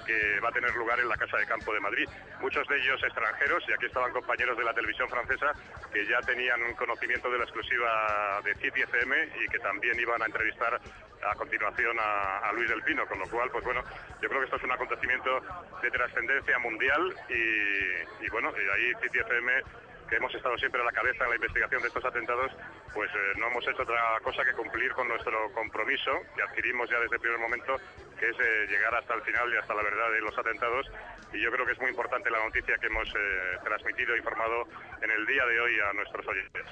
que 0.05 0.41
va 0.41 0.49
a 0.49 0.53
tener 0.53 0.75
lugar 0.75 0.99
en 1.01 1.09
la 1.09 1.17
Casa 1.17 1.37
de 1.37 1.47
Campo 1.47 1.73
de 1.73 1.81
Madrid. 1.81 2.09
Muchos 2.41 2.67
de 2.69 2.77
ellos 2.79 3.03
extranjeros, 3.03 3.63
y 3.69 3.73
aquí 3.73 3.87
estaban 3.87 4.13
compañeros 4.13 4.57
de 4.57 4.65
la 4.65 4.75
televisión 4.75 5.09
francesa 5.09 5.53
que 5.93 6.07
ya 6.07 6.21
tenían 6.21 6.63
un 6.63 6.75
conocimiento 6.75 7.31
de 7.31 7.39
la 7.39 7.45
exclusiva 7.45 8.41
de 8.45 8.55
City 8.55 8.83
FM 8.83 9.29
y 9.45 9.49
que 9.49 9.59
también 9.59 9.99
iban 9.99 10.23
a 10.23 10.27
entrevistar 10.27 10.81
a 11.23 11.35
continuación 11.35 11.97
a, 12.01 12.53
Luis 12.53 12.69
del 12.69 12.83
Pino, 12.83 13.07
con 13.07 13.19
lo 13.19 13.29
cual, 13.29 13.51
pues 13.51 13.65
bueno, 13.65 13.83
yo 14.21 14.29
creo 14.29 14.41
que 14.41 14.45
esto 14.45 14.57
es 14.57 14.65
un 14.65 14.73
acontecimiento 14.73 15.41
de 15.83 15.91
trascendencia 15.91 16.59
mundial 16.59 17.15
y, 17.29 18.25
y 18.25 18.29
bueno, 18.31 18.53
y 18.57 18.71
ahí 18.71 18.93
City 19.03 19.19
FM 19.19 19.63
que 20.11 20.16
hemos 20.16 20.35
estado 20.35 20.59
siempre 20.59 20.83
a 20.83 20.85
la 20.85 20.90
cabeza 20.90 21.23
en 21.25 21.31
la 21.31 21.37
investigación 21.37 21.81
de 21.81 21.88
estos 21.88 22.05
atentados, 22.05 22.51
pues 22.92 23.09
eh, 23.14 23.38
no 23.38 23.46
hemos 23.46 23.62
hecho 23.62 23.83
otra 23.83 24.18
cosa 24.23 24.44
que 24.44 24.53
cumplir 24.53 24.90
con 24.92 25.07
nuestro 25.07 25.33
compromiso 25.55 26.11
que 26.35 26.42
adquirimos 26.42 26.90
ya 26.90 26.99
desde 26.99 27.14
el 27.14 27.23
primer 27.23 27.38
momento, 27.38 27.79
que 28.18 28.29
es 28.29 28.37
eh, 28.37 28.66
llegar 28.68 28.92
hasta 28.99 29.14
el 29.14 29.23
final 29.23 29.46
y 29.55 29.57
hasta 29.57 29.73
la 29.73 29.83
verdad 29.83 30.11
de 30.11 30.20
los 30.20 30.37
atentados. 30.37 30.87
Y 31.33 31.40
yo 31.40 31.51
creo 31.53 31.64
que 31.64 31.73
es 31.73 31.81
muy 31.81 31.90
importante 31.90 32.29
la 32.29 32.42
noticia 32.44 32.75
que 32.83 32.88
hemos 32.88 33.07
eh, 33.14 33.62
transmitido 33.62 34.14
e 34.14 34.18
informado 34.18 34.66
en 35.01 35.11
el 35.14 35.25
día 35.27 35.46
de 35.46 35.61
hoy 35.61 35.73
a 35.79 35.92
nuestros 35.94 36.27
oyentes. 36.27 36.66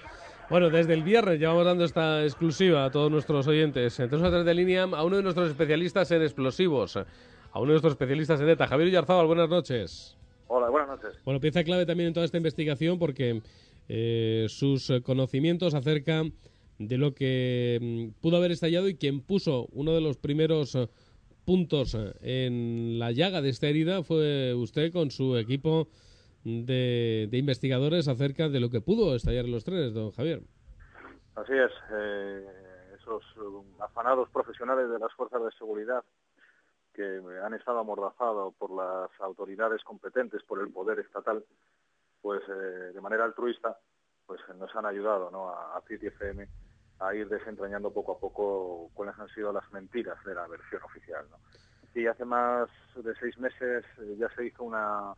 Bueno, 0.51 0.69
desde 0.69 0.95
el 0.95 1.05
viernes 1.05 1.39
llevamos 1.39 1.65
dando 1.65 1.85
esta 1.85 2.25
exclusiva 2.25 2.87
a 2.87 2.91
todos 2.91 3.11
nuestros 3.11 3.47
oyentes. 3.47 4.01
Entonces, 4.01 4.33
a 4.33 4.43
de 4.43 4.55
línea 4.55 4.83
a 4.83 5.05
uno 5.05 5.17
de 5.17 5.23
nuestros 5.23 5.49
especialistas 5.49 6.11
en 6.11 6.23
explosivos, 6.23 6.97
a 6.97 7.05
uno 7.55 7.67
de 7.67 7.73
nuestros 7.79 7.93
especialistas 7.93 8.41
en 8.41 8.49
ETA, 8.49 8.67
Javier 8.67 8.87
Villarzábal. 8.87 9.27
Buenas 9.27 9.49
noches. 9.49 10.18
Hola, 10.49 10.71
buenas 10.71 10.89
noches. 10.89 11.23
Bueno, 11.25 11.41
pieza 11.41 11.63
clave 11.63 11.85
también 11.85 12.09
en 12.09 12.15
toda 12.15 12.25
esta 12.25 12.39
investigación 12.39 12.99
porque 12.99 13.43
eh, 13.89 14.47
sus 14.49 14.91
conocimientos 15.05 15.75
acerca 15.75 16.23
de 16.79 16.99
lo 16.99 17.15
que 17.15 17.79
mm, 17.81 18.21
pudo 18.23 18.39
haber 18.39 18.53
estallado 18.53 18.89
y 18.89 18.97
quien 18.97 19.21
puso 19.21 19.67
uno 19.73 19.93
de 19.93 20.01
los 20.01 20.17
primeros 20.17 20.75
eh, 20.75 20.89
puntos 21.45 21.95
eh, 21.95 22.15
en 22.23 22.99
la 22.99 23.13
llaga 23.13 23.43
de 23.43 23.51
esta 23.51 23.67
herida 23.67 24.03
fue 24.03 24.55
usted 24.55 24.91
con 24.91 25.11
su 25.11 25.37
equipo 25.37 25.89
de, 26.45 27.29
investigadores 27.33 28.09
acerca 28.09 28.49
de 28.49 28.61
lo 28.61 28.71
que 28.71 28.81
pudo 28.81 29.15
estallar 29.15 29.45
en 29.45 29.53
los 29.53 29.65
trenes, 29.65 29.93
don 29.93 30.13
Javier. 30.13 30.41
Así 31.35 31.53
es, 31.53 31.71
esos 32.99 33.23
afanados 33.81 34.29
profesionales 34.31 34.89
de 34.89 34.99
las 34.99 35.13
fuerzas 35.13 35.43
de 35.45 35.51
seguridad 35.59 36.03
que 36.99 37.23
han 37.45 37.55
estado 37.55 37.79
amordazados 37.79 38.53
por 38.55 38.73
las 38.73 39.09
autoridades 39.21 39.85
competentes, 39.85 40.43
por 40.43 40.61
el 40.61 40.73
poder 40.73 40.99
estatal, 40.99 41.45
pues 42.21 42.43
eh, 42.49 42.93
de 42.93 43.01
manera 43.01 43.25
altruista, 43.25 43.79
pues 44.27 44.41
nos 44.59 44.75
han 44.75 44.85
ayudado 44.85 45.31
¿no? 45.31 45.49
a, 45.49 45.77
a 45.77 45.83
FM 45.89 46.49
a 46.99 47.15
ir 47.15 47.29
desentrañando 47.29 47.93
poco 47.93 48.13
a 48.13 48.19
poco 48.19 48.91
cuáles 48.95 49.17
han 49.17 49.29
sido 49.29 49.53
las 49.53 49.71
mentiras 49.71 50.19
de 50.25 50.35
la 50.35 50.49
versión 50.49 50.83
oficial. 50.83 51.25
¿no? 51.31 51.37
Y 51.95 52.09
hace 52.09 52.25
más 52.25 52.69
de 52.97 53.15
seis 53.21 53.39
meses 53.39 53.85
eh, 54.01 54.17
ya 54.19 54.29
se 54.31 54.47
hizo 54.47 54.65
una 54.65 55.15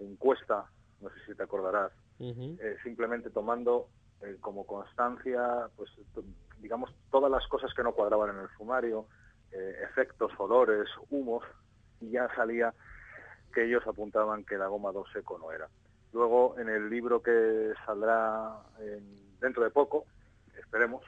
encuesta, 0.00 0.66
no 1.00 1.08
sé 1.08 1.16
si 1.24 1.34
te 1.34 1.42
acordarás, 1.42 1.92
eh, 2.20 2.76
simplemente 2.82 3.30
tomando 3.30 3.88
como 4.40 4.66
constancia, 4.66 5.68
pues 5.76 5.90
digamos, 6.58 6.94
todas 7.10 7.30
las 7.30 7.46
cosas 7.48 7.72
que 7.74 7.82
no 7.82 7.92
cuadraban 7.92 8.30
en 8.30 8.42
el 8.42 8.48
sumario, 8.56 9.06
eh, 9.54 9.76
efectos, 9.84 10.32
olores, 10.38 10.88
humos, 11.10 11.44
y 12.00 12.10
ya 12.10 12.28
salía 12.34 12.74
que 13.52 13.64
ellos 13.64 13.86
apuntaban 13.86 14.44
que 14.44 14.58
la 14.58 14.66
goma 14.66 14.92
2 14.92 15.08
seco 15.12 15.38
no 15.38 15.52
era. 15.52 15.68
Luego, 16.12 16.58
en 16.58 16.68
el 16.68 16.90
libro 16.90 17.22
que 17.22 17.72
saldrá 17.86 18.56
dentro 19.40 19.64
de 19.64 19.70
poco, 19.70 20.06
esperemos, 20.58 21.02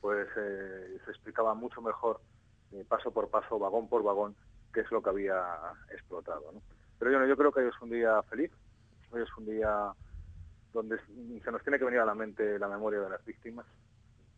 pues 0.00 0.28
eh, 0.36 0.98
se 1.04 1.10
explicaba 1.10 1.54
mucho 1.54 1.80
mejor, 1.80 2.20
eh, 2.72 2.84
paso 2.86 3.10
por 3.10 3.28
paso, 3.28 3.58
vagón 3.58 3.88
por 3.88 4.02
vagón, 4.02 4.34
qué 4.72 4.80
es 4.80 4.90
lo 4.90 5.02
que 5.02 5.10
había 5.10 5.42
explotado. 5.90 6.52
Pero 6.98 7.10
yo, 7.10 7.26
yo 7.26 7.36
creo 7.36 7.52
que 7.52 7.60
hoy 7.60 7.68
es 7.68 7.82
un 7.82 7.90
día 7.90 8.22
feliz, 8.24 8.50
hoy 9.10 9.22
es 9.22 9.36
un 9.36 9.46
día 9.46 9.92
donde 10.72 10.98
se 11.44 11.50
nos 11.50 11.62
tiene 11.62 11.78
que 11.78 11.84
venir 11.84 12.00
a 12.00 12.06
la 12.06 12.14
mente 12.14 12.58
la 12.58 12.68
memoria 12.68 13.00
de 13.00 13.10
las 13.10 13.24
víctimas, 13.24 13.66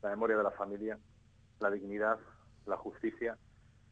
la 0.03 0.11
memoria 0.11 0.37
de 0.37 0.43
la 0.43 0.51
familia, 0.51 0.99
la 1.61 1.71
dignidad, 1.71 2.19
la 2.67 2.77
justicia 2.77 3.37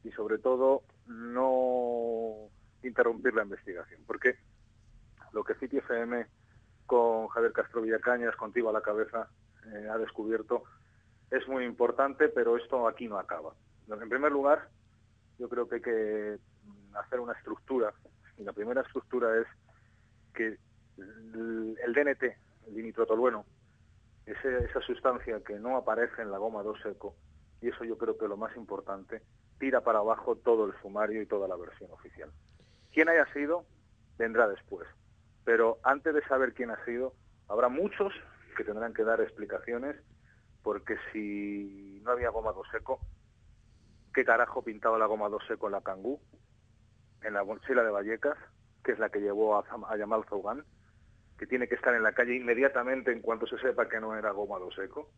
y 0.05 0.11
sobre 0.13 0.39
todo 0.39 0.83
no 1.07 2.49
interrumpir 2.83 3.35
la 3.35 3.45
investigación. 3.45 4.03
Porque 4.07 4.37
lo 5.33 5.45
que 5.45 5.55
City 5.55 5.79
FM 5.79 6.27
con 6.87 7.29
Javier 7.29 7.53
Castro 7.53 7.83
Villacañas, 7.83 8.37
contigo 8.37 8.69
a 8.69 8.73
la 8.73 8.83
cabeza, 8.83 9.29
eh, 9.73 9.89
ha 9.89 9.99
descubierto 9.99 10.65
es 11.33 11.49
muy 11.49 11.65
importante, 11.65 12.29
pero 12.29 12.59
esto 12.59 12.87
aquí 12.87 13.09
no 13.09 13.19
acaba. 13.19 13.55
En 13.89 14.09
primer 14.09 14.31
lugar, 14.31 14.69
yo 15.39 15.49
creo 15.49 15.67
que 15.67 15.77
hay 15.77 15.81
que 15.81 16.39
hacer 16.95 17.21
una 17.21 17.33
estructura, 17.33 17.93
y 18.37 18.45
la 18.45 18.53
primera 18.53 18.83
estructura 18.83 19.41
es 19.41 19.47
que 20.35 20.59
el 20.99 21.93
DNT, 21.95 22.23
el 22.69 22.75
dinitrotolueno, 22.75 23.47
esa 24.27 24.81
sustancia 24.83 25.41
que 25.41 25.59
no 25.59 25.77
aparece 25.77 26.23
en 26.23 26.31
la 26.31 26.39
goma 26.39 26.63
2 26.63 26.79
seco, 26.83 27.17
y 27.63 27.69
eso 27.69 27.85
yo 27.85 27.97
creo 27.97 28.19
que 28.19 28.29
lo 28.29 28.37
más 28.37 28.55
importante, 28.57 29.23
tira 29.59 29.81
para 29.83 30.01
abajo 30.01 30.37
todo 30.37 30.67
el 30.67 30.75
sumario 30.83 31.23
y 31.23 31.27
toda 31.27 31.47
la 31.47 31.57
versión 31.57 31.91
oficial. 31.93 32.31
Quién 32.93 33.09
haya 33.09 33.25
sido, 33.33 33.65
vendrá 34.19 34.49
después. 34.49 34.87
Pero 35.45 35.79
antes 35.85 36.13
de 36.13 36.23
saber 36.25 36.53
quién 36.55 36.71
ha 36.71 36.85
sido, 36.85 37.15
habrá 37.49 37.69
muchos 37.69 38.13
que 38.57 38.65
tendrán 38.65 38.93
que 38.93 39.05
dar 39.05 39.21
explicaciones, 39.21 39.97
porque 40.63 40.97
si 41.13 42.01
no 42.05 42.11
había 42.11 42.31
goma 42.31 42.53
dos 42.53 42.67
seco, 42.73 43.01
¿qué 44.13 44.25
carajo 44.25 44.63
pintaba 44.63 44.99
la 44.99 45.07
goma 45.07 45.29
dos 45.29 45.43
seco 45.47 45.67
en 45.67 45.73
la 45.73 45.81
Cangú, 45.83 46.21
en 47.23 47.35
la 47.35 47.45
mochila 47.45 47.85
de 47.85 47.91
Vallecas, 47.91 48.37
que 48.83 48.93
es 48.93 48.99
la 48.99 49.09
que 49.09 49.21
llevó 49.21 49.57
a, 49.57 49.97
Yamal 49.97 50.25
que 51.39 51.47
tiene 51.47 51.69
que 51.69 51.77
estar 51.77 51.95
en 51.95 52.03
la 52.03 52.13
calle 52.13 52.35
inmediatamente 52.35 53.13
en 53.13 53.21
cuanto 53.21 53.47
se 53.47 53.59
sepa 53.59 53.89
que 53.89 54.01
no 54.01 54.17
era 54.17 54.33
goma 54.33 54.59
dos 54.59 54.75
seco? 54.75 55.09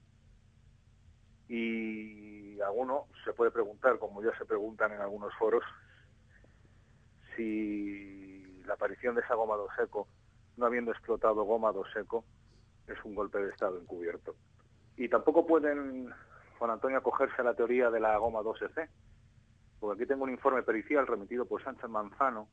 y 1.49 2.34
alguno 2.61 3.07
se 3.25 3.33
puede 3.33 3.51
preguntar, 3.51 3.99
como 3.99 4.23
ya 4.23 4.37
se 4.39 4.45
preguntan 4.45 4.93
en 4.93 5.01
algunos 5.01 5.35
foros, 5.35 5.65
si 7.37 8.63
la 8.67 8.75
aparición 8.75 9.15
de 9.15 9.23
esa 9.23 9.35
goma 9.35 9.57
do 9.57 9.69
seco, 9.77 10.09
no 10.57 10.67
habiendo 10.67 10.93
explotado 10.93 11.45
goma 11.45 11.73
do 11.73 11.85
seco, 11.93 12.25
es 12.87 13.03
un 13.05 13.15
golpe 13.15 13.39
de 13.39 13.51
Estado 13.51 13.79
encubierto. 13.79 14.35
Y 14.97 15.09
tampoco 15.09 15.47
pueden, 15.47 16.11
Juan 16.59 16.71
Antonio, 16.71 16.99
acogerse 16.99 17.41
a 17.41 17.45
la 17.45 17.55
teoría 17.55 17.91
de 17.91 18.01
la 18.01 18.17
goma 18.19 18.41
2EC, 18.41 18.89
porque 19.81 20.03
aquí 20.03 20.09
tengo 20.09 20.25
un 20.25 20.31
informe 20.31 20.63
pericial 20.63 21.07
remitido 21.07 21.47
por 21.47 21.63
Sánchez 21.63 21.89
Manzano 21.91 22.49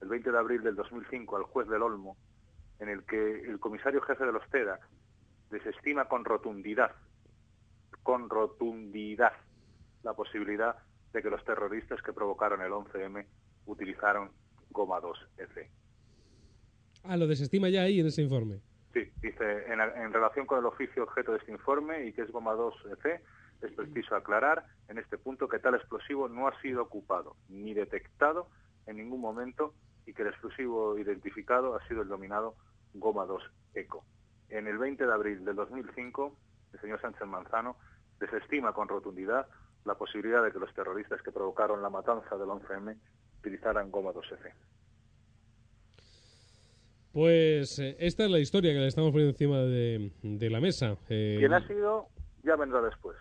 el 0.00 0.08
20 0.08 0.30
de 0.30 0.38
abril 0.38 0.62
del 0.62 0.76
2005 0.76 1.36
al 1.36 1.44
juez 1.44 1.68
del 1.68 1.82
Olmo, 1.82 2.16
en 2.80 2.88
el 2.88 3.04
que 3.04 3.40
el 3.44 3.58
comisario 3.60 4.02
jefe 4.02 4.24
de 4.24 4.32
los 4.32 4.48
TEDAC 4.50 4.80
desestima 5.50 6.06
con 6.06 6.24
rotundidad 6.24 6.92
con 8.06 8.30
rotundidad 8.30 9.32
la 10.04 10.14
posibilidad 10.14 10.76
de 11.12 11.20
que 11.20 11.28
los 11.28 11.44
terroristas 11.44 12.00
que 12.02 12.12
provocaron 12.12 12.62
el 12.62 12.70
11M 12.70 13.26
utilizaron 13.66 14.30
goma 14.70 15.00
2F. 15.00 15.68
Ah, 17.02 17.16
lo 17.16 17.26
desestima 17.26 17.68
ya 17.68 17.82
ahí 17.82 17.98
en 17.98 18.06
ese 18.06 18.22
informe. 18.22 18.60
Sí, 18.92 19.10
dice, 19.20 19.64
en, 19.72 20.12
relación 20.12 20.46
con 20.46 20.60
el 20.60 20.66
oficio 20.66 21.02
objeto 21.02 21.32
de 21.32 21.38
este 21.38 21.50
informe 21.50 22.06
y 22.06 22.12
que 22.12 22.22
es 22.22 22.30
goma 22.30 22.54
2F, 22.54 23.20
es 23.62 23.72
preciso 23.72 24.14
aclarar 24.14 24.64
en 24.86 24.98
este 24.98 25.18
punto 25.18 25.48
que 25.48 25.58
tal 25.58 25.74
explosivo 25.74 26.28
no 26.28 26.46
ha 26.46 26.60
sido 26.60 26.82
ocupado 26.82 27.34
ni 27.48 27.74
detectado 27.74 28.46
en 28.86 28.98
ningún 28.98 29.20
momento 29.20 29.74
y 30.06 30.14
que 30.14 30.22
el 30.22 30.28
explosivo 30.28 30.96
identificado 30.96 31.74
ha 31.74 31.84
sido 31.88 32.02
el 32.02 32.08
dominado 32.08 32.54
goma 32.94 33.26
2 33.26 33.42
ECO. 33.74 34.04
En 34.48 34.68
el 34.68 34.78
20 34.78 35.04
de 35.04 35.12
abril 35.12 35.44
del 35.44 35.56
2005, 35.56 36.36
el 36.72 36.80
señor 36.80 37.00
Sánchez 37.00 37.26
Manzano 37.26 37.76
desestima 38.18 38.72
con 38.72 38.88
rotundidad 38.88 39.46
la 39.84 39.94
posibilidad 39.94 40.42
de 40.42 40.52
que 40.52 40.58
los 40.58 40.72
terroristas 40.74 41.22
que 41.22 41.32
provocaron 41.32 41.80
la 41.82 41.90
matanza 41.90 42.36
del 42.36 42.48
11M 42.48 42.96
utilizaran 43.38 43.90
goma 43.90 44.10
2F. 44.12 44.52
Pues 47.12 47.78
eh, 47.78 47.96
esta 47.98 48.24
es 48.24 48.30
la 48.30 48.40
historia 48.40 48.72
que 48.72 48.80
le 48.80 48.88
estamos 48.88 49.10
poniendo 49.10 49.30
encima 49.30 49.60
de, 49.60 50.50
la 50.50 50.60
mesa. 50.60 50.98
Eh... 51.08 51.36
Quien 51.38 51.54
ha 51.54 51.66
sido 51.66 52.08
ya 52.42 52.56
vendrá 52.56 52.82
después. 52.82 53.16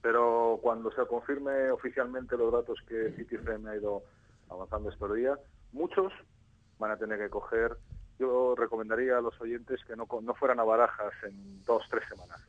Pero 0.00 0.58
cuando 0.62 0.90
se 0.92 1.06
confirme 1.06 1.70
oficialmente 1.70 2.36
los 2.36 2.52
datos 2.52 2.78
que 2.88 3.12
CityFM 3.12 3.68
ha 3.70 3.76
ido 3.76 4.02
avanzando 4.48 4.90
estos 4.90 5.14
días, 5.14 5.38
muchos 5.72 6.12
van 6.78 6.92
a 6.92 6.96
tener 6.96 7.18
que 7.18 7.28
coger. 7.28 7.76
Yo 8.18 8.54
recomendaría 8.56 9.18
a 9.18 9.20
los 9.20 9.38
oyentes 9.40 9.80
que 9.84 9.94
no, 9.94 10.08
no 10.22 10.34
fueran 10.34 10.58
a 10.58 10.64
barajas 10.64 11.12
en 11.24 11.64
dos, 11.64 11.82
tres 11.90 12.04
semanas 12.08 12.40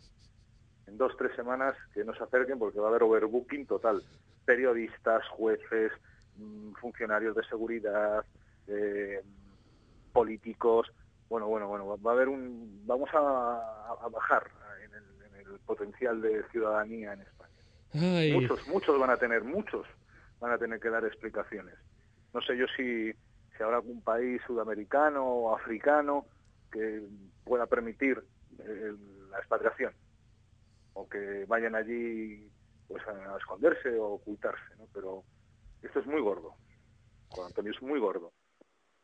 en 0.89 0.97
dos, 0.97 1.15
tres 1.17 1.35
semanas 1.35 1.75
que 1.93 2.03
no 2.03 2.13
se 2.13 2.23
acerquen 2.23 2.57
porque 2.57 2.79
va 2.79 2.87
a 2.87 2.89
haber 2.89 3.03
overbooking 3.03 3.65
total. 3.65 4.03
Periodistas, 4.45 5.25
jueces, 5.29 5.91
mm, 6.37 6.73
funcionarios 6.73 7.35
de 7.35 7.43
seguridad, 7.45 8.25
eh, 8.67 9.21
políticos. 10.11 10.91
Bueno, 11.29 11.47
bueno, 11.47 11.67
bueno, 11.67 11.97
va 12.01 12.11
a 12.11 12.13
haber 12.15 12.27
un. 12.27 12.81
Vamos 12.85 13.09
a, 13.13 14.07
bajar 14.11 14.49
en 14.83 14.95
el, 14.95 15.59
potencial 15.65 16.19
de 16.21 16.43
ciudadanía 16.51 17.13
en 17.13 17.21
España. 17.21 18.33
Muchos, 18.33 18.67
muchos 18.67 18.99
van 18.99 19.11
a 19.11 19.17
tener, 19.17 19.43
muchos 19.43 19.85
van 20.39 20.51
a 20.51 20.57
tener 20.57 20.79
que 20.79 20.89
dar 20.89 21.05
explicaciones. 21.05 21.75
No 22.33 22.41
sé 22.41 22.57
yo 22.57 22.65
si, 22.75 23.11
si 23.55 23.63
habrá 23.63 23.77
algún 23.77 24.01
país 24.01 24.41
sudamericano 24.47 25.23
o 25.23 25.55
africano 25.55 26.25
que 26.71 27.03
pueda 27.43 27.67
permitir 27.67 28.23
eh, 28.59 28.93
la 29.29 29.37
expatriación 29.37 29.93
o 30.93 31.07
que 31.07 31.45
vayan 31.47 31.75
allí 31.75 32.49
pues 32.87 33.03
a, 33.07 33.37
esconderse 33.37 33.97
o 33.97 34.13
ocultarse, 34.13 34.75
¿no? 34.77 34.87
Pero 34.93 35.23
esto 35.81 35.99
es 35.99 36.07
muy 36.07 36.21
gordo, 36.21 36.55
Juan 37.29 37.47
Antonio, 37.47 37.71
es 37.71 37.81
muy 37.81 37.99
gordo, 37.99 38.33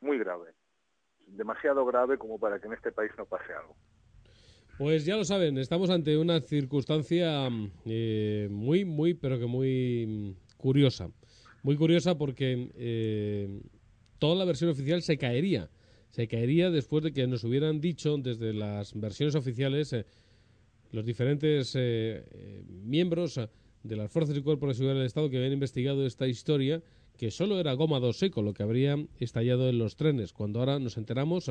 muy 0.01 0.17
grave, 0.17 0.53
demasiado 1.27 1.85
grave 1.85 2.17
como 2.17 2.39
para 2.39 2.59
que 2.59 2.67
en 2.67 2.73
este 2.73 2.91
país 2.91 3.11
no 3.17 3.25
pase 3.25 3.53
algo. 3.53 3.75
Pues 4.77 5.05
ya 5.05 5.15
lo 5.15 5.23
saben, 5.23 5.57
estamos 5.57 5.89
ante 5.89 6.17
una 6.17 6.41
circunstancia 6.41 7.47
eh, 7.85 8.49
muy, 8.51 8.83
muy, 8.83 9.13
pero 9.13 9.39
que 9.39 9.45
muy 9.45 10.05
mm, 10.05 10.57
curiosa. 10.57 11.09
Muy 11.63 11.77
curiosa 11.77 12.17
porque 12.17 12.71
eh, 12.75 13.61
toda 14.19 14.35
la 14.35 14.43
versión 14.43 14.69
oficial 14.69 15.01
se 15.01 15.17
caería. 15.17 15.69
Se 16.09 16.27
caería 16.27 16.71
después 16.71 17.03
de 17.05 17.13
que 17.13 17.25
nos 17.25 17.43
hubieran 17.45 17.79
dicho 17.79 18.17
desde 18.17 18.53
las 18.53 18.93
versiones 18.99 19.35
oficiales 19.35 19.93
eh, 19.93 20.05
los 20.95 21.05
diferentes 21.05 21.77
miembros 22.83 23.39
de 23.83 23.95
las 23.95 24.11
fuerzas 24.11 24.35
y 24.35 24.41
cuerpos 24.41 24.69
de 24.69 24.73
seguridad 24.75 24.95
del 24.95 25.05
Estado 25.05 25.29
que 25.29 25.37
habían 25.37 25.53
investigado 25.53 26.05
esta 26.05 26.27
historia 26.27 26.81
que 27.17 27.31
solo 27.31 27.59
era 27.59 27.73
goma 27.73 27.99
dos 27.99 28.17
seco 28.17 28.41
lo 28.41 28.53
que 28.53 28.63
habría 28.63 28.97
estallado 29.19 29.69
en 29.69 29.77
los 29.77 29.95
trenes, 29.95 30.33
cuando 30.33 30.59
ahora 30.59 30.79
nos 30.79 30.97
enteramos 30.97 31.49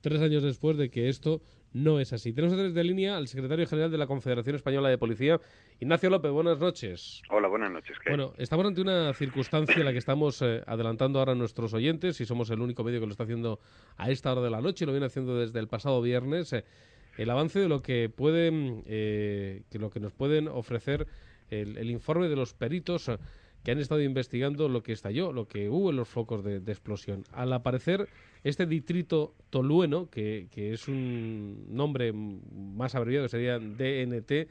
tres 0.00 0.20
años 0.20 0.42
después 0.42 0.76
de 0.76 0.90
que 0.90 1.08
esto 1.08 1.40
no 1.72 2.00
es 2.00 2.12
así. 2.12 2.32
Tenemos 2.32 2.56
desde 2.56 2.84
línea 2.84 3.16
al 3.16 3.28
secretario 3.28 3.66
general 3.66 3.90
de 3.90 3.98
la 3.98 4.06
Confederación 4.06 4.56
Española 4.56 4.88
de 4.88 4.98
Policía, 4.98 5.40
Ignacio 5.80 6.10
López. 6.10 6.30
Buenas 6.30 6.58
noches. 6.58 7.22
Hola, 7.30 7.48
buenas 7.48 7.70
noches. 7.70 7.96
Bueno, 8.06 8.32
estamos 8.38 8.66
ante 8.66 8.80
una 8.80 9.12
circunstancia 9.14 9.76
en 9.76 9.84
la 9.84 9.92
que 9.92 9.98
estamos 9.98 10.40
eh, 10.42 10.62
adelantando 10.66 11.18
ahora 11.18 11.32
a 11.32 11.34
nuestros 11.34 11.72
oyentes, 11.74 12.20
y 12.20 12.26
somos 12.26 12.50
el 12.50 12.60
único 12.60 12.84
medio 12.84 13.00
que 13.00 13.06
lo 13.06 13.12
está 13.12 13.24
haciendo 13.24 13.58
a 13.96 14.10
esta 14.10 14.32
hora 14.32 14.42
de 14.42 14.50
la 14.50 14.60
noche, 14.60 14.86
lo 14.86 14.92
viene 14.92 15.06
haciendo 15.06 15.36
desde 15.38 15.58
el 15.58 15.68
pasado 15.68 16.00
viernes, 16.02 16.52
eh, 16.52 16.64
el 17.16 17.30
avance 17.30 17.58
de 17.58 17.68
lo 17.68 17.82
que 17.82 18.08
pueden, 18.08 18.82
eh, 18.86 19.62
que 19.70 19.78
lo 19.78 19.90
que 19.90 20.00
nos 20.00 20.12
pueden 20.12 20.48
ofrecer 20.48 21.06
el 21.48 21.90
informe 21.90 22.28
de 22.28 22.34
los 22.34 22.54
peritos 22.54 23.08
que 23.66 23.72
han 23.72 23.80
estado 23.80 24.00
investigando 24.00 24.68
lo 24.68 24.84
que 24.84 24.92
estalló, 24.92 25.32
lo 25.32 25.48
que 25.48 25.68
hubo 25.68 25.90
en 25.90 25.96
los 25.96 26.06
focos 26.06 26.44
de, 26.44 26.58
explosión. 26.58 27.24
Al 27.32 27.52
aparecer 27.52 28.08
este 28.44 28.64
distrito 28.64 29.34
tolueno, 29.50 30.08
que, 30.08 30.46
es 30.54 30.86
un 30.86 31.66
nombre 31.68 32.12
más 32.12 32.94
abreviado, 32.94 33.24
que 33.24 33.30
sería 33.30 33.58
DNT, 33.58 34.48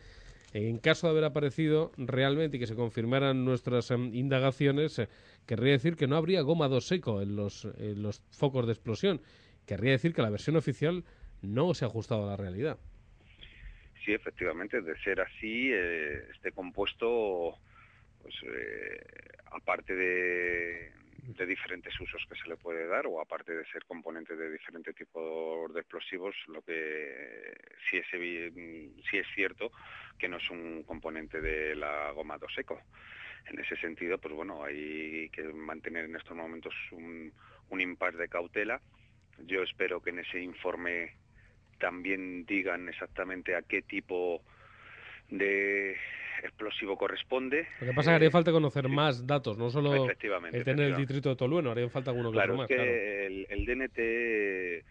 en 0.52 0.78
caso 0.80 1.08
de 1.08 1.12
haber 1.12 1.24
aparecido 1.24 1.94
realmente 1.96 2.58
y 2.58 2.60
que 2.60 2.68
se 2.68 2.76
confirmaran 2.76 3.46
nuestras 3.46 3.90
em, 3.92 4.14
indagaciones, 4.14 5.00
eh, 5.00 5.08
querría 5.46 5.72
decir 5.72 5.96
que 5.96 6.08
no 6.08 6.18
habría 6.18 6.42
goma 6.42 6.68
dos 6.68 6.86
seco 6.86 7.22
en 7.22 7.38
los, 7.38 7.70
los 7.78 8.22
focos 8.32 8.66
de 8.66 8.74
explosión. 8.74 9.22
Querría 9.66 9.92
decir 9.92 10.14
que 10.14 10.24
la 10.24 10.30
versión 10.30 10.58
oficial 10.58 11.06
no 11.46 11.74
se 11.74 11.86
ha 11.86 11.88
ajustado 11.88 12.26
a 12.26 12.32
la 12.32 12.38
realidad. 12.38 12.78
Sí, 14.04 14.14
efectivamente, 14.14 14.82
de 14.82 14.98
ser 15.00 15.20
así, 15.22 15.72
eh, 15.72 16.28
este 16.32 16.52
compuesto 16.52 17.58
pues 18.26 18.36
eh, 18.44 19.06
aparte 19.52 19.96
de, 19.96 20.92
diferentes 21.46 21.94
usos 22.00 22.26
que 22.28 22.36
se 22.36 22.50
le 22.50 22.58
puede 22.58 22.88
dar 22.88 23.06
o 23.06 23.22
aparte 23.22 23.56
de 23.56 23.66
ser 23.66 23.86
componente 23.86 24.36
de 24.36 24.50
diferentes 24.52 24.96
tipos 24.96 25.72
de 25.72 25.82
explosivos, 25.82 26.36
lo 26.48 26.64
que 26.64 27.54
sí 27.88 27.98
es, 27.98 28.08
es 29.14 29.28
cierto 29.36 29.72
que 30.18 30.28
no 30.28 30.38
es 30.38 30.50
un 30.50 30.82
componente 30.84 31.40
de 31.40 31.76
la 31.76 32.12
goma 32.12 32.40
dos 32.40 32.52
seco. 32.56 32.82
En 33.48 33.60
ese 33.60 33.76
sentido, 33.76 34.18
pues 34.18 34.34
bueno, 34.34 34.64
hay 34.64 35.30
que 35.30 35.44
mantener 35.44 36.06
en 36.06 36.16
estos 36.16 36.36
momentos 36.36 36.74
un, 36.92 37.32
un 37.70 37.82
impasse 37.82 38.18
de 38.18 38.28
cautela. 38.28 38.82
Yo 39.46 39.62
espero 39.62 40.02
que 40.02 40.10
en 40.10 40.20
ese 40.20 40.40
informe 40.42 41.16
también 41.80 42.46
digan 42.46 42.90
exactamente 42.90 43.56
a 43.56 43.62
qué 43.62 43.82
tipo 43.82 44.42
de 45.30 45.96
explosivo 46.44 46.98
corresponde. 46.98 47.68
Lo 47.80 47.88
que 47.88 47.94
pasa 47.94 48.02
es 48.02 48.14
que 48.14 48.16
haría 48.16 48.32
falta 48.32 48.52
conocer 48.52 48.88
más 48.88 49.26
datos, 49.26 49.58
no 49.58 49.70
solo 49.70 50.08
tener 50.64 50.80
el 50.80 50.96
distrito 50.96 51.30
de 51.30 51.36
Tolueno, 51.36 51.72
haría 51.72 51.90
falta 51.90 52.12
alguno 52.12 52.32
que 52.32 52.36
claro, 52.36 52.56
más. 52.56 52.68
que 52.68 53.26
el, 53.26 53.48
el 53.50 53.66
DNT 53.66 54.86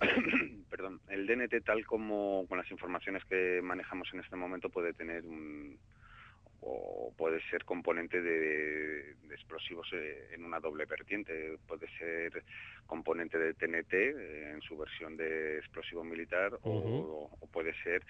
perdón, 0.70 1.00
el 1.08 1.26
DNT 1.26 1.64
tal 1.64 1.84
como 1.84 2.46
con 2.48 2.58
las 2.58 2.70
informaciones 2.70 3.24
que 3.24 3.60
manejamos 3.62 4.08
en 4.12 4.20
este 4.20 4.36
momento 4.36 4.68
puede 4.68 4.92
tener 4.92 5.24
un 5.24 5.78
o 6.62 7.12
puede 7.16 7.40
ser 7.50 7.64
componente 7.64 8.20
de, 8.20 9.14
explosivos 9.30 9.88
eh, 9.92 10.28
en 10.32 10.44
una 10.44 10.60
doble 10.60 10.84
vertiente. 10.84 11.58
Puede 11.66 11.88
ser 11.98 12.42
componente 12.86 13.38
de 13.38 13.54
TNT 13.54 13.92
eh, 13.92 14.50
en 14.52 14.60
su 14.62 14.76
versión 14.76 15.16
de 15.16 15.58
explosivo 15.58 16.04
militar 16.04 16.58
o, 16.62 17.30
puede 17.52 17.74
ser 17.82 18.02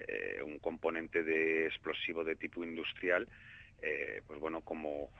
eh, 0.00 0.42
un 0.42 0.58
componente 0.58 1.22
de 1.22 1.66
explosivo 1.66 2.24
de 2.24 2.36
tipo 2.36 2.64
industrial, 2.64 3.28
pues 4.26 4.40
bueno, 4.40 4.62
como 4.62 5.10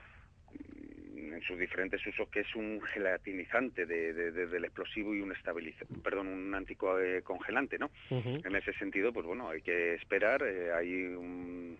mm, 0.53 1.35
en 1.35 1.43
sus 1.43 1.59
diferentes 1.59 2.05
usos, 2.07 2.29
que 2.29 2.41
es 2.41 2.55
un 2.57 2.81
gelatinizante 2.83 3.87
del 3.87 4.65
explosivo 4.65 5.15
y 5.15 5.21
un 5.21 5.33
estabilizador, 5.33 6.03
perdón, 6.03 6.27
un 6.29 6.55
anticongelante, 6.55 7.79
¿no? 7.79 7.91
En 8.11 8.57
ese 8.57 8.73
sentido, 8.75 9.13
pues 9.13 9.25
bueno, 9.25 9.49
hay 9.49 9.63
que 9.63 9.95
esperar, 9.95 10.43
hay 10.43 11.05
un 11.15 11.79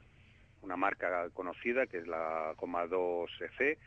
una 0.63 0.77
marca 0.77 1.29
conocida 1.31 1.87
que 1.87 1.99
es 1.99 2.07
la 2.07 2.55
Coma 2.57 2.87
2 2.87 3.31
EC, 3.41 3.79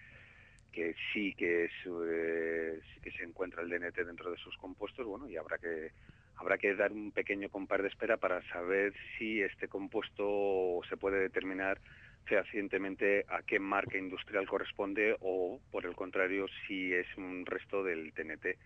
que 0.72 0.96
sí 1.14 1.34
que 1.36 1.66
eh, 1.66 2.80
que 3.02 3.12
se 3.12 3.24
encuentra 3.24 3.62
el 3.62 3.70
DNT 3.70 3.96
dentro 4.06 4.32
de 4.32 4.38
sus 4.38 4.58
compuestos, 4.58 5.06
bueno, 5.06 5.30
y 5.30 5.38
habrá 5.38 5.58
que 5.58 5.92
habrá 6.36 6.58
que 6.58 6.76
dar 6.76 6.92
un 6.92 7.12
pequeño 7.12 7.50
compar 7.50 7.82
de 7.82 7.90
espera 7.90 8.18
para 8.18 8.42
saber 8.50 8.94
si 9.18 9.42
este 9.42 9.68
compuesto 9.68 10.82
se 10.90 10.98
puede 10.98 11.20
determinar 11.20 11.80
fehacientemente 12.26 13.26
a 13.28 13.44
qué 13.44 13.60
marca 13.60 13.98
industrial 13.98 14.48
corresponde 14.48 15.16
o, 15.20 15.60
por 15.72 15.86
el 15.86 15.96
contrario, 15.96 16.48
si 16.68 16.94
es 16.94 17.08
un 17.18 17.46
resto 17.46 17.84
del 17.84 18.14
TNT. 18.14 18.58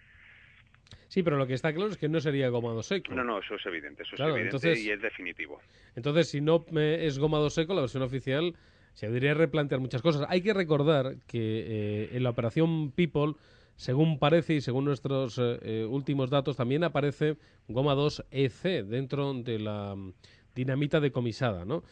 Sí, 1.08 1.24
pero 1.24 1.38
lo 1.38 1.48
que 1.48 1.54
está 1.54 1.74
claro 1.74 1.90
es 1.90 1.98
que 1.98 2.10
no 2.10 2.20
sería 2.20 2.50
gomado 2.50 2.84
seco. 2.84 3.14
No, 3.14 3.24
no, 3.24 3.40
eso 3.40 3.56
es 3.56 3.66
evidente, 3.66 4.04
eso 4.04 4.16
es 4.16 4.22
evidente 4.22 4.80
y 4.80 4.90
es 4.90 5.02
definitivo. 5.02 5.62
Entonces, 5.96 6.30
si 6.30 6.42
no 6.42 6.66
es 6.76 7.18
gomado 7.18 7.50
seco, 7.50 7.74
la 7.74 7.82
versión 7.82 8.04
oficial 8.04 8.56
se 8.94 9.06
debería 9.06 9.34
replantear 9.36 9.80
muchas 9.80 10.02
cosas. 10.02 10.26
Hay 10.28 10.42
que 10.42 10.54
recordar 10.54 11.18
que 11.28 11.66
eh, 11.68 12.10
en 12.14 12.24
la 12.24 12.32
operación 12.32 12.92
People, 12.92 13.36
según 13.76 14.18
parece 14.18 14.56
y 14.56 14.62
según 14.62 14.86
nuestros 14.86 15.38
eh, 15.38 15.60
eh, 15.62 15.86
últimos 15.88 16.30
datos, 16.30 16.58
también 16.58 16.84
aparece 16.84 17.38
goma 17.68 17.94
2 17.94 18.26
EC 18.32 18.84
dentro 18.86 19.34
de 19.36 19.60
la 19.60 19.96
mm, 19.96 20.14
dinamita 20.56 21.00
decomisada, 21.00 21.64
¿no? 21.64 21.84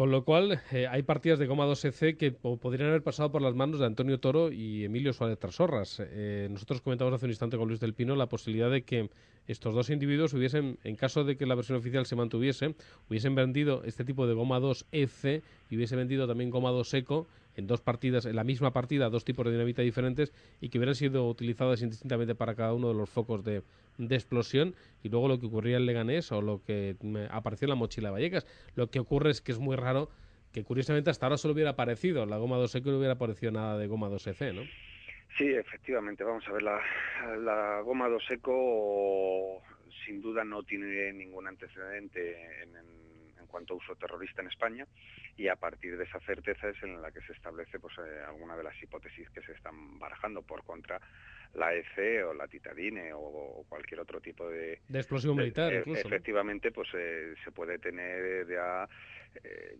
Con 0.00 0.10
lo 0.10 0.24
cual, 0.24 0.62
eh, 0.72 0.86
hay 0.86 1.02
partidas 1.02 1.38
de 1.38 1.46
goma 1.46 1.66
2EC 1.66 2.16
que 2.16 2.32
podrían 2.32 2.88
haber 2.88 3.02
pasado 3.02 3.30
por 3.30 3.42
las 3.42 3.54
manos 3.54 3.80
de 3.80 3.84
Antonio 3.84 4.18
Toro 4.18 4.50
y 4.50 4.82
Emilio 4.82 5.12
Suárez 5.12 5.38
Trasorras. 5.38 6.00
Eh, 6.02 6.48
nosotros 6.50 6.80
comentamos 6.80 7.12
hace 7.12 7.26
un 7.26 7.32
instante 7.32 7.58
con 7.58 7.68
Luis 7.68 7.80
del 7.80 7.92
Pino 7.92 8.16
la 8.16 8.26
posibilidad 8.26 8.70
de 8.70 8.80
que 8.80 9.10
estos 9.46 9.74
dos 9.74 9.90
individuos 9.90 10.32
hubiesen, 10.32 10.78
en 10.84 10.96
caso 10.96 11.22
de 11.24 11.36
que 11.36 11.44
la 11.44 11.54
versión 11.54 11.76
oficial 11.76 12.06
se 12.06 12.16
mantuviese, 12.16 12.74
hubiesen 13.10 13.34
vendido 13.34 13.82
este 13.84 14.06
tipo 14.06 14.26
de 14.26 14.32
goma 14.32 14.58
2EC 14.58 15.42
y 15.68 15.76
hubiese 15.76 15.96
vendido 15.96 16.26
también 16.26 16.48
goma 16.48 16.70
2 16.70 16.88
seco 16.88 17.26
en 17.56 17.66
dos 17.66 17.80
partidas, 17.80 18.26
en 18.26 18.36
la 18.36 18.44
misma 18.44 18.72
partida, 18.72 19.10
dos 19.10 19.24
tipos 19.24 19.44
de 19.44 19.52
dinamita 19.52 19.82
diferentes 19.82 20.32
y 20.60 20.68
que 20.68 20.78
hubieran 20.78 20.94
sido 20.94 21.28
utilizadas 21.28 21.82
indistintamente 21.82 22.34
para 22.34 22.54
cada 22.54 22.74
uno 22.74 22.88
de 22.88 22.94
los 22.94 23.10
focos 23.10 23.44
de, 23.44 23.62
explosión 23.98 24.74
y 25.02 25.10
luego 25.10 25.28
lo 25.28 25.38
que 25.38 25.46
ocurría 25.46 25.76
en 25.76 25.84
Leganés 25.84 26.32
o 26.32 26.40
lo 26.40 26.62
que 26.64 26.96
apareció 27.30 27.66
en 27.66 27.70
la 27.70 27.74
mochila 27.74 28.08
de 28.08 28.12
Vallecas. 28.12 28.46
Lo 28.74 28.90
que 28.90 28.98
ocurre 28.98 29.30
es 29.30 29.42
que 29.42 29.52
es 29.52 29.58
muy 29.58 29.76
raro 29.76 30.08
que 30.52 30.64
curiosamente 30.64 31.10
hasta 31.10 31.26
ahora 31.26 31.36
solo 31.36 31.54
hubiera 31.54 31.70
aparecido 31.70 32.26
la 32.26 32.38
goma 32.38 32.56
2 32.56 32.70
seco 32.70 32.88
y 32.88 32.92
no 32.92 32.98
hubiera 32.98 33.14
aparecido 33.14 33.52
nada 33.52 33.78
de 33.78 33.86
goma 33.86 34.08
2EC, 34.08 34.54
¿no? 34.54 34.62
Sí, 35.38 35.46
efectivamente, 35.46 36.24
vamos 36.24 36.46
a 36.48 36.52
ver, 36.52 36.62
la, 36.62 36.80
la 37.38 37.80
goma 37.82 38.08
2 38.08 38.24
seco 38.26 39.62
sin 40.04 40.20
duda 40.20 40.44
no 40.44 40.62
tiene 40.62 41.12
ningún 41.12 41.46
antecedente 41.46 42.62
en, 42.62 42.76
en, 42.76 43.09
cuanto 43.50 43.74
a 43.74 43.76
uso 43.76 43.94
terrorista 43.96 44.42
en 44.42 44.48
España 44.48 44.86
y 45.36 45.48
a 45.48 45.56
partir 45.56 45.96
de 45.98 46.04
esa 46.04 46.20
certeza 46.20 46.68
es 46.68 46.82
en 46.82 47.02
la 47.02 47.10
que 47.10 47.20
se 47.22 47.32
establece 47.32 47.78
pues 47.78 47.94
eh, 47.98 48.22
alguna 48.26 48.56
de 48.56 48.64
las 48.64 48.82
hipótesis 48.82 49.28
que 49.30 49.42
se 49.42 49.52
están 49.52 49.98
barajando 49.98 50.42
por 50.42 50.64
contra 50.64 51.00
la 51.54 51.74
EC 51.74 52.26
o 52.26 52.34
la 52.34 52.46
titadine 52.46 53.12
o, 53.12 53.64
cualquier 53.68 54.00
otro 54.00 54.20
tipo 54.20 54.48
de... 54.48 54.80
De 54.88 54.98
explosión 54.98 55.36
militar, 55.36 55.72
e, 55.72 55.82
Efectivamente, 55.86 56.70
pues 56.70 56.88
eh, 56.94 57.34
se 57.44 57.50
puede 57.50 57.78
tener 57.78 58.46
ya 58.48 58.88
eh, 59.42 59.76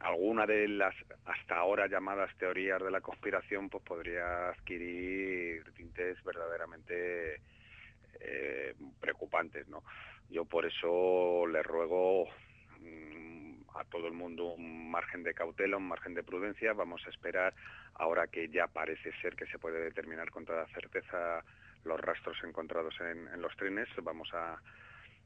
alguna 0.00 0.46
de 0.46 0.68
las 0.68 0.94
hasta 1.24 1.56
ahora 1.56 1.86
llamadas 1.86 2.34
teorías 2.38 2.82
de 2.82 2.90
la 2.90 3.00
conspiración, 3.00 3.68
pues 3.68 3.84
podría 3.84 4.48
adquirir 4.48 5.64
tintes 5.72 6.22
verdaderamente 6.24 7.40
eh, 8.20 8.74
preocupantes, 9.00 9.68
¿no? 9.68 9.82
Yo 10.30 10.44
por 10.44 10.66
eso 10.66 11.46
le 11.46 11.62
ruego 11.62 12.28
a 13.74 13.84
todo 13.84 14.06
el 14.06 14.12
mundo 14.12 14.46
un 14.54 14.90
margen 14.90 15.22
de 15.22 15.34
cautela, 15.34 15.76
un 15.76 15.88
margen 15.88 16.14
de 16.14 16.22
prudencia. 16.22 16.72
Vamos 16.72 17.02
a 17.06 17.10
esperar, 17.10 17.54
ahora 17.94 18.26
que 18.26 18.48
ya 18.48 18.66
parece 18.66 19.12
ser 19.20 19.36
que 19.36 19.46
se 19.46 19.58
puede 19.58 19.80
determinar 19.80 20.30
con 20.30 20.44
toda 20.44 20.66
certeza 20.68 21.44
los 21.84 22.00
rastros 22.00 22.36
encontrados 22.44 22.94
en, 23.00 23.40
los 23.40 23.56
trenes, 23.56 23.88
vamos 24.02 24.28
a, 24.34 24.60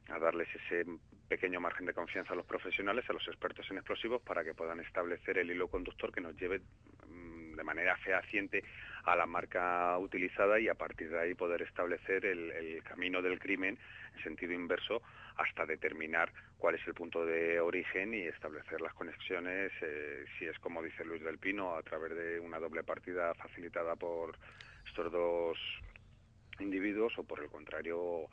darles 0.07 0.47
ese 0.55 0.85
pequeño 1.27 1.59
margen 1.59 1.85
de 1.85 1.93
confianza 1.93 2.33
a 2.33 2.35
los 2.35 2.45
profesionales, 2.45 3.09
a 3.09 3.13
los 3.13 3.27
expertos 3.27 3.69
en 3.71 3.77
explosivos, 3.77 4.21
para 4.21 4.43
que 4.43 4.53
puedan 4.53 4.79
establecer 4.79 5.37
el 5.37 5.51
hilo 5.51 5.67
conductor 5.67 6.13
que 6.13 6.21
nos 6.21 6.35
lleve 6.37 6.61
mm, 7.07 7.55
de 7.55 7.63
manera 7.63 7.97
fehaciente 7.97 8.63
a 9.03 9.15
la 9.15 9.25
marca 9.25 9.97
utilizada 9.97 10.59
y 10.59 10.67
a 10.67 10.75
partir 10.75 11.09
de 11.09 11.19
ahí 11.19 11.33
poder 11.33 11.61
establecer 11.63 12.25
el, 12.25 12.81
camino 12.83 13.21
del 13.21 13.39
crimen 13.39 13.77
en 14.15 14.23
sentido 14.23 14.53
inverso 14.53 15.01
hasta 15.37 15.65
determinar 15.65 16.31
cuál 16.57 16.75
es 16.75 16.87
el 16.87 16.93
punto 16.93 17.25
de 17.25 17.59
origen 17.59 18.13
y 18.13 18.21
establecer 18.21 18.81
las 18.81 18.93
conexiones, 18.93 19.71
eh, 19.81 20.25
si 20.37 20.45
es 20.45 20.57
como 20.59 20.81
dice 20.81 21.03
Luis 21.03 21.23
del 21.23 21.37
Pino, 21.37 21.75
a 21.75 21.83
través 21.83 22.15
de 22.15 22.39
una 22.39 22.59
doble 22.59 22.83
partida 22.83 23.33
facilitada 23.35 23.95
por 23.95 24.37
estos 24.87 25.11
dos 25.11 25.57
individuos 26.59 27.13
o 27.17 27.23
por 27.23 27.41
el 27.41 27.49
contrario 27.49 28.27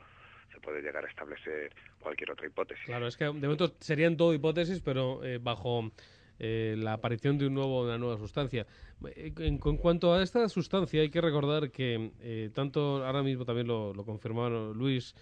se 0.53 0.59
puede 0.61 0.81
llegar 0.81 1.03
a 1.03 1.09
establecer 1.09 1.73
cualquier 1.99 2.31
otra 2.31 2.47
hipótesis. 2.47 2.85
Claro, 2.85 3.07
es 3.07 3.17
que 3.17 3.25
de 3.25 3.31
momento 3.31 3.75
serían 3.79 4.15
todo 4.17 4.33
hipótesis, 4.33 4.81
pero 4.81 5.23
eh, 5.23 5.39
bajo 5.41 5.91
eh, 6.39 6.75
la 6.77 6.93
aparición 6.93 7.37
de 7.37 7.47
un 7.47 7.55
nuevo, 7.55 7.83
una 7.83 7.97
nueva 7.97 8.17
sustancia. 8.17 8.67
Eh, 9.15 9.33
en, 9.39 9.57
cuanto 9.57 10.13
a 10.13 10.21
esta 10.21 10.47
sustancia, 10.49 11.01
hay 11.01 11.09
que 11.09 11.21
recordar 11.21 11.71
que 11.71 12.51
tanto 12.53 13.05
ahora 13.05 13.23
mismo 13.23 13.45
también 13.45 13.67
lo, 13.67 13.93
lo 13.93 14.05
confirmaron 14.05 14.77
Luis, 14.77 15.15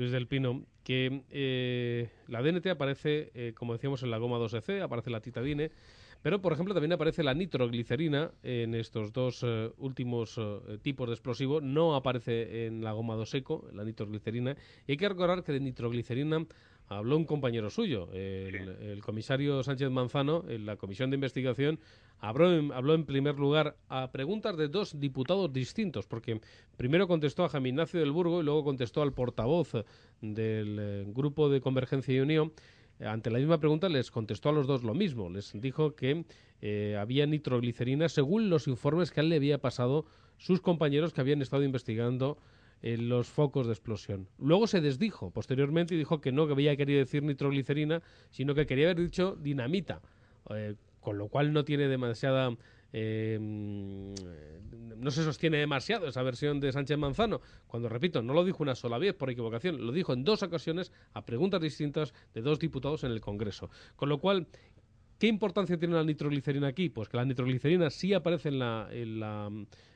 Luis 0.00 0.12
del 0.12 0.26
Pino, 0.26 0.64
que 0.82 2.08
la 2.26 2.42
DNT 2.42 2.66
aparece, 2.68 3.52
como 3.54 3.74
decíamos, 3.74 4.02
en 4.02 4.10
la 4.10 4.18
goma 4.18 4.38
2EC, 4.38 4.82
aparece 4.82 5.10
la 5.10 5.20
titadine, 5.20 5.70
pero, 6.22 6.42
por 6.42 6.52
ejemplo, 6.52 6.74
también 6.74 6.92
aparece 6.92 7.22
la 7.22 7.32
nitroglicerina 7.32 8.30
en 8.42 8.74
estos 8.74 9.12
dos 9.12 9.42
eh, 9.42 9.72
últimos 9.78 10.36
eh, 10.36 10.78
tipos 10.82 11.08
de 11.08 11.14
explosivo. 11.14 11.62
No 11.62 11.94
aparece 11.94 12.66
en 12.66 12.84
la 12.84 12.92
goma 12.92 13.14
2 13.14 13.30
seco, 13.30 13.66
la 13.72 13.84
nitroglicerina. 13.84 14.54
Y 14.86 14.92
hay 14.92 14.96
que 14.98 15.08
recordar 15.08 15.42
que 15.42 15.52
de 15.52 15.60
nitroglicerina 15.60 16.44
habló 16.90 17.16
un 17.16 17.24
compañero 17.24 17.70
suyo, 17.70 18.08
el, 18.12 19.00
comisario 19.02 19.62
Sánchez 19.62 19.90
Manzano, 19.90 20.44
en 20.48 20.66
la 20.66 20.76
comisión 20.76 21.10
de 21.10 21.14
investigación, 21.14 21.78
habló 22.18 22.52
en, 22.52 22.72
habló 22.72 22.94
en, 22.94 23.06
primer 23.06 23.38
lugar 23.38 23.76
a 23.88 24.10
preguntas 24.10 24.56
de 24.56 24.68
dos 24.68 24.98
diputados 24.98 25.52
distintos, 25.52 26.06
porque 26.06 26.40
primero 26.76 27.06
contestó 27.06 27.44
a 27.44 27.48
Jaime 27.48 27.70
Ignacio 27.70 28.00
del 28.00 28.10
Burgo 28.10 28.40
y 28.40 28.44
luego 28.44 28.64
contestó 28.64 29.02
al 29.02 29.12
portavoz 29.12 29.72
del 30.20 30.78
eh, 30.80 31.04
grupo 31.06 31.48
de 31.48 31.60
Convergencia 31.60 32.14
y 32.14 32.20
Unión 32.20 32.52
ante 33.06 33.30
la 33.30 33.38
misma 33.38 33.58
pregunta 33.58 33.88
les 33.88 34.10
contestó 34.10 34.50
a 34.50 34.52
los 34.52 34.66
dos 34.66 34.82
lo 34.82 34.94
mismo. 34.94 35.30
Les 35.30 35.52
dijo 35.54 35.94
que 35.94 36.24
eh, 36.60 36.96
había 37.00 37.26
nitroglicerina 37.26 38.08
según 38.08 38.50
los 38.50 38.68
informes 38.68 39.10
que 39.10 39.20
a 39.20 39.22
él 39.22 39.30
le 39.30 39.36
había 39.36 39.58
pasado 39.58 40.04
sus 40.36 40.60
compañeros 40.60 41.12
que 41.12 41.20
habían 41.20 41.40
estado 41.42 41.62
investigando 41.62 42.38
eh, 42.82 42.96
los 42.96 43.28
focos 43.28 43.66
de 43.66 43.72
explosión. 43.72 44.28
Luego 44.38 44.66
se 44.66 44.80
desdijo 44.80 45.30
posteriormente 45.30 45.94
y 45.94 45.98
dijo 45.98 46.20
que 46.20 46.32
no 46.32 46.46
que 46.46 46.52
había 46.52 46.76
querido 46.76 46.98
decir 46.98 47.22
nitroglicerina, 47.22 48.02
sino 48.30 48.54
que 48.54 48.66
quería 48.66 48.86
haber 48.86 49.00
dicho 49.00 49.36
dinamita, 49.40 50.00
eh, 50.50 50.74
con 51.00 51.18
lo 51.18 51.28
cual 51.28 51.52
no 51.52 51.64
tiene 51.64 51.88
demasiada 51.88 52.56
eh, 52.92 53.38
no 55.00 55.10
se 55.10 55.24
sostiene 55.24 55.58
demasiado 55.58 56.06
esa 56.06 56.22
versión 56.22 56.60
de 56.60 56.72
Sánchez 56.72 56.98
Manzano, 56.98 57.40
cuando, 57.66 57.88
repito, 57.88 58.22
no 58.22 58.34
lo 58.34 58.44
dijo 58.44 58.62
una 58.62 58.74
sola 58.74 58.98
vez 58.98 59.14
por 59.14 59.30
equivocación, 59.30 59.84
lo 59.84 59.92
dijo 59.92 60.12
en 60.12 60.24
dos 60.24 60.42
ocasiones 60.42 60.92
a 61.14 61.24
preguntas 61.24 61.60
distintas 61.60 62.12
de 62.34 62.42
dos 62.42 62.58
diputados 62.58 63.04
en 63.04 63.12
el 63.12 63.20
Congreso. 63.20 63.70
Con 63.96 64.08
lo 64.08 64.18
cual, 64.18 64.46
¿qué 65.18 65.26
importancia 65.26 65.78
tiene 65.78 65.94
la 65.94 66.04
nitroglicerina 66.04 66.68
aquí? 66.68 66.90
Pues 66.90 67.08
que 67.08 67.16
la 67.16 67.24
nitroglicerina 67.24 67.90
sí 67.90 68.12
aparece 68.12 68.50
en, 68.50 68.58
la, 68.58 68.88
en, 68.90 69.20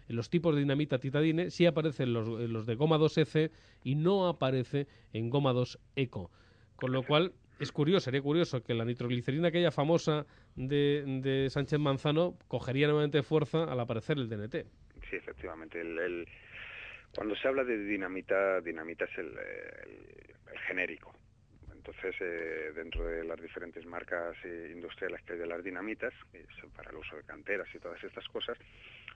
los 0.09 0.31
tipos 0.31 0.55
de 0.55 0.61
dinamita 0.61 0.99
titadine, 0.99 1.51
sí 1.51 1.67
aparece 1.67 2.03
en 2.03 2.13
los, 2.13 2.29
en 2.41 2.53
los 2.53 2.67
de 2.67 2.75
goma 2.75 2.99
2EC 2.99 3.51
y 3.83 3.95
no 3.95 4.29
aparece 4.29 4.87
en 5.13 5.31
goma 5.31 5.53
2 5.53 5.79
ECO. 5.97 6.31
Con 6.77 6.93
lo 6.93 7.03
cual, 7.03 7.33
es 7.61 7.71
curioso, 7.73 8.05
sería 8.05 8.21
curioso 8.21 8.63
que 8.63 8.75
la 8.75 8.85
nitroglicerina 8.85 9.49
aquella 9.49 9.71
famosa 9.71 10.27
de, 10.57 11.47
Sánchez 11.51 11.79
Manzano 11.79 12.37
cogería 12.49 12.87
nuevamente 12.87 13.23
fuerza 13.23 13.65
al 13.65 13.79
aparecer 13.79 14.19
el 14.19 14.29
DNT. 14.29 14.67
Sí, 15.09 15.17
efectivamente. 15.17 15.81
El, 15.81 16.27
cuando 17.15 17.37
se 17.37 17.47
habla 17.47 17.63
de 17.65 17.79
dinamita, 17.79 18.61
dinamita 18.61 19.05
es 19.05 19.19
el, 19.19 19.31
genérico. 20.67 21.15
Entonces, 21.87 22.17
eh, 22.21 22.73
dentro 22.75 23.05
de 23.05 23.25
las 23.25 23.39
diferentes 23.39 23.85
marcas 23.85 24.35
eh, 24.43 24.71
industriales 24.73 25.21
que 25.23 25.35
hay 25.35 25.39
de 25.39 25.47
las 25.47 25.63
dinamitas, 25.63 26.15
para 26.75 26.89
el 26.91 26.97
uso 26.97 27.15
de 27.17 27.25
canteras 27.25 27.69
y 27.75 27.79
todas 27.79 28.03
estas 28.03 28.27
cosas, 28.29 28.57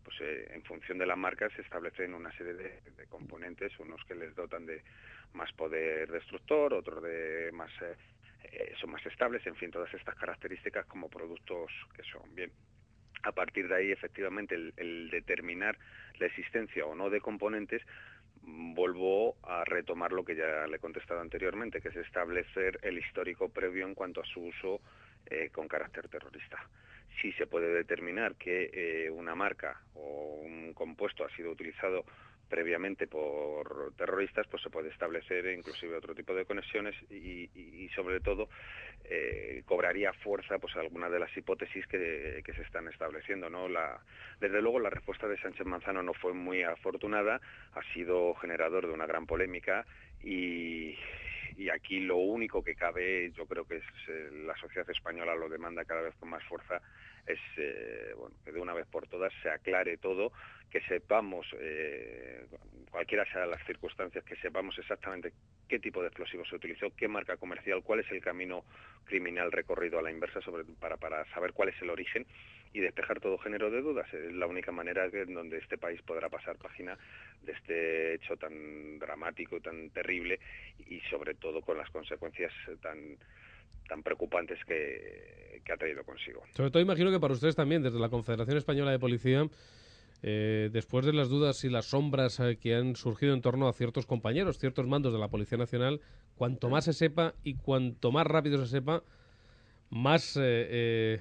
pues 0.04 0.20
eh, 0.20 0.50
en 0.52 0.62
función 0.64 0.98
de 0.98 1.07
la 1.07 1.16
marca 1.16 1.48
se 1.57 1.62
establecen 1.62 2.12
una 2.12 2.31
serie 2.33 2.52
de, 2.52 3.07
componentes, 3.09 3.72
unos 3.78 4.04
que 4.04 4.14
les 4.14 4.35
dotan 4.35 4.66
de 4.66 4.83
más 5.33 5.50
poder 5.52 6.11
destructor, 6.11 6.74
otros 6.74 7.02
de 7.02 7.50
más 7.52 7.70
son 8.78 8.90
más 8.90 9.04
estables, 9.07 9.46
en 9.46 9.57
fin, 9.57 9.70
todas 9.70 9.92
estas 9.94 10.14
características 10.16 10.85
como 10.87 11.09
productos 11.09 11.72
que 11.96 12.02
son 12.02 12.35
bien. 12.35 12.52
A 13.22 13.33
partir 13.33 13.66
de 13.66 13.74
ahí, 13.74 13.90
efectivamente, 13.90 14.54
el, 14.54 15.11
determinar 15.11 15.76
la 16.18 16.26
existencia 16.26 16.87
o 16.87 16.94
no 16.94 17.11
de 17.11 17.20
componentes 17.20 17.83
vuelvo 18.74 19.37
a 19.42 19.64
retomar 19.64 20.12
lo 20.12 20.24
que 20.24 20.37
ya 20.37 20.66
le 20.66 20.76
he 20.76 20.80
contestado 20.80 21.20
anteriormente, 21.20 21.80
que 21.80 21.88
es 21.88 21.96
establecer 21.96 22.78
el 22.82 22.98
histórico 22.98 23.48
previo 23.48 23.87
en 23.87 23.94
cuanto 23.94 24.20
a 24.20 24.24
su 24.24 24.40
uso 24.40 24.80
eh, 25.26 25.50
con 25.52 25.68
carácter 25.68 26.08
terrorista. 26.08 26.58
Si 27.20 27.32
se 27.32 27.46
puede 27.46 27.72
determinar 27.72 28.37
que 28.37 28.70
eh, 28.72 29.11
una 29.11 29.34
marca 29.34 29.80
o 29.94 30.40
un 30.42 30.72
compuesto 30.72 31.24
ha 31.24 31.30
sido 31.30 31.50
utilizado 31.50 32.04
previamente 32.48 33.06
por 33.06 33.92
terroristas, 33.96 34.46
pues 34.48 34.62
se 34.62 34.70
puede 34.70 34.88
establecer 34.88 35.46
inclusive 35.46 35.96
otro 35.96 36.14
tipo 36.14 36.34
de 36.34 36.44
conexiones 36.44 36.94
y, 37.11 37.88
sobre 37.94 38.20
todo 38.20 38.48
eh, 39.04 39.62
cobraría 39.66 40.12
fuerza 40.12 40.58
pues 40.58 40.76
algunas 40.76 41.11
de 41.11 41.18
las 41.18 41.37
hipótesis 41.37 41.87
que, 41.87 42.42
se 42.44 42.62
están 42.62 42.88
estableciendo. 42.88 43.50
¿no? 43.50 43.68
La, 43.68 44.00
desde 44.40 44.62
luego 44.62 44.78
la 44.78 44.90
respuesta 44.90 45.26
de 45.26 45.38
Sánchez 45.38 45.66
Manzano 45.66 46.02
no 46.02 46.14
fue 46.14 46.32
muy 46.32 46.62
afortunada, 46.62 47.40
ha 47.72 47.82
sido 47.94 48.34
generador 48.34 48.87
de 48.87 48.92
una 48.92 49.06
gran 49.06 49.26
polémica 49.26 49.84
y, 50.22 50.96
y 51.56 51.70
aquí 51.70 52.00
lo 52.00 52.16
único 52.16 52.62
que 52.62 52.76
cabe, 52.76 53.32
yo 53.32 53.46
creo 53.46 53.64
que 53.64 53.76
es 53.76 53.84
eh, 54.08 54.30
la 54.46 54.56
sociedad 54.56 54.88
española 54.88 55.34
lo 55.34 55.48
demanda 55.48 55.84
cada 55.84 56.02
vez 56.02 56.14
con 56.16 56.30
más 56.30 56.44
fuerza, 56.44 56.80
es 57.28 57.38
eh, 57.56 58.12
bueno, 58.16 58.34
que 58.44 58.52
de 58.52 58.60
una 58.60 58.74
vez 58.74 58.86
por 58.86 59.06
todas 59.06 59.32
se 59.42 59.50
aclare 59.50 59.96
todo, 59.98 60.32
que 60.70 60.80
sepamos, 60.82 61.46
eh, 61.58 62.46
cualquiera 62.90 63.24
sean 63.32 63.50
las 63.50 63.64
circunstancias, 63.66 64.24
que 64.24 64.36
sepamos 64.36 64.76
exactamente 64.78 65.32
qué 65.68 65.78
tipo 65.78 66.00
de 66.00 66.08
explosivo 66.08 66.44
se 66.44 66.56
utilizó, 66.56 66.94
qué 66.96 67.08
marca 67.08 67.36
comercial, 67.36 67.82
cuál 67.82 68.00
es 68.00 68.10
el 68.10 68.20
camino 68.20 68.64
criminal 69.04 69.52
recorrido 69.52 69.98
a 69.98 70.02
la 70.02 70.10
inversa 70.10 70.40
para, 70.80 70.96
para 70.96 71.24
saber 71.32 71.52
cuál 71.52 71.70
es 71.70 71.82
el 71.82 71.90
origen 71.90 72.26
y 72.72 72.80
despejar 72.80 73.20
todo 73.20 73.38
género 73.38 73.70
de 73.70 73.80
dudas. 73.80 74.12
Es 74.12 74.32
la 74.32 74.46
única 74.46 74.72
manera 74.72 75.06
en 75.06 75.34
donde 75.34 75.58
este 75.58 75.78
país 75.78 76.00
podrá 76.02 76.28
pasar 76.28 76.56
página 76.56 76.98
de 77.42 77.52
este 77.52 78.14
hecho 78.14 78.36
tan 78.36 78.98
dramático, 78.98 79.60
tan 79.60 79.90
terrible 79.90 80.38
y 80.86 81.00
sobre 81.10 81.34
todo 81.34 81.62
con 81.62 81.78
las 81.78 81.90
consecuencias 81.90 82.52
tan 82.82 83.16
tan 83.88 84.03
preocupantes 84.03 84.59
que, 84.66 85.61
ha 85.70 85.77
traído 85.77 86.03
consigo. 86.03 86.42
Sobre 86.57 86.70
todo 86.70 86.83
imagino 86.83 87.11
que 87.11 87.20
para 87.20 87.35
ustedes 87.35 87.55
también, 87.55 87.83
desde 87.83 87.98
la 87.98 88.09
Confederación 88.09 88.57
Española 88.57 88.90
de 88.90 88.98
Policía, 88.98 89.46
eh, 90.22 90.70
después 90.72 91.05
de 91.05 91.12
las 91.12 91.29
dudas 91.29 91.62
y 91.64 91.68
las 91.68 91.87
sombras 91.87 92.40
eh, 92.40 92.57
que 92.57 92.74
han 92.74 92.96
surgido 92.96 93.35
en 93.35 93.42
torno 93.42 93.68
a 93.68 93.74
ciertos 93.74 94.07
compañeros, 94.07 94.59
ciertos 94.59 94.87
mandos 94.87 95.12
de 95.12 95.18
la 95.18 95.29
Policía 95.29 95.59
Nacional, 95.59 96.01
cuanto 96.37 96.70
más 96.70 96.87
se 96.87 96.94
sepa 96.94 97.35
y 97.44 97.55
cuanto 97.55 98.11
más 98.12 98.27
rápido 98.27 98.64
se 98.64 98.70
sepa, 98.70 99.03
más 99.90 100.38
eh, 100.40 101.20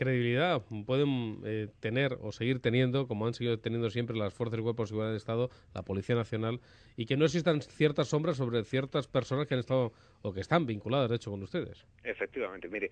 credibilidad 0.00 0.62
pueden 0.86 1.40
eh, 1.44 1.68
tener 1.78 2.16
o 2.22 2.32
seguir 2.32 2.60
teniendo, 2.60 3.06
como 3.06 3.26
han 3.26 3.34
seguido 3.34 3.58
teniendo 3.58 3.90
siempre 3.90 4.16
las 4.16 4.32
fuerzas 4.32 4.58
y 4.58 4.62
cuerpos 4.62 4.88
de 4.88 4.88
seguridad 4.88 5.10
del 5.10 5.18
Estado, 5.18 5.50
la 5.74 5.82
Policía 5.82 6.14
Nacional, 6.14 6.58
y 6.96 7.04
que 7.04 7.18
no 7.18 7.26
existan 7.26 7.60
ciertas 7.60 8.08
sombras 8.08 8.38
sobre 8.38 8.64
ciertas 8.64 9.08
personas 9.08 9.46
que 9.46 9.54
han 9.54 9.60
estado 9.60 9.92
o 10.22 10.32
que 10.32 10.40
están 10.40 10.64
vinculadas, 10.64 11.10
de 11.10 11.16
hecho, 11.16 11.30
con 11.30 11.42
ustedes. 11.42 11.86
Efectivamente, 12.02 12.66
mire, 12.68 12.90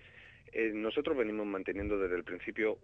eh, 0.51 0.71
nosotros 0.71 1.17
venimos 1.17 1.47
manteniendo 1.47 1.97
desde 1.97 2.15
el 2.15 2.23
principio 2.23 2.77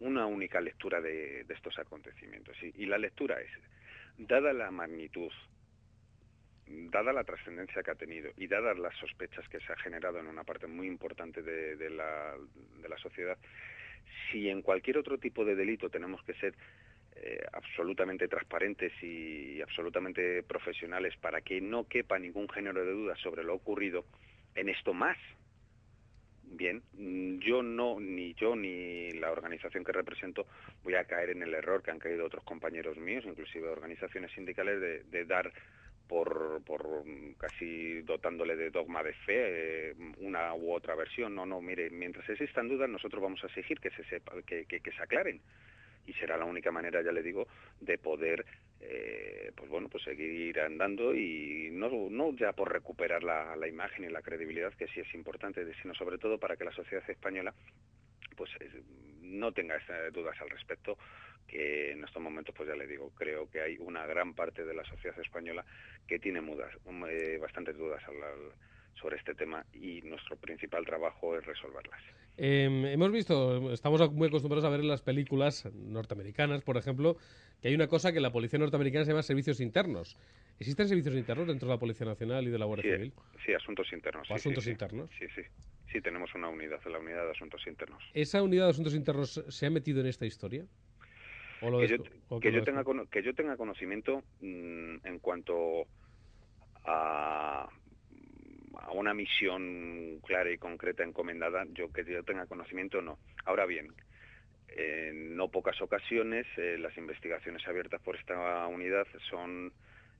una 0.00 0.26
única 0.26 0.60
lectura 0.60 1.00
de, 1.00 1.46
estos 1.48 1.78
acontecimientos, 1.78 2.56
y, 2.62 2.84
la 2.84 2.98
lectura 2.98 3.40
es, 3.40 3.50
dada 4.18 4.52
la 4.52 4.70
magnitud 4.70 5.32
dada 6.70 7.12
la 7.12 7.24
trascendencia 7.24 7.82
que 7.82 7.90
ha 7.90 7.96
tenido 7.96 8.30
y 8.36 8.46
dadas 8.46 8.78
las 8.78 8.94
sospechas 8.96 9.48
que 9.48 9.60
se 9.60 9.72
ha 9.72 9.76
generado 9.76 10.18
en 10.18 10.26
una 10.26 10.44
parte 10.44 10.66
muy 10.66 10.86
importante 10.86 11.42
de, 11.42 11.90
la, 11.90 12.36
sociedad, 12.98 13.38
si 14.30 14.48
en 14.48 14.62
cualquier 14.62 14.98
otro 14.98 15.18
tipo 15.18 15.44
de 15.44 15.56
delito 15.56 15.88
tenemos 15.88 16.22
que 16.22 16.34
ser 16.34 16.54
eh, 17.16 17.40
absolutamente 17.52 18.28
transparentes 18.28 18.92
y 19.02 19.60
absolutamente 19.62 20.42
profesionales 20.42 21.16
para 21.16 21.40
que 21.40 21.60
no 21.60 21.88
quepa 21.88 22.18
ningún 22.18 22.48
género 22.48 22.84
de 22.84 22.92
duda 22.92 23.16
sobre 23.16 23.42
lo 23.42 23.54
ocurrido, 23.54 24.04
en 24.54 24.68
esto 24.68 24.92
más. 24.92 25.16
Bien, 26.52 26.82
yo 27.40 27.62
no, 27.62 28.00
ni 28.00 28.34
yo 28.34 28.56
ni 28.56 29.12
la 29.12 29.30
organización 29.30 29.84
que 29.84 29.92
represento 29.92 30.46
voy 30.82 30.96
a 30.96 31.04
caer 31.04 31.30
en 31.30 31.42
el 31.42 31.54
error 31.54 31.82
que 31.82 31.92
han 31.92 32.00
caído 32.00 32.26
otros 32.26 32.42
compañeros 32.42 32.98
míos, 32.98 33.24
inclusive 33.24 33.68
organizaciones 33.68 34.32
sindicales, 34.32 34.80
de 35.10 35.24
dar 35.24 35.52
por, 36.10 36.60
por 36.64 37.04
casi 37.38 38.02
dotándole 38.02 38.56
de 38.56 38.70
dogma 38.70 39.00
de 39.00 39.12
fe 39.12 39.90
eh, 39.90 39.94
una 40.18 40.52
u 40.54 40.72
otra 40.72 40.96
versión. 40.96 41.36
No, 41.36 41.46
no, 41.46 41.62
mire, 41.62 41.88
mientras 41.88 42.28
existan 42.28 42.68
dudas 42.68 42.90
nosotros 42.90 43.22
vamos 43.22 43.44
a 43.44 43.46
exigir 43.46 43.78
que 43.78 43.90
se, 43.90 44.02
sepa, 44.02 44.32
que, 44.44 44.66
que, 44.66 44.90
se 44.90 45.02
aclaren 45.02 45.40
y 46.06 46.12
será 46.14 46.36
la 46.36 46.46
única 46.46 46.72
manera, 46.72 47.00
ya 47.00 47.12
le 47.12 47.22
digo, 47.22 47.46
de 47.80 47.96
poder 47.96 48.44
eh, 48.80 49.52
pues 49.54 49.70
bueno, 49.70 49.88
pues 49.88 50.02
seguir 50.02 50.58
andando 50.58 51.14
y 51.14 51.68
no, 51.70 51.88
no 52.10 52.34
ya 52.34 52.52
por 52.54 52.72
recuperar 52.72 53.22
la, 53.22 53.54
la, 53.54 53.68
imagen 53.68 54.04
y 54.04 54.08
la 54.08 54.22
credibilidad, 54.22 54.74
que 54.74 54.88
sí 54.88 54.98
es 54.98 55.14
importante, 55.14 55.64
sino 55.80 55.94
sobre 55.94 56.18
todo 56.18 56.38
para 56.38 56.56
que 56.56 56.64
la 56.64 56.72
sociedad 56.72 57.08
española 57.08 57.54
pues 58.36 58.50
no 59.30 59.52
tenga 59.52 59.78
dudas 60.12 60.40
al 60.40 60.50
respecto, 60.50 60.98
que 61.46 61.92
en 61.92 62.04
estos 62.04 62.22
momentos, 62.22 62.54
pues 62.56 62.68
ya 62.68 62.76
le 62.76 62.86
digo, 62.86 63.10
creo 63.16 63.50
que 63.50 63.60
hay 63.60 63.76
una 63.78 64.06
gran 64.06 64.34
parte 64.34 64.64
de 64.64 64.74
la 64.74 64.84
sociedad 64.84 65.18
española 65.18 65.64
que 66.06 66.18
tiene 66.18 66.40
mudas, 66.40 66.72
eh, 67.08 67.38
bastantes 67.40 67.76
dudas 67.76 68.02
al, 68.06 68.14
sobre 69.00 69.16
este 69.16 69.34
tema 69.34 69.64
y 69.72 70.02
nuestro 70.02 70.36
principal 70.36 70.84
trabajo 70.84 71.36
es 71.36 71.44
resolverlas. 71.44 72.00
Em, 72.36 72.86
hemos 72.86 73.10
visto, 73.10 73.72
estamos 73.72 74.12
muy 74.12 74.28
acostumbrados 74.28 74.64
a 74.64 74.70
ver 74.70 74.80
en 74.80 74.88
las 74.88 75.02
películas 75.02 75.66
norteamericanas, 75.74 76.62
por 76.62 76.76
ejemplo, 76.76 77.16
que 77.60 77.68
hay 77.68 77.74
una 77.74 77.88
cosa 77.88 78.12
que 78.12 78.20
la 78.20 78.30
policía 78.30 78.58
norteamericana 78.58 79.04
se 79.04 79.10
llama 79.10 79.22
servicios 79.22 79.60
internos. 79.60 80.16
¿Existen 80.58 80.88
servicios 80.88 81.16
internos 81.16 81.46
dentro 81.46 81.68
de 81.68 81.74
la 81.74 81.80
Policía 81.80 82.06
Nacional 82.06 82.46
y 82.46 82.50
de 82.50 82.58
la 82.58 82.66
Guardia 82.66 82.96
Civil? 82.96 83.12
Sí, 83.44 83.54
asuntos 83.54 83.90
internos. 83.92 84.30
¿O 84.30 84.34
asuntos 84.34 84.66
internos? 84.66 85.10
Sí, 85.18 85.26
sí. 85.34 85.42
Sí, 85.92 86.00
tenemos 86.00 86.34
una 86.34 86.48
unidad, 86.48 86.80
la 86.84 86.98
unidad 86.98 87.24
de 87.24 87.30
asuntos 87.32 87.66
internos. 87.66 88.02
¿Esa 88.14 88.42
unidad 88.42 88.66
de 88.66 88.70
asuntos 88.70 88.94
internos 88.94 89.44
se 89.48 89.66
ha 89.66 89.70
metido 89.70 90.00
en 90.00 90.06
esta 90.06 90.26
historia? 90.26 90.64
que, 91.60 91.88
yo, 91.88 92.40
que, 92.40 92.52
yo 92.52 92.64
tenga, 92.64 92.84
que 93.10 93.22
yo 93.22 93.34
tenga 93.34 93.56
conocimiento 93.56 94.22
mm, 94.40 95.06
en 95.06 95.18
cuanto 95.18 95.86
a 96.84 97.68
a 98.82 98.92
una 98.92 99.14
misión 99.14 100.20
clara 100.26 100.50
y 100.50 100.58
concreta 100.58 101.04
encomendada, 101.04 101.64
yo 101.72 101.92
que 101.92 102.04
yo 102.04 102.22
tenga 102.22 102.46
conocimiento, 102.46 103.02
no. 103.02 103.18
Ahora 103.44 103.66
bien, 103.66 103.92
en 104.68 105.36
no 105.36 105.48
pocas 105.48 105.80
ocasiones 105.82 106.46
eh, 106.56 106.76
las 106.78 106.96
investigaciones 106.96 107.66
abiertas 107.66 108.00
por 108.00 108.16
esta 108.16 108.66
unidad 108.68 109.06
son 109.28 109.72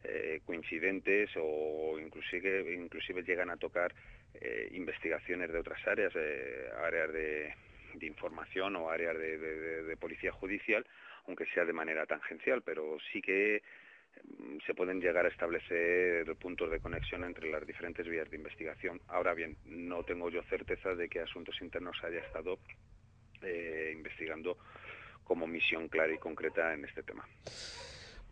eh, 0.05 0.41
coincidentes 0.45 1.31
o 1.37 1.99
inclusive, 1.99 2.73
inclusive 2.75 3.23
llegan 3.23 3.51
a 3.51 3.57
tocar 3.57 3.95
eh, 4.35 4.69
investigaciones 4.73 5.53
de 5.53 5.59
otras 5.59 5.87
áreas, 5.87 6.15
áreas 6.85 7.13
de, 7.13 7.55
información 8.03 8.77
o 8.77 8.89
áreas 8.89 9.19
de 9.19 9.97
policía 9.99 10.33
judicial, 10.33 10.87
aunque 11.27 11.45
sea 11.47 11.65
de 11.65 11.73
manera 11.73 12.07
tangencial, 12.07 12.63
pero 12.63 12.97
sí 13.13 13.21
que 13.21 13.63
Mm, 14.39 14.59
se 14.67 14.75
pueden 14.75 15.01
llegar 15.01 15.25
a 15.25 15.29
establecer 15.29 16.35
puntos 16.37 16.71
de 16.71 16.81
conexión 16.81 17.25
entre 17.25 17.51
las 17.51 17.67
diferentes 17.67 18.07
vías 18.07 18.31
de 18.31 18.37
investigación. 18.37 19.01
Ahora 19.09 19.35
bien, 19.35 19.57
no 19.65 20.03
tengo 20.05 20.31
yo 20.31 20.43
certeza 20.45 20.95
de 20.95 21.09
que 21.09 21.21
Asuntos 21.21 21.61
Internos 21.61 21.97
haya 22.03 22.21
estado 22.21 22.59
eh, 23.43 23.93
investigando 23.95 24.59
como 25.25 25.47
misión 25.47 25.89
clara 25.89 26.13
y 26.13 26.19
concreta 26.19 26.75
en 26.75 26.85
este 26.85 27.03
tema. 27.03 27.27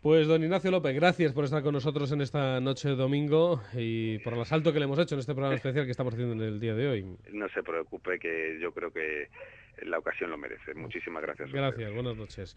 Pues 0.01 0.27
don 0.29 0.41
Ignacio 0.41 0.71
López, 0.71 0.95
gracias 0.95 1.33
por 1.33 1.43
estar 1.43 1.61
con 1.61 1.73
nosotros 1.73 2.09
en 2.13 2.21
esta 2.21 2.61
noche 2.61 2.87
de 2.87 2.95
domingo 2.95 3.61
y 3.73 4.17
por 4.19 4.33
el 4.33 4.39
asalto 4.39 4.71
que 4.71 4.79
le 4.79 4.85
hemos 4.85 4.97
hecho 4.97 5.15
en 5.15 5.19
este 5.19 5.33
programa 5.33 5.57
especial 5.57 5.83
que 5.83 5.91
estamos 5.91 6.13
haciendo 6.13 6.41
en 6.41 6.53
el 6.53 6.57
día 6.61 6.73
de 6.73 6.87
hoy. 6.87 7.17
No 7.33 7.49
se 7.49 7.61
preocupe 7.61 8.17
que 8.17 8.57
yo 8.61 8.71
creo 8.71 8.93
que 8.93 9.27
la 9.81 9.97
ocasión 9.97 10.29
lo 10.29 10.37
merece. 10.37 10.73
Muchísimas 10.73 11.21
gracias. 11.21 11.51
Gracias, 11.51 11.93
buenas 11.93 12.15
noches. 12.15 12.55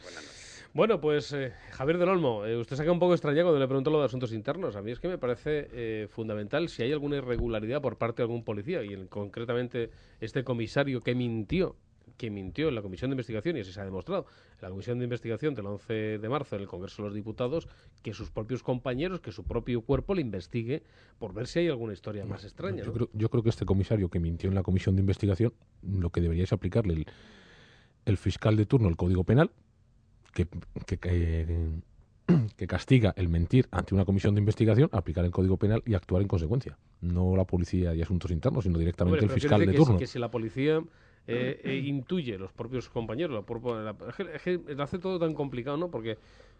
Bueno, 0.72 1.00
pues 1.00 1.32
eh, 1.32 1.52
Javier 1.72 1.98
del 1.98 2.10
Olmo, 2.10 2.46
eh, 2.46 2.56
usted 2.56 2.76
se 2.76 2.84
queda 2.84 2.92
un 2.92 3.00
poco 3.00 3.14
extrañado 3.14 3.46
cuando 3.48 3.58
le 3.58 3.66
preguntó 3.66 3.90
lo 3.90 3.98
de 3.98 4.04
asuntos 4.06 4.32
internos. 4.32 4.76
A 4.76 4.82
mí 4.82 4.92
es 4.92 5.00
que 5.00 5.08
me 5.08 5.18
parece 5.18 5.66
eh, 5.72 6.06
fundamental 6.10 6.68
si 6.68 6.84
hay 6.84 6.92
alguna 6.92 7.16
irregularidad 7.16 7.82
por 7.82 7.98
parte 7.98 8.18
de 8.18 8.24
algún 8.24 8.44
policía 8.44 8.84
y 8.84 9.08
concretamente 9.08 9.90
este 10.20 10.44
comisario 10.44 11.00
que 11.00 11.16
mintió 11.16 11.74
que 12.16 12.30
mintió 12.30 12.68
en 12.68 12.74
la 12.74 12.82
Comisión 12.82 13.10
de 13.10 13.14
Investigación, 13.14 13.56
y 13.56 13.60
así 13.60 13.72
se 13.72 13.80
ha 13.80 13.84
demostrado, 13.84 14.26
en 14.54 14.62
la 14.62 14.70
Comisión 14.70 14.98
de 14.98 15.04
Investigación 15.04 15.54
del 15.54 15.66
11 15.66 16.18
de 16.18 16.28
marzo 16.28 16.56
en 16.56 16.62
el 16.62 16.68
Congreso 16.68 17.02
de 17.02 17.08
los 17.08 17.14
Diputados, 17.14 17.68
que 18.02 18.12
sus 18.12 18.30
propios 18.30 18.62
compañeros, 18.62 19.20
que 19.20 19.32
su 19.32 19.44
propio 19.44 19.82
cuerpo 19.82 20.14
le 20.14 20.20
investigue 20.20 20.82
por 21.18 21.34
ver 21.34 21.46
si 21.46 21.60
hay 21.60 21.68
alguna 21.68 21.92
historia 21.92 22.24
más 22.24 22.44
extraña. 22.44 22.84
Yo, 22.84 23.28
creo, 23.28 23.42
que 23.42 23.48
este 23.48 23.64
comisario 23.64 24.08
que 24.08 24.20
mintió 24.20 24.48
en 24.48 24.54
la 24.54 24.62
Comisión 24.62 24.96
de 24.96 25.00
Investigación, 25.00 25.52
lo 25.82 26.10
que 26.10 26.20
debería 26.20 26.44
es 26.44 26.52
aplicarle 26.52 27.06
el, 28.04 28.16
fiscal 28.16 28.56
de 28.56 28.66
turno 28.66 28.88
el 28.88 28.96
Código 28.96 29.24
Penal, 29.24 29.50
que, 30.32 30.46
que, 30.86 32.66
castiga 32.66 33.12
el 33.16 33.28
mentir 33.28 33.68
ante 33.70 33.94
una 33.94 34.04
comisión 34.04 34.34
de 34.34 34.40
investigación, 34.40 34.88
aplicar 34.92 35.24
el 35.24 35.30
Código 35.30 35.56
Penal 35.56 35.82
y 35.84 35.94
actuar 35.94 36.22
en 36.22 36.28
consecuencia. 36.28 36.78
No 37.00 37.36
la 37.36 37.44
policía 37.44 37.94
y 37.94 38.00
asuntos 38.00 38.30
internos, 38.30 38.64
sino 38.64 38.78
directamente 38.78 39.24
el 39.24 39.30
fiscal 39.30 39.66
de 39.66 39.72
turno. 39.72 39.98
que 39.98 40.06
si 40.06 40.18
la 40.18 40.30
policía 40.30 40.82
eh, 41.26 41.60
eh, 41.62 41.76
intuye 41.76 42.36
los 42.38 42.52
propios 42.52 42.88
compañeros. 42.88 43.44
La, 43.64 43.94
la, 43.94 44.84
hace 44.84 44.98
todo 44.98 45.18
tan 45.18 45.34
complicado, 45.34 45.76
¿no? 45.76 45.90
Porque, 45.90 46.18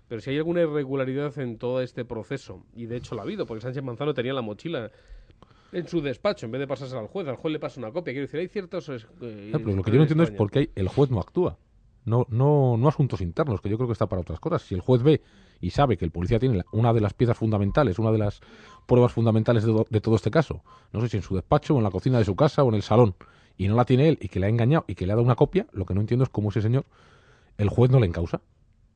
pero 0.09 0.21
si 0.21 0.31
hay 0.31 0.37
alguna 0.37 0.63
irregularidad 0.63 1.37
en 1.39 1.59
todo 1.59 1.81
este 1.81 2.05
proceso, 2.05 2.65
y 2.75 2.87
de 2.87 2.97
hecho 2.97 3.15
la 3.15 3.23
ha 3.23 3.25
habido, 3.25 3.47
porque 3.47 3.63
Sánchez 3.63 3.83
Manzano 3.83 4.15
tenía 4.15 4.33
la 4.33 4.43
mochila 4.43 4.91
en 5.73 5.89
su 5.89 6.01
despacho, 6.01 6.47
en 6.47 6.53
vez 6.53 6.61
de 6.61 6.67
pasarse 6.67 6.97
al 6.97 7.07
juez, 7.07 7.27
al 7.27 7.37
juez 7.37 7.53
le 7.53 7.59
pasa 7.59 7.81
una 7.81 7.91
copia. 7.91 8.13
Quiero 8.13 8.27
decir, 8.27 8.41
hay 8.41 8.49
ciertos... 8.49 8.89
Eh, 8.89 9.51
lo 9.53 9.83
que 9.83 9.91
yo 9.91 9.97
no 9.97 10.03
entiendo 10.03 10.23
es 10.23 10.31
por 10.31 10.51
qué 10.51 10.71
el 10.75 10.89
juez 10.89 11.11
no 11.11 11.19
actúa. 11.19 11.57
No, 12.05 12.27
no, 12.31 12.77
no 12.77 12.89
asuntos 12.89 13.21
internos, 13.21 13.61
que 13.61 13.69
yo 13.69 13.77
creo 13.77 13.89
que 13.89 13.93
está 13.93 14.07
para 14.07 14.23
otras 14.23 14.41
cosas. 14.41 14.63
Si 14.63 14.75
el 14.75 14.81
juez 14.81 15.03
ve 15.03 15.23
y 15.61 15.71
sabe 15.71 15.97
que 15.97 16.05
el 16.05 16.11
policía 16.11 16.39
tiene 16.39 16.63
una 16.73 16.93
de 16.93 17.01
las 17.01 17.15
piezas 17.15 17.39
fundamentales, 17.39 17.99
una 17.99 18.11
de 18.11 18.19
las 18.19 18.41
pruebas 18.87 19.13
fundamentales 19.13 19.65
de, 19.65 19.87
de 19.89 20.01
todo 20.01 20.17
este 20.17 20.31
caso, 20.31 20.63
no 20.93 21.01
sé 21.01 21.09
si 21.09 21.17
en 21.19 21.23
su 21.23 21.37
despacho 21.37 21.75
o 21.75 21.79
en 21.79 21.85
la 21.85 21.91
cocina 21.91 22.19
de 22.19 22.25
su 22.25 22.35
casa 22.35 22.65
o 22.65 22.69
en 22.69 22.75
el 22.75 22.83
salón, 22.83 23.15
y 23.63 23.69
no 23.69 23.77
la 23.77 23.85
tiene 23.85 24.09
él 24.09 24.19
y 24.21 24.29
que 24.29 24.41
le 24.41 24.47
ha 24.47 24.49
engañado 24.49 24.85
y 24.89 24.97
que 24.97 25.07
le 25.07 25.13
ha 25.13 25.15
dado 25.15 25.25
una 25.25 25.37
copia, 25.37 25.67
lo 25.71 25.87
que 25.87 25.95
no 25.95 26.01
entiendo 26.01 26.25
es 26.25 26.31
cómo 26.31 26.51
ese 26.51 26.63
señor, 26.63 26.85
el 27.59 27.69
juez 27.69 27.93
no 27.93 28.01
le 28.01 28.07
encausa. 28.07 28.41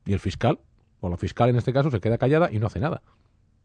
Y 0.05 0.11
el 0.11 0.19
fiscal, 0.19 0.59
o 0.99 1.09
la 1.09 1.15
fiscal 1.15 1.49
en 1.49 1.55
este 1.55 1.71
caso, 1.71 1.89
se 1.89 2.01
queda 2.01 2.17
callada 2.17 2.51
y 2.51 2.59
no 2.59 2.67
hace 2.67 2.81
nada. 2.81 3.01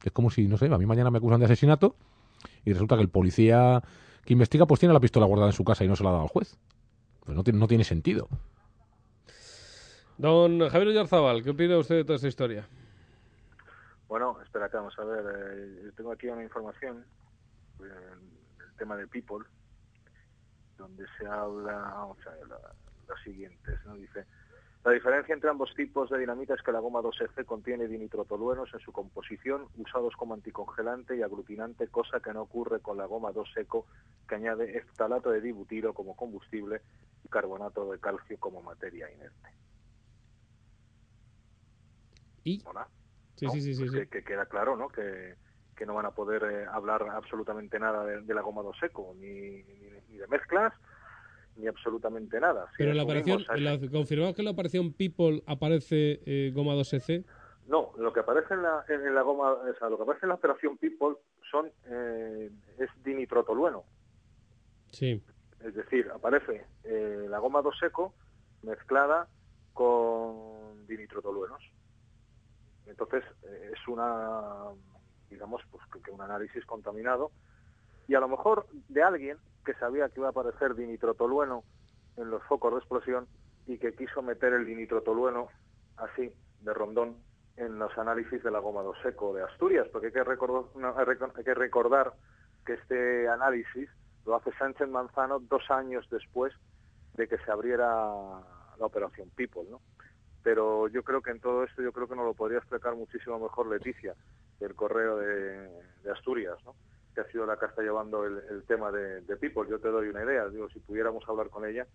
Es 0.05 0.13
como 0.13 0.31
si, 0.31 0.47
no 0.47 0.57
sé, 0.59 0.67
a 0.67 0.79
mí 0.79 0.87
mañana 0.87 1.11
me 1.11 1.19
acusan 1.19 1.41
de 1.41 1.47
asesinato 1.47 1.97
y 2.65 2.73
resulta 2.73 2.95
que 2.95 3.03
el 3.03 3.09
policía 3.09 3.83
que 4.25 4.33
investiga 4.33 4.65
pues 4.65 4.79
tiene 4.79 4.93
la 4.93 5.01
pistola 5.01 5.27
guardada 5.27 5.51
en 5.51 5.55
su 5.55 5.65
casa 5.65 5.83
y 5.83 5.89
no 5.89 5.97
se 5.97 6.05
la 6.05 6.11
ha 6.11 6.13
dado 6.13 6.25
al 6.25 6.29
juez. 6.29 6.57
Pues 7.25 7.37
no 7.37 7.43
tiene, 7.43 7.59
no 7.59 7.67
tiene 7.67 7.83
sentido. 7.83 8.29
Don 10.19 10.69
Javier 10.69 10.89
Oyarzabal, 10.89 11.43
¿qué 11.43 11.51
opina 11.51 11.79
usted 11.79 11.97
de 11.97 12.05
toda 12.05 12.15
esta 12.15 12.29
historia? 12.29 12.69
Bueno, 14.07 14.39
espera 14.41 14.69
que 14.69 14.77
vamos 14.77 14.97
a 15.01 15.05
ver. 15.05 15.25
Eh, 15.35 15.91
tengo 15.97 16.13
aquí 16.13 16.29
una 16.29 16.45
información, 16.45 17.05
eh, 17.81 17.85
el 18.69 18.77
tema 18.77 18.97
de 18.97 19.09
People, 19.09 19.45
donde 20.77 21.07
se 21.19 21.27
habla, 21.27 22.07
las 23.09 23.23
siguientes, 23.23 23.79
¿no? 23.85 23.95
Dice, 23.95 24.27
la 24.85 24.91
diferencia 24.93 25.33
entre 25.33 25.49
ambos 25.49 25.73
tipos 25.77 26.11
de 26.11 26.19
dinamita 26.19 26.55
es 26.55 26.63
que 26.63 26.73
la 26.73 26.81
goma 26.81 27.01
2F 27.01 27.45
contiene 27.45 27.87
dinitrotoluenos 27.87 28.73
en 28.75 28.81
su 28.81 28.91
composición, 28.91 29.69
usados 29.77 30.15
como 30.17 30.35
anticongelante 30.35 31.17
y 31.17 31.23
aglutinante, 31.23 31.87
cosa 31.87 32.19
que 32.21 32.33
no 32.33 32.43
ocurre 32.43 32.81
con 32.81 32.97
la 32.97 33.07
goma 33.07 33.31
2 33.31 33.49
seco, 33.55 33.87
que 34.29 34.35
añade 34.35 34.77
eftalato 34.77 35.31
de 35.31 35.41
dibutilo 35.41 35.95
como 35.95 36.17
combustible 36.17 36.83
y 37.25 37.29
carbonato 37.29 37.93
de 37.93 38.01
calcio 38.01 38.39
como 38.41 38.61
materia 38.61 39.09
inerte. 39.11 39.49
¿Y? 42.43 42.61
¿Hola? 42.67 42.89
Sí, 43.37 43.47
sí, 43.51 43.61
sí, 43.61 43.79
pues 43.79 43.93
sí, 43.93 44.07
Que, 44.09 44.25
queda 44.25 44.47
claro, 44.47 44.77
¿no? 44.77 44.89
Que, 44.89 45.37
que 45.77 45.87
no 45.87 45.95
van 45.95 46.07
a 46.07 46.11
poder 46.11 46.43
eh, 46.45 46.67
hablar 46.71 47.03
absolutamente 47.11 47.79
nada 47.79 48.05
de, 48.05 48.35
la 48.35 48.43
goma 48.43 48.63
2 48.63 48.77
seco, 48.79 49.15
ni, 49.19 49.63
ni 50.09 50.17
de 50.19 50.27
mezclas, 50.29 50.73
ni 51.57 51.67
absolutamente 51.67 52.41
nada. 52.41 52.67
Pero 52.77 52.91
en 52.91 52.97
la 52.97 53.03
operación, 53.05 53.45
¿confirmamos 53.91 54.35
que 54.35 54.43
en 54.43 54.47
la 54.47 54.51
operación 54.51 54.93
People 54.93 55.43
aparece 55.47 56.21
eh, 56.27 56.53
goma 56.55 56.75
2EC? 56.75 57.25
No, 57.69 57.93
lo 57.97 58.13
que 58.13 58.21
aparece 58.21 58.55
en 58.55 58.63
la, 58.63 58.85
en, 58.89 59.15
la 59.15 59.23
goma, 59.23 59.53
o 59.53 59.75
sea, 59.79 59.89
lo 59.89 59.97
que 59.97 60.03
aparece 60.03 60.27
en 60.27 60.31
la 60.31 60.35
operación 60.35 60.77
People 60.79 61.17
son 61.51 61.71
eh, 61.87 62.51
es 62.79 62.89
dinitrotolueno. 63.05 63.85
Sí. 64.91 65.23
Es 65.65 65.75
decir, 65.75 66.11
aparece 66.13 66.67
eh, 66.85 67.27
la 67.29 67.39
goma 67.39 67.63
2 67.63 67.79
seco 67.79 68.15
mezclada 68.63 69.29
con 69.73 70.87
dinitrotoluenos. 70.87 71.63
Entonces 72.87 73.25
es 73.73 73.89
una, 73.89 74.65
digamos, 75.33 75.63
pues 75.71 75.83
que 76.05 76.11
un 76.11 76.21
análisis 76.21 76.65
contaminado. 76.67 77.31
Y 78.09 78.15
a 78.15 78.21
lo 78.21 78.29
mejor 78.29 78.67
de 78.89 79.03
alguien 79.03 79.39
que 79.65 79.75
sabía 79.75 80.09
que 80.09 80.21
iba 80.21 80.29
a 80.29 80.31
aparecer 80.31 80.75
dinitrotolueno 80.75 81.65
en 82.17 82.31
los 82.31 82.43
focos 82.45 82.73
de 82.73 82.79
explosión 82.79 83.27
y 83.67 83.79
que 83.79 83.95
quiso 83.95 84.23
meter 84.23 84.53
el 84.53 84.67
dinitrotolueno 84.67 85.49
así, 85.97 86.33
de 86.61 86.75
rondón, 86.75 87.17
en 87.57 87.79
los 87.79 87.97
análisis 87.99 88.43
de 88.43 88.51
la 88.51 88.59
goma 88.59 88.83
2 88.83 88.97
seco 89.03 89.35
de 89.35 89.43
Asturias, 89.43 89.87
porque 89.93 90.07
hay 90.07 90.13
que, 90.13 91.55
recordar, 91.55 92.13
que 92.65 92.75
este 92.75 93.29
análisis 93.29 93.89
lo 94.25 94.37
hace 94.37 94.53
Sánchez 94.53 94.89
Manzano 94.89 95.41
dos 95.41 95.71
años 95.71 96.07
después 96.11 96.53
de 97.15 97.29
que 97.29 97.39
se 97.39 97.51
abriera 97.51 97.87
la 97.87 98.87
operación 98.87 99.31
People, 99.37 99.65
¿no? 99.71 99.81
Pero 100.43 100.89
yo 100.89 101.03
creo 101.03 101.21
que 101.21 101.31
en 101.31 101.41
todo 101.41 101.65
esto 101.65 101.83
yo 101.83 101.93
creo 101.93 102.09
que 102.09 102.17
nos 102.17 102.25
lo 102.25 102.35
podría 102.35 102.59
explicar 102.59 102.95
muchísimo 102.97 103.39
mejor 103.39 103.67
Leticia, 103.69 104.15
del 104.63 104.75
correo 104.75 105.19
de, 105.19 105.69
de 106.03 106.11
Asturias, 106.11 106.57
¿no? 106.65 106.75
que 107.15 107.21
ha 107.21 107.31
sido 107.31 107.47
la 107.47 107.59
que 107.59 107.67
está 107.67 107.83
llevando 107.83 108.25
el, 108.25 108.65
tema 108.67 108.91
de, 108.91 109.21
People. 109.37 109.69
Yo 109.69 109.79
te 109.79 109.89
doy 109.89 110.09
una 110.09 110.25
idea, 110.25 110.49
digo, 110.49 110.69
si 110.71 110.81
pudiéramos 110.81 111.29
hablar 111.29 111.51
con 111.51 111.67
ella, 111.67 111.87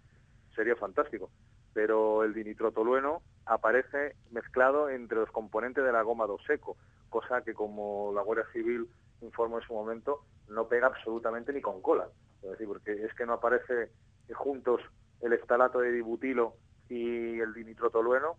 sería 0.55 0.75
fantástico. 0.75 1.29
pero 1.73 2.23
el 2.23 2.33
dinitrotolueno 2.33 3.21
aparece 3.45 4.15
mezclado 4.31 4.89
entre 4.89 5.17
los 5.17 5.31
componentes 5.31 5.83
de 5.83 5.91
la 5.91 6.01
goma 6.01 6.25
dos 6.25 6.41
seco, 6.45 6.77
cosa 7.09 7.41
que 7.41 7.53
como 7.53 8.11
la 8.13 8.21
Guardia 8.21 8.45
Civil 8.51 8.87
informó 9.21 9.59
en 9.59 9.65
su 9.65 9.73
momento, 9.73 10.21
no 10.49 10.67
pega 10.67 10.87
absolutamente 10.87 11.53
ni 11.53 11.61
con 11.61 11.81
cola. 11.81 12.07
Porque 12.65 12.93
es 13.05 13.13
que 13.13 13.25
no 13.25 13.33
aparece 13.33 13.91
juntos 14.33 14.81
el 15.21 15.33
estalato 15.33 15.79
de 15.79 15.91
dibutilo 15.91 16.53
y 16.89 17.39
el 17.39 17.53
dinitrotolueno 17.53 18.37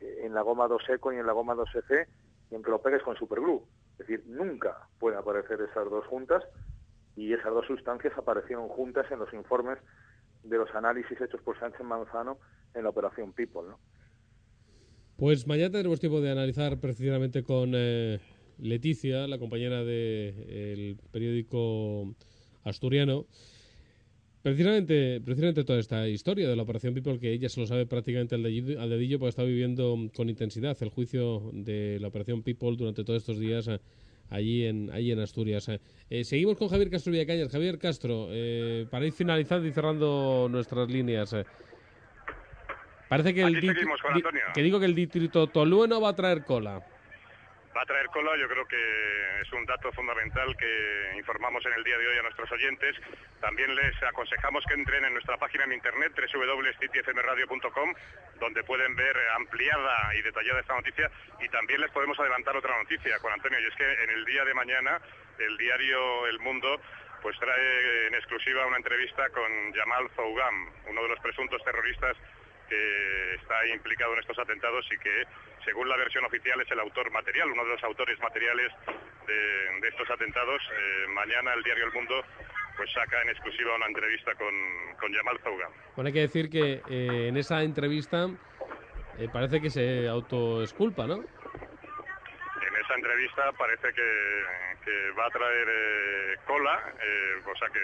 en 0.00 0.32
la 0.34 0.42
goma 0.42 0.68
2 0.68 0.82
seco 0.86 1.12
y 1.12 1.16
en 1.16 1.26
la 1.26 1.32
goma 1.32 1.54
2C 1.54 2.06
y 2.50 2.54
en 2.54 2.62
que 2.62 2.70
lo 2.70 2.80
pegues 2.80 3.02
con 3.02 3.16
superglue. 3.16 3.62
Es 3.92 4.06
decir, 4.06 4.24
nunca 4.26 4.88
pueden 4.98 5.18
aparecer 5.18 5.60
esas 5.60 5.88
dos 5.90 6.06
juntas 6.06 6.44
y 7.16 7.32
esas 7.32 7.52
dos 7.52 7.66
sustancias 7.66 8.12
aparecieron 8.16 8.68
juntas 8.68 9.06
en 9.10 9.18
los 9.18 9.32
informes 9.34 9.78
de 10.44 10.56
los 10.56 10.72
análisis 10.74 11.20
hechos 11.20 11.40
por 11.42 11.58
Sánchez 11.58 11.84
Manzano 11.84 12.38
en 12.74 12.84
la 12.84 12.90
operación 12.90 13.32
People. 13.32 13.62
¿no? 13.68 13.78
Pues 15.16 15.46
mañana 15.46 15.72
tendremos 15.72 16.00
tiempo 16.00 16.20
de 16.20 16.30
analizar 16.30 16.78
precisamente 16.78 17.42
con 17.42 17.72
eh, 17.74 18.20
Leticia, 18.58 19.26
la 19.26 19.38
compañera 19.38 19.84
del 19.84 20.96
periódico 21.10 22.14
asturiano, 22.64 23.26
Precisamente, 24.42 25.20
precisamente 25.24 25.64
toda 25.64 25.80
esta 25.80 26.06
historia 26.08 26.48
de 26.48 26.54
la 26.54 26.62
Operación 26.62 26.94
People, 26.94 27.18
que 27.18 27.32
ella 27.32 27.48
se 27.48 27.60
lo 27.60 27.66
sabe 27.66 27.86
prácticamente 27.86 28.36
al 28.36 28.42
dedillo, 28.44 28.80
al 28.80 28.90
dedillo 28.90 29.18
porque 29.18 29.30
está 29.30 29.42
viviendo 29.42 29.96
con 30.14 30.28
intensidad 30.28 30.76
el 30.80 30.90
juicio 30.90 31.50
de 31.52 31.98
la 32.00 32.08
Operación 32.08 32.42
People 32.42 32.76
durante 32.76 33.02
todos 33.02 33.22
estos 33.22 33.40
días 33.40 33.66
eh, 33.66 33.80
allí 34.30 34.64
en, 34.64 34.90
allí 34.92 35.10
en 35.10 35.18
Asturias. 35.18 35.68
Eh, 36.08 36.24
seguimos 36.24 36.56
con 36.56 36.68
Javier 36.68 36.88
Castro 36.88 37.12
Villacañas. 37.12 37.50
Javier 37.50 37.78
Castro, 37.78 38.28
eh, 38.30 38.86
para 38.90 39.06
ir 39.06 39.12
finalizando 39.12 39.66
y 39.66 39.72
cerrando 39.72 40.46
nuestras 40.48 40.88
líneas. 40.88 41.34
parece 43.08 43.34
que, 43.34 43.42
el 43.42 43.60
que 44.54 44.62
digo 44.62 44.78
que 44.78 44.86
el 44.86 44.94
distrito 44.94 45.48
Tolueno 45.48 46.00
va 46.00 46.10
a 46.10 46.16
traer 46.16 46.44
cola 46.44 46.84
va 47.78 47.82
a 47.82 47.86
traer 47.86 48.06
cola, 48.08 48.36
yo 48.36 48.48
creo 48.48 48.66
que 48.66 49.40
es 49.40 49.52
un 49.52 49.64
dato 49.64 49.92
fundamental 49.92 50.56
que 50.56 51.12
informamos 51.16 51.64
en 51.64 51.74
el 51.74 51.84
día 51.84 51.96
de 51.96 52.08
hoy 52.08 52.18
a 52.18 52.22
nuestros 52.22 52.50
oyentes. 52.50 52.96
También 53.40 53.72
les 53.76 54.02
aconsejamos 54.02 54.64
que 54.66 54.74
entren 54.74 55.04
en 55.04 55.12
nuestra 55.12 55.36
página 55.36 55.62
en 55.62 55.74
internet 55.74 56.12
www.cityfmradio.com 56.12 57.94
donde 58.40 58.64
pueden 58.64 58.96
ver 58.96 59.16
ampliada 59.36 60.12
y 60.16 60.22
detallada 60.22 60.58
esta 60.58 60.74
noticia 60.74 61.08
y 61.40 61.48
también 61.50 61.80
les 61.80 61.92
podemos 61.92 62.18
adelantar 62.18 62.56
otra 62.56 62.76
noticia, 62.78 63.16
Juan 63.20 63.34
Antonio, 63.34 63.60
y 63.60 63.66
es 63.66 63.74
que 63.76 64.02
en 64.02 64.10
el 64.10 64.24
día 64.24 64.44
de 64.44 64.54
mañana 64.54 65.00
el 65.38 65.56
diario 65.56 66.26
El 66.26 66.40
Mundo 66.40 66.80
pues 67.22 67.38
trae 67.38 68.06
en 68.08 68.14
exclusiva 68.14 68.66
una 68.66 68.78
entrevista 68.78 69.28
con 69.30 69.72
Jamal 69.72 70.10
Zougam, 70.16 70.68
uno 70.88 71.02
de 71.02 71.08
los 71.10 71.20
presuntos 71.20 71.62
terroristas 71.62 72.16
que 72.68 73.34
está 73.34 73.66
implicado 73.68 74.14
en 74.14 74.20
estos 74.20 74.38
atentados 74.38 74.84
y 74.92 74.98
que, 74.98 75.26
según 75.64 75.88
la 75.88 75.96
versión 75.96 76.24
oficial, 76.24 76.60
es 76.60 76.70
el 76.70 76.80
autor 76.80 77.10
material, 77.10 77.50
uno 77.50 77.64
de 77.64 77.70
los 77.70 77.84
autores 77.84 78.18
materiales 78.20 78.72
de, 79.26 79.88
estos 79.88 80.10
atentados. 80.10 80.60
Eh, 80.72 81.06
mañana 81.08 81.54
el 81.54 81.62
diario 81.62 81.86
El 81.86 81.92
Mundo 81.92 82.22
pues 82.76 82.90
saca 82.92 83.20
en 83.22 83.30
exclusiva 83.30 83.74
una 83.74 83.86
entrevista 83.86 84.34
con, 84.34 84.54
con 85.00 85.12
Yamal 85.12 85.38
Zouga. 85.40 85.68
Bueno, 85.96 86.08
hay 86.08 86.14
que 86.14 86.20
decir 86.20 86.48
que 86.48 86.82
eh, 86.88 87.28
en 87.28 87.36
esa 87.36 87.62
entrevista 87.62 88.28
eh, 89.18 89.28
parece 89.32 89.60
que 89.60 89.70
se 89.70 90.06
autoesculpa, 90.06 91.06
¿no? 91.06 91.16
En 91.16 92.76
esa 92.84 92.94
entrevista 92.94 93.50
parece 93.52 93.92
que, 93.92 94.44
que 94.84 95.10
va 95.18 95.26
a 95.26 95.30
traer 95.30 96.38
cola, 96.46 96.94
cosa 97.44 97.66
que 97.72 97.80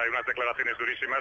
hay 0.00 0.08
unas 0.08 0.26
declaraciones 0.26 0.76
durísimas 0.78 1.20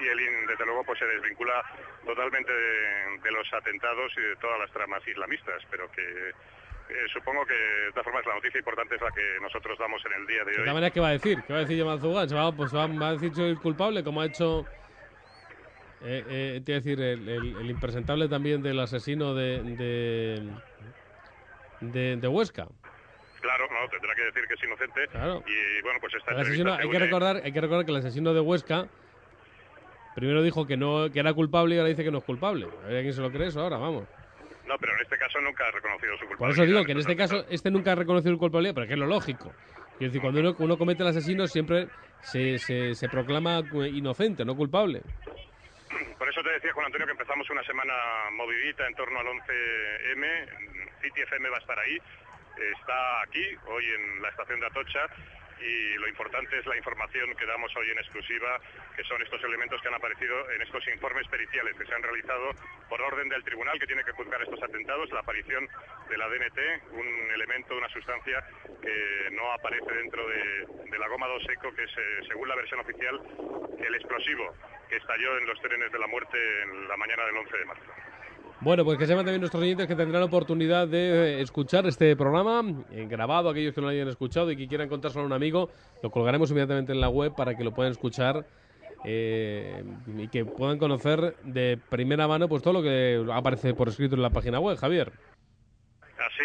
y 0.00 0.06
el 0.06 0.20
IN, 0.20 0.46
desde 0.46 0.64
luego, 0.66 0.84
pues 0.84 0.98
se 0.98 1.06
desvincula 1.06 1.62
totalmente 2.04 2.52
de, 2.52 3.30
los 3.30 3.52
atentados 3.52 4.12
y 4.16 4.20
de 4.20 4.36
todas 4.36 4.58
las 4.60 4.70
tramas 4.70 5.06
islamistas, 5.06 5.62
pero 5.70 5.90
que 5.90 6.02
eh, 6.02 7.06
supongo 7.12 7.44
que 7.44 7.54
de 7.54 7.90
todas 7.90 8.04
formas 8.04 8.24
la 8.26 8.34
noticia 8.34 8.58
importante 8.58 8.94
es 8.94 9.02
la 9.02 9.10
que 9.10 9.38
nosotros 9.40 9.78
damos 9.78 10.02
en 10.06 10.12
el 10.20 10.26
día 10.26 10.44
de 10.44 10.52
hoy. 10.52 10.66
¿De 10.66 10.72
manera 10.72 10.90
qué 10.90 11.00
va 11.00 11.08
a 11.08 11.12
decir? 11.12 11.42
¿Qué 11.46 11.52
va 11.52 11.58
a 11.58 11.62
decir 11.62 11.76
Yamal 11.76 12.00
Zugan? 12.00 12.28
¿Va, 12.28 12.52
pues 12.52 12.74
va, 12.74 12.84
a 12.84 13.12
decir 13.12 13.34
soy 13.34 13.50
el 13.50 13.58
culpable, 13.58 14.04
como 14.04 14.20
ha 14.20 14.26
hecho... 14.26 14.64
Eh, 16.02 16.22
eh, 16.28 16.60
decir, 16.62 17.00
el, 17.00 17.70
impresentable 17.70 18.28
también 18.28 18.62
del 18.62 18.78
asesino 18.78 19.34
de, 19.34 19.62
de, 21.80 22.16
de 22.16 22.28
Huesca. 22.28 22.68
Claro, 23.46 23.68
no, 23.70 23.88
tendrá 23.88 24.12
que 24.16 24.22
decir 24.22 24.42
que 24.48 24.54
es 24.54 24.64
inocente. 24.64 25.04
Y 25.46 25.82
bueno, 25.82 26.00
pues 26.00 26.14
esta 26.14 26.32
hay, 26.32 26.90
que 26.90 26.98
recordar, 26.98 27.40
hay 27.44 27.52
que 27.52 27.60
recordar 27.60 27.84
que 27.84 27.92
el 27.92 27.98
asesino 27.98 28.34
de 28.34 28.40
Huesca 28.40 28.88
primero 30.16 30.42
dijo 30.42 30.66
que 30.66 30.76
no 30.76 31.12
que 31.12 31.20
era 31.20 31.32
culpable 31.32 31.76
y 31.76 31.78
ahora 31.78 31.90
dice 31.90 32.02
que 32.02 32.10
no 32.10 32.18
es 32.18 32.24
culpable. 32.24 32.66
A 32.84 32.88
ver 32.88 33.02
quién 33.02 33.12
se 33.12 33.20
lo 33.20 33.30
cree 33.30 33.46
eso 33.46 33.60
ahora, 33.60 33.76
vamos. 33.76 34.04
No, 34.66 34.74
pero 34.80 34.94
en 34.94 35.00
este 35.00 35.16
caso 35.16 35.40
nunca 35.40 35.64
ha 35.68 35.70
reconocido 35.70 36.14
su 36.14 36.26
culpabilidad. 36.26 36.38
Por 36.38 36.50
eso 36.50 36.66
digo 36.66 36.84
que 36.84 36.92
en 36.92 36.98
este 36.98 37.16
caso 37.16 37.46
este 37.48 37.70
nunca 37.70 37.92
ha 37.92 37.94
reconocido 37.94 38.34
su 38.34 38.38
culpabilidad, 38.40 38.74
pero 38.74 38.88
que 38.88 38.94
es 38.94 38.98
lo 38.98 39.06
lógico. 39.06 39.54
Quiero 39.96 40.12
decir, 40.12 40.20
cuando 40.20 40.40
uno, 40.40 40.56
uno 40.58 40.76
comete 40.76 41.04
el 41.04 41.10
asesino 41.10 41.46
siempre 41.46 41.86
se, 42.22 42.58
se, 42.58 42.96
se 42.96 43.08
proclama 43.08 43.62
inocente, 43.92 44.44
no 44.44 44.56
culpable. 44.56 45.02
Por 46.18 46.28
eso 46.28 46.42
te 46.42 46.50
decía, 46.50 46.72
Juan 46.72 46.86
Antonio, 46.86 47.06
que 47.06 47.12
empezamos 47.12 47.48
una 47.48 47.62
semana 47.62 47.94
movidita 48.32 48.88
en 48.88 48.94
torno 48.94 49.20
al 49.20 49.26
11M. 49.26 50.48
City 51.00 51.20
FM 51.20 51.48
va 51.48 51.56
a 51.56 51.60
estar 51.60 51.78
ahí 51.78 51.98
está 52.56 53.22
aquí, 53.22 53.44
hoy 53.66 53.84
en 53.84 54.22
la 54.22 54.28
estación 54.28 54.60
de 54.60 54.66
Atocha, 54.66 55.06
y 55.60 55.94
lo 55.94 56.08
importante 56.08 56.58
es 56.58 56.66
la 56.66 56.76
información 56.76 57.34
que 57.34 57.46
damos 57.46 57.74
hoy 57.76 57.90
en 57.90 57.98
exclusiva, 57.98 58.60
que 58.94 59.04
son 59.04 59.20
estos 59.22 59.42
elementos 59.42 59.80
que 59.80 59.88
han 59.88 59.94
aparecido 59.94 60.50
en 60.50 60.62
estos 60.62 60.86
informes 60.88 61.26
periciales 61.28 61.76
que 61.76 61.86
se 61.86 61.94
han 61.94 62.02
realizado 62.02 62.50
por 62.88 63.00
orden 63.00 63.28
del 63.28 63.42
tribunal 63.42 63.78
que 63.78 63.86
tiene 63.86 64.04
que 64.04 64.12
juzgar 64.12 64.42
estos 64.42 64.62
atentados, 64.62 65.10
la 65.12 65.20
aparición 65.20 65.66
de 66.08 66.18
la 66.18 66.28
DNT, 66.28 66.92
un 66.92 67.30
elemento, 67.32 67.76
una 67.76 67.88
sustancia 67.88 68.44
que 68.82 69.30
no 69.32 69.52
aparece 69.52 69.92
dentro 69.92 70.28
de, 70.28 70.98
la 70.98 71.08
goma 71.08 71.26
2 71.26 71.42
seco, 71.44 71.74
que 71.74 71.84
es, 71.84 71.90
eh, 71.96 72.20
según 72.28 72.48
la 72.48 72.56
versión 72.56 72.80
oficial, 72.80 73.20
el 73.78 73.94
explosivo 73.94 74.54
que 74.88 74.96
estalló 74.96 75.38
en 75.38 75.46
los 75.46 75.60
trenes 75.60 75.92
de 75.92 75.98
la 75.98 76.06
muerte 76.06 76.38
en 76.62 76.88
la 76.88 76.96
mañana 76.96 77.24
del 77.26 77.36
11 77.36 77.56
de 77.56 77.64
marzo. 77.64 77.92
Bueno, 78.60 78.84
pues 78.86 78.98
que 78.98 79.06
sepan 79.06 79.26
también 79.26 79.40
nuestros 79.40 79.62
oyentes 79.62 79.86
que 79.86 79.94
tendrán 79.94 80.22
oportunidad 80.22 80.88
de 80.88 81.42
escuchar 81.42 81.86
este 81.86 82.16
programa 82.16 82.64
en 82.90 83.08
grabado, 83.08 83.50
aquellos 83.50 83.74
que 83.74 83.82
no 83.82 83.88
lo 83.88 83.90
hayan 83.90 84.08
escuchado 84.08 84.50
y 84.50 84.56
que 84.56 84.66
quieran 84.66 84.88
contárselo 84.88 85.24
a 85.24 85.26
un 85.26 85.34
amigo, 85.34 85.68
lo 86.02 86.10
colgaremos 86.10 86.50
inmediatamente 86.50 86.92
en 86.92 87.00
la 87.00 87.10
web 87.10 87.34
para 87.36 87.54
que 87.54 87.62
lo 87.62 87.74
puedan 87.74 87.92
escuchar 87.92 88.46
eh, 89.04 89.84
y 90.16 90.28
que 90.28 90.46
puedan 90.46 90.78
conocer 90.78 91.36
de 91.44 91.78
primera 91.90 92.26
mano 92.26 92.48
pues 92.48 92.62
todo 92.62 92.72
lo 92.72 92.82
que 92.82 93.22
aparece 93.30 93.74
por 93.74 93.88
escrito 93.88 94.14
en 94.14 94.22
la 94.22 94.30
página 94.30 94.58
web, 94.58 94.78
Javier. 94.78 95.12
Así, 96.36 96.44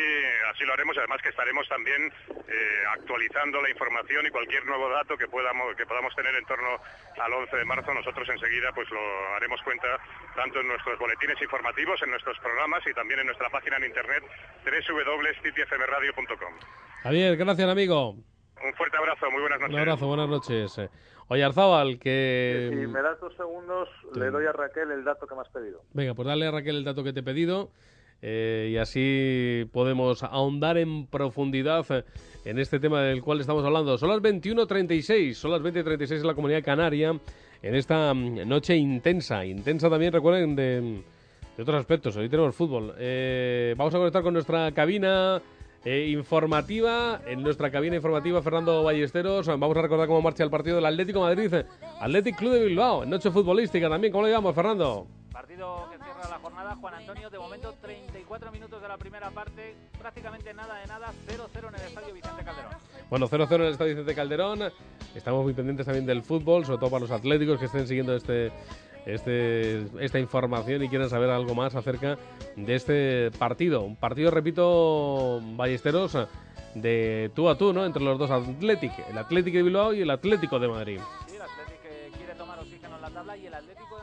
así 0.49 0.63
lo 0.63 0.71
haremos, 0.71 0.97
además 0.97 1.21
que 1.21 1.29
estaremos 1.29 1.67
también 1.67 2.07
eh, 2.47 2.83
actualizando 2.95 3.61
la 3.61 3.69
información 3.69 4.25
y 4.25 4.29
cualquier 4.29 4.65
nuevo 4.65 4.87
dato 4.87 5.17
que 5.17 5.27
podamos, 5.27 5.75
que 5.75 5.85
podamos 5.85 6.15
tener 6.15 6.33
en 6.33 6.45
torno 6.45 6.79
al 7.19 7.33
11 7.33 7.57
de 7.57 7.65
marzo, 7.65 7.93
nosotros 7.93 8.29
enseguida 8.29 8.71
pues 8.73 8.89
lo 8.89 9.01
haremos 9.35 9.61
cuenta 9.63 9.99
tanto 10.33 10.61
en 10.61 10.69
nuestros 10.69 10.97
boletines 10.97 11.41
informativos, 11.41 12.01
en 12.03 12.11
nuestros 12.11 12.39
programas 12.39 12.81
y 12.87 12.93
también 12.93 13.19
en 13.19 13.25
nuestra 13.25 13.49
página 13.49 13.75
en 13.77 13.83
internet 13.83 14.23
www.cityfmradio.com. 14.63 16.53
Javier, 17.03 17.35
gracias 17.35 17.67
amigo. 17.67 18.11
Un 18.63 18.73
fuerte 18.75 18.95
abrazo, 18.95 19.29
muy 19.29 19.41
buenas 19.41 19.59
noches. 19.59 19.73
Un 19.73 19.79
abrazo, 19.79 20.07
buenas 20.07 20.29
noches. 20.29 20.89
Oye, 21.27 21.43
Arzábal, 21.43 21.99
que... 21.99 22.69
Si 22.69 22.87
me 22.87 23.01
das 23.01 23.19
dos 23.19 23.35
segundos, 23.35 23.89
le 24.15 24.31
doy 24.31 24.45
a 24.45 24.53
Raquel 24.53 24.89
el 24.91 25.03
dato 25.03 25.27
que 25.27 25.35
me 25.35 25.41
has 25.41 25.49
pedido. 25.49 25.81
Venga, 25.91 26.13
pues 26.13 26.27
dale 26.27 26.47
a 26.47 26.51
Raquel 26.51 26.77
el 26.77 26.85
dato 26.85 27.03
que 27.03 27.11
te 27.11 27.19
he 27.19 27.23
pedido. 27.23 27.71
Eh, 28.21 28.69
y 28.73 28.77
así 28.77 29.67
podemos 29.71 30.21
ahondar 30.23 30.77
en 30.77 31.07
profundidad 31.07 31.85
en 32.45 32.59
este 32.59 32.79
tema 32.79 33.01
del 33.01 33.21
cual 33.21 33.41
estamos 33.41 33.65
hablando. 33.65 33.97
Son 33.97 34.09
las 34.09 34.19
21.36, 34.19 35.33
son 35.33 35.51
las 35.51 35.61
20.36 35.61 36.17
en 36.17 36.27
la 36.27 36.33
comunidad 36.35 36.63
canaria, 36.63 37.19
en 37.61 37.75
esta 37.75 38.13
mm, 38.13 38.47
noche 38.47 38.75
intensa, 38.75 39.45
intensa 39.45 39.89
también, 39.89 40.13
recuerden, 40.13 40.55
de, 40.55 41.01
otros 41.59 41.79
aspectos. 41.79 42.15
Hoy 42.15 42.29
tenemos 42.29 42.55
fútbol. 42.55 42.93
Eh, 42.97 43.73
vamos 43.77 43.93
a 43.93 43.97
conectar 43.97 44.23
con 44.23 44.33
nuestra 44.33 44.71
cabina. 44.71 45.41
Eh, 45.83 46.09
informativa, 46.11 47.21
en 47.25 47.41
nuestra 47.41 47.71
cabina 47.71 47.95
informativa 47.95 48.39
Fernando 48.43 48.83
Ballesteros, 48.83 49.47
vamos 49.47 49.75
a 49.75 49.81
recordar 49.81 50.05
cómo 50.05 50.21
marcha 50.21 50.43
el 50.43 50.51
partido 50.51 50.75
del 50.75 50.85
Atlético 50.85 51.21
Madrid, 51.21 51.51
Atlético 51.99 52.37
Club 52.37 52.53
de 52.53 52.65
Bilbao, 52.65 53.01
en 53.01 53.09
noche 53.09 53.31
futbolística 53.31 53.89
también, 53.89 54.13
¿cómo 54.13 54.25
le 54.25 54.29
llamamos 54.29 54.53
Fernando? 54.53 55.07
Partido 55.61 55.89
que 55.91 56.03
cierra 56.03 56.27
la 56.27 56.39
jornada, 56.39 56.75
Juan 56.75 56.93
Antonio, 56.95 57.29
de 57.29 57.37
momento 57.37 57.75
34 57.81 58.51
minutos 58.51 58.81
de 58.81 58.87
la 58.87 58.97
primera 58.97 59.29
parte, 59.29 59.75
prácticamente 59.99 60.55
nada 60.55 60.79
de 60.79 60.87
nada, 60.87 61.13
0-0 61.27 61.69
en 61.69 61.75
el 61.75 61.81
Estadio 61.81 62.13
Vicente 62.15 62.43
Calderón. 62.43 62.71
Bueno, 63.11 63.27
0-0 63.27 63.55
en 63.55 63.61
el 63.61 63.71
Estadio 63.73 63.91
Vicente 63.91 64.15
Calderón, 64.15 64.59
estamos 65.13 65.43
muy 65.43 65.53
pendientes 65.53 65.85
también 65.85 66.07
del 66.07 66.23
fútbol, 66.23 66.65
sobre 66.65 66.79
todo 66.79 66.89
para 66.89 67.01
los 67.01 67.11
atléticos 67.11 67.59
que 67.59 67.65
estén 67.65 67.87
siguiendo 67.87 68.15
este, 68.15 68.51
este, 69.05 69.85
esta 70.03 70.17
información 70.17 70.83
y 70.83 70.89
quieran 70.89 71.11
saber 71.11 71.29
algo 71.29 71.53
más 71.53 71.75
acerca 71.75 72.17
de 72.55 72.75
este 72.75 73.29
partido. 73.37 73.83
Un 73.83 73.97
partido, 73.97 74.31
repito, 74.31 75.41
Ballesteros, 75.43 76.17
de 76.73 77.29
tú 77.35 77.49
a 77.49 77.55
tú, 77.55 77.71
¿no? 77.71 77.85
Entre 77.85 78.01
los 78.01 78.17
dos 78.17 78.31
Atléticos, 78.31 79.05
el 79.11 79.17
Atlético 79.19 79.57
de 79.57 79.63
Bilbao 79.63 79.93
y 79.93 80.01
el 80.01 80.09
Atlético 80.09 80.57
de 80.57 80.67
Madrid. 80.67 80.99
Sí, 81.27 81.35
el 81.35 81.41
Atlético 81.43 82.17
quiere 82.17 82.33
tomar 82.33 82.57
oxígeno 82.57 82.95
en 82.95 83.01
la 83.03 83.09
tabla 83.11 83.37
y 83.37 83.45
el 83.45 83.53
Atlético 83.53 83.99
de 83.99 84.00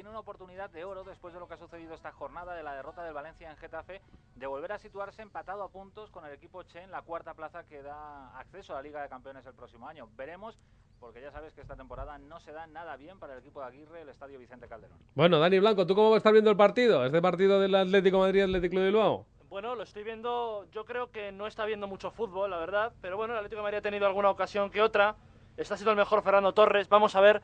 tiene 0.00 0.08
una 0.08 0.20
oportunidad 0.20 0.70
de 0.70 0.82
oro 0.82 1.04
después 1.04 1.34
de 1.34 1.40
lo 1.40 1.46
que 1.46 1.52
ha 1.52 1.58
sucedido 1.58 1.92
esta 1.92 2.10
jornada 2.10 2.54
de 2.54 2.62
la 2.62 2.74
derrota 2.74 3.04
del 3.04 3.12
Valencia 3.12 3.50
en 3.50 3.56
Getafe, 3.58 4.00
de 4.34 4.46
volver 4.46 4.72
a 4.72 4.78
situarse 4.78 5.20
empatado 5.20 5.62
a 5.62 5.68
puntos 5.68 6.10
con 6.10 6.24
el 6.24 6.32
equipo 6.32 6.62
Che 6.62 6.80
en 6.80 6.90
la 6.90 7.02
cuarta 7.02 7.34
plaza 7.34 7.64
que 7.64 7.82
da 7.82 8.34
acceso 8.38 8.72
a 8.72 8.76
la 8.76 8.82
Liga 8.82 9.02
de 9.02 9.10
Campeones 9.10 9.44
el 9.44 9.52
próximo 9.52 9.86
año. 9.86 10.08
Veremos 10.16 10.58
porque 11.00 11.20
ya 11.20 11.30
sabes 11.30 11.52
que 11.52 11.60
esta 11.60 11.76
temporada 11.76 12.16
no 12.16 12.40
se 12.40 12.50
da 12.50 12.66
nada 12.66 12.96
bien 12.96 13.18
para 13.18 13.34
el 13.34 13.40
equipo 13.40 13.60
de 13.60 13.66
Aguirre, 13.66 14.00
el 14.00 14.08
Estadio 14.08 14.38
Vicente 14.38 14.68
Calderón. 14.68 14.96
Bueno, 15.14 15.38
Dani 15.38 15.58
Blanco, 15.58 15.86
¿tú 15.86 15.94
cómo 15.94 16.08
vas 16.08 16.14
a 16.14 16.20
estar 16.20 16.32
viendo 16.32 16.50
el 16.50 16.56
partido? 16.56 17.04
¿Este 17.04 17.20
partido 17.20 17.60
del 17.60 17.74
Atlético 17.74 18.20
Madrid-Atlético 18.20 18.78
de 18.78 18.86
Bilbao? 18.86 19.26
Bueno, 19.50 19.74
lo 19.74 19.82
estoy 19.82 20.02
viendo, 20.02 20.64
yo 20.72 20.86
creo 20.86 21.10
que 21.10 21.30
no 21.30 21.46
está 21.46 21.66
viendo 21.66 21.86
mucho 21.86 22.10
fútbol, 22.10 22.52
la 22.52 22.58
verdad, 22.58 22.94
pero 23.02 23.18
bueno, 23.18 23.34
el 23.34 23.40
Atlético 23.40 23.58
de 23.58 23.64
Madrid 23.64 23.78
ha 23.80 23.82
tenido 23.82 24.06
alguna 24.06 24.30
ocasión 24.30 24.70
que 24.70 24.80
otra, 24.80 25.16
está 25.58 25.76
siendo 25.76 25.90
el 25.90 25.98
mejor 25.98 26.22
Fernando 26.22 26.54
Torres, 26.54 26.88
vamos 26.88 27.14
a 27.14 27.20
ver 27.20 27.42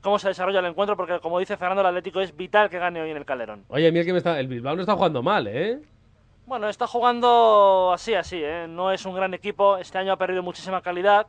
cómo 0.00 0.18
se 0.18 0.28
desarrolla 0.28 0.60
el 0.60 0.66
encuentro, 0.66 0.96
porque 0.96 1.20
como 1.20 1.38
dice 1.38 1.56
Fernando, 1.56 1.80
el 1.82 1.88
Atlético 1.88 2.20
es 2.20 2.36
vital 2.36 2.70
que 2.70 2.78
gane 2.78 3.00
hoy 3.00 3.10
en 3.10 3.16
el 3.16 3.24
Calderón. 3.24 3.64
Oye, 3.68 3.90
mira 3.92 4.04
que 4.04 4.12
me 4.12 4.18
está, 4.18 4.38
el 4.38 4.48
Bilbao 4.48 4.74
no 4.76 4.82
está 4.82 4.94
jugando 4.94 5.22
mal, 5.22 5.46
¿eh? 5.46 5.80
Bueno, 6.46 6.68
está 6.68 6.86
jugando 6.86 7.92
así, 7.92 8.14
así, 8.14 8.40
¿eh? 8.42 8.66
no 8.68 8.90
es 8.90 9.04
un 9.04 9.14
gran 9.14 9.34
equipo, 9.34 9.76
este 9.76 9.98
año 9.98 10.12
ha 10.12 10.16
perdido 10.16 10.42
muchísima 10.42 10.80
calidad, 10.80 11.26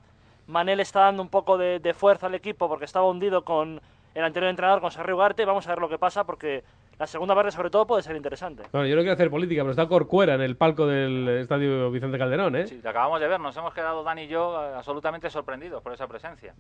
Manel 0.48 0.80
está 0.80 1.02
dando 1.02 1.22
un 1.22 1.30
poco 1.30 1.58
de, 1.58 1.80
de 1.80 1.94
fuerza 1.94 2.28
al 2.28 2.36
equipo 2.36 2.70
porque 2.70 2.86
estaba 2.86 3.06
hundido 3.06 3.44
con 3.44 3.82
el 4.16 4.24
anterior 4.24 4.50
entrenador, 4.50 4.80
con 4.82 4.92
Sergio 4.92 5.16
Ugarte, 5.16 5.44
vamos 5.46 5.68
a 5.68 5.72
ver 5.72 5.80
lo 5.80 5.90
que 5.90 5.98
pasa 5.98 6.24
porque 6.24 6.64
la 6.98 7.06
segunda 7.06 7.36
parte 7.36 7.52
sobre 7.52 7.70
todo 7.70 7.86
puede 7.86 8.02
ser 8.02 8.16
interesante. 8.16 8.64
Bueno, 8.72 8.88
yo 8.88 8.96
no 8.96 9.02
quiero 9.02 9.14
hacer 9.14 9.30
política, 9.30 9.62
pero 9.62 9.72
está 9.72 9.88
Corcuera 9.88 10.36
en 10.36 10.42
el 10.42 10.58
palco 10.58 10.88
del 10.88 11.28
Estadio 11.30 11.92
Vicente 11.92 12.18
Calderón, 12.18 12.56
¿eh? 12.56 12.68
Sí, 12.68 12.80
te 12.82 12.90
acabamos 12.90 13.20
de 13.20 13.28
ver, 13.28 13.40
nos 13.40 13.56
hemos 13.56 13.74
quedado 13.74 14.04
Dani 14.04 14.24
y 14.24 14.28
yo 14.28 14.62
eh, 14.62 14.74
absolutamente 14.76 15.30
sorprendidos 15.30 15.82
por 15.84 15.94
esa 15.94 16.08
presencia. 16.08 16.54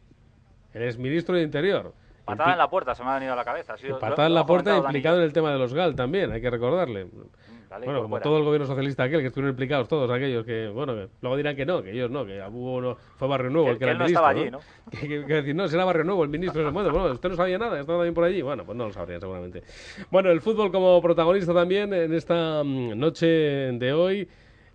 Eres 0.73 0.97
ministro 0.97 1.35
de 1.35 1.43
Interior. 1.43 1.93
Patada 2.25 2.51
en 2.51 2.57
la 2.59 2.69
puerta, 2.69 2.93
se 2.93 3.03
me 3.03 3.09
ha 3.09 3.15
venido 3.15 3.33
a 3.33 3.35
la 3.35 3.43
cabeza. 3.43 3.75
Sí, 3.77 3.87
Patada 3.99 4.27
en 4.27 4.35
la 4.35 4.45
puerta 4.45 4.77
implicado 4.77 5.17
en 5.17 5.23
el 5.23 5.33
tema 5.33 5.51
de 5.51 5.57
los 5.57 5.73
GAL 5.73 5.95
también, 5.95 6.31
hay 6.31 6.41
que 6.41 6.49
recordarle. 6.49 7.07
Dale, 7.69 7.85
bueno, 7.85 8.01
como 8.01 8.09
fuera. 8.13 8.23
todo 8.23 8.37
el 8.39 8.43
gobierno 8.43 8.65
socialista 8.65 9.03
aquel, 9.03 9.21
que 9.21 9.27
estuvieron 9.27 9.51
implicados 9.51 9.87
todos 9.87 10.09
aquellos 10.09 10.43
que, 10.43 10.69
bueno, 10.69 10.95
que 10.95 11.07
luego 11.21 11.37
dirán 11.37 11.55
que 11.55 11.67
no, 11.67 11.83
que 11.83 11.91
ellos 11.91 12.09
no, 12.09 12.25
que 12.25 12.41
hubo 12.51 12.77
uno, 12.77 12.97
fue 13.15 13.27
Barrio 13.27 13.51
Nuevo 13.51 13.67
Que- 13.67 13.71
el 13.73 13.77
que, 13.77 13.85
que 13.85 13.91
era 13.91 13.91
él 13.91 13.95
el 13.95 13.99
no 13.99 14.05
ministro, 14.05 14.27
estaba 14.27 14.39
allí, 14.41 15.19
¿no? 15.21 15.27
Que, 15.27 15.33
decir, 15.35 15.55
no, 15.55 15.67
será 15.67 15.85
Barrio 15.85 16.03
Nuevo 16.03 16.23
el 16.23 16.29
ministro. 16.29 16.71
Bueno, 16.71 16.91
bueno, 16.91 17.11
usted 17.13 17.29
no 17.29 17.35
sabía 17.35 17.59
nada, 17.59 17.79
estaba 17.79 17.99
también 17.99 18.15
por 18.15 18.23
allí. 18.23 18.41
Bueno, 18.41 18.65
pues 18.65 18.75
no 18.75 18.87
lo 18.87 18.91
sabría 18.93 19.19
seguramente. 19.19 19.61
Bueno, 20.09 20.31
el 20.31 20.41
fútbol 20.41 20.71
como 20.71 20.99
protagonista 20.99 21.53
también 21.53 21.93
en 21.93 22.11
esta 22.13 22.63
mm, 22.63 22.97
noche 22.97 23.27
de 23.27 23.93
hoy. 23.93 24.27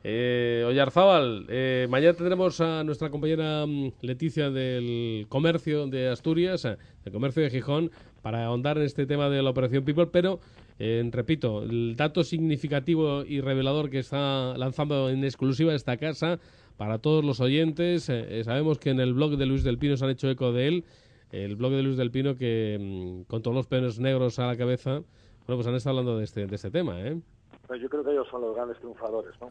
Eh, 0.06 0.62
Oyarzábal, 0.68 1.46
eh, 1.48 1.86
mañana 1.88 2.12
tendremos 2.12 2.60
a 2.60 2.84
nuestra 2.84 3.08
compañera 3.08 3.64
mm, 3.64 3.92
Leticia 4.02 4.50
del 4.50 5.24
Comercio 5.30 5.86
de 5.86 6.08
Asturias, 6.08 6.66
eh, 6.66 6.76
del 7.02 7.12
Comercio 7.12 7.42
de 7.42 7.48
Gijón, 7.48 7.90
para 8.20 8.44
ahondar 8.44 8.76
en 8.76 8.84
este 8.84 9.06
tema 9.06 9.30
de 9.30 9.42
la 9.42 9.48
Operación 9.48 9.82
People, 9.82 10.08
pero, 10.08 10.40
eh, 10.78 11.02
repito, 11.10 11.62
el 11.62 11.96
dato 11.96 12.22
significativo 12.22 13.24
y 13.24 13.40
revelador 13.40 13.88
que 13.88 13.98
está 13.98 14.58
lanzando 14.58 15.08
en 15.08 15.24
exclusiva 15.24 15.74
esta 15.74 15.96
casa 15.96 16.38
para 16.76 16.98
todos 16.98 17.24
los 17.24 17.40
oyentes, 17.40 18.10
eh, 18.10 18.40
eh, 18.40 18.44
sabemos 18.44 18.78
que 18.78 18.90
en 18.90 19.00
el 19.00 19.14
blog 19.14 19.38
de 19.38 19.46
Luis 19.46 19.64
del 19.64 19.78
Pino 19.78 19.96
se 19.96 20.04
han 20.04 20.10
hecho 20.10 20.28
eco 20.28 20.52
de 20.52 20.68
él, 20.68 20.84
el 21.32 21.56
blog 21.56 21.72
de 21.72 21.82
Luis 21.82 21.96
del 21.96 22.10
Pino 22.10 22.36
que 22.36 22.76
mm, 22.78 23.22
con 23.22 23.40
todos 23.40 23.54
los 23.54 23.66
pelos 23.66 23.98
negros 24.00 24.38
a 24.38 24.48
la 24.48 24.56
cabeza, 24.58 25.02
bueno, 25.46 25.56
pues 25.56 25.66
han 25.66 25.74
estado 25.76 25.98
hablando 25.98 26.18
de 26.18 26.24
este, 26.24 26.46
de 26.46 26.56
este 26.56 26.70
tema, 26.70 27.00
¿eh? 27.00 27.18
Pues 27.66 27.80
yo 27.80 27.88
creo 27.88 28.04
que 28.04 28.10
ellos 28.10 28.26
son 28.30 28.42
los 28.42 28.54
grandes 28.54 28.78
triunfadores, 28.78 29.32
¿no? 29.40 29.48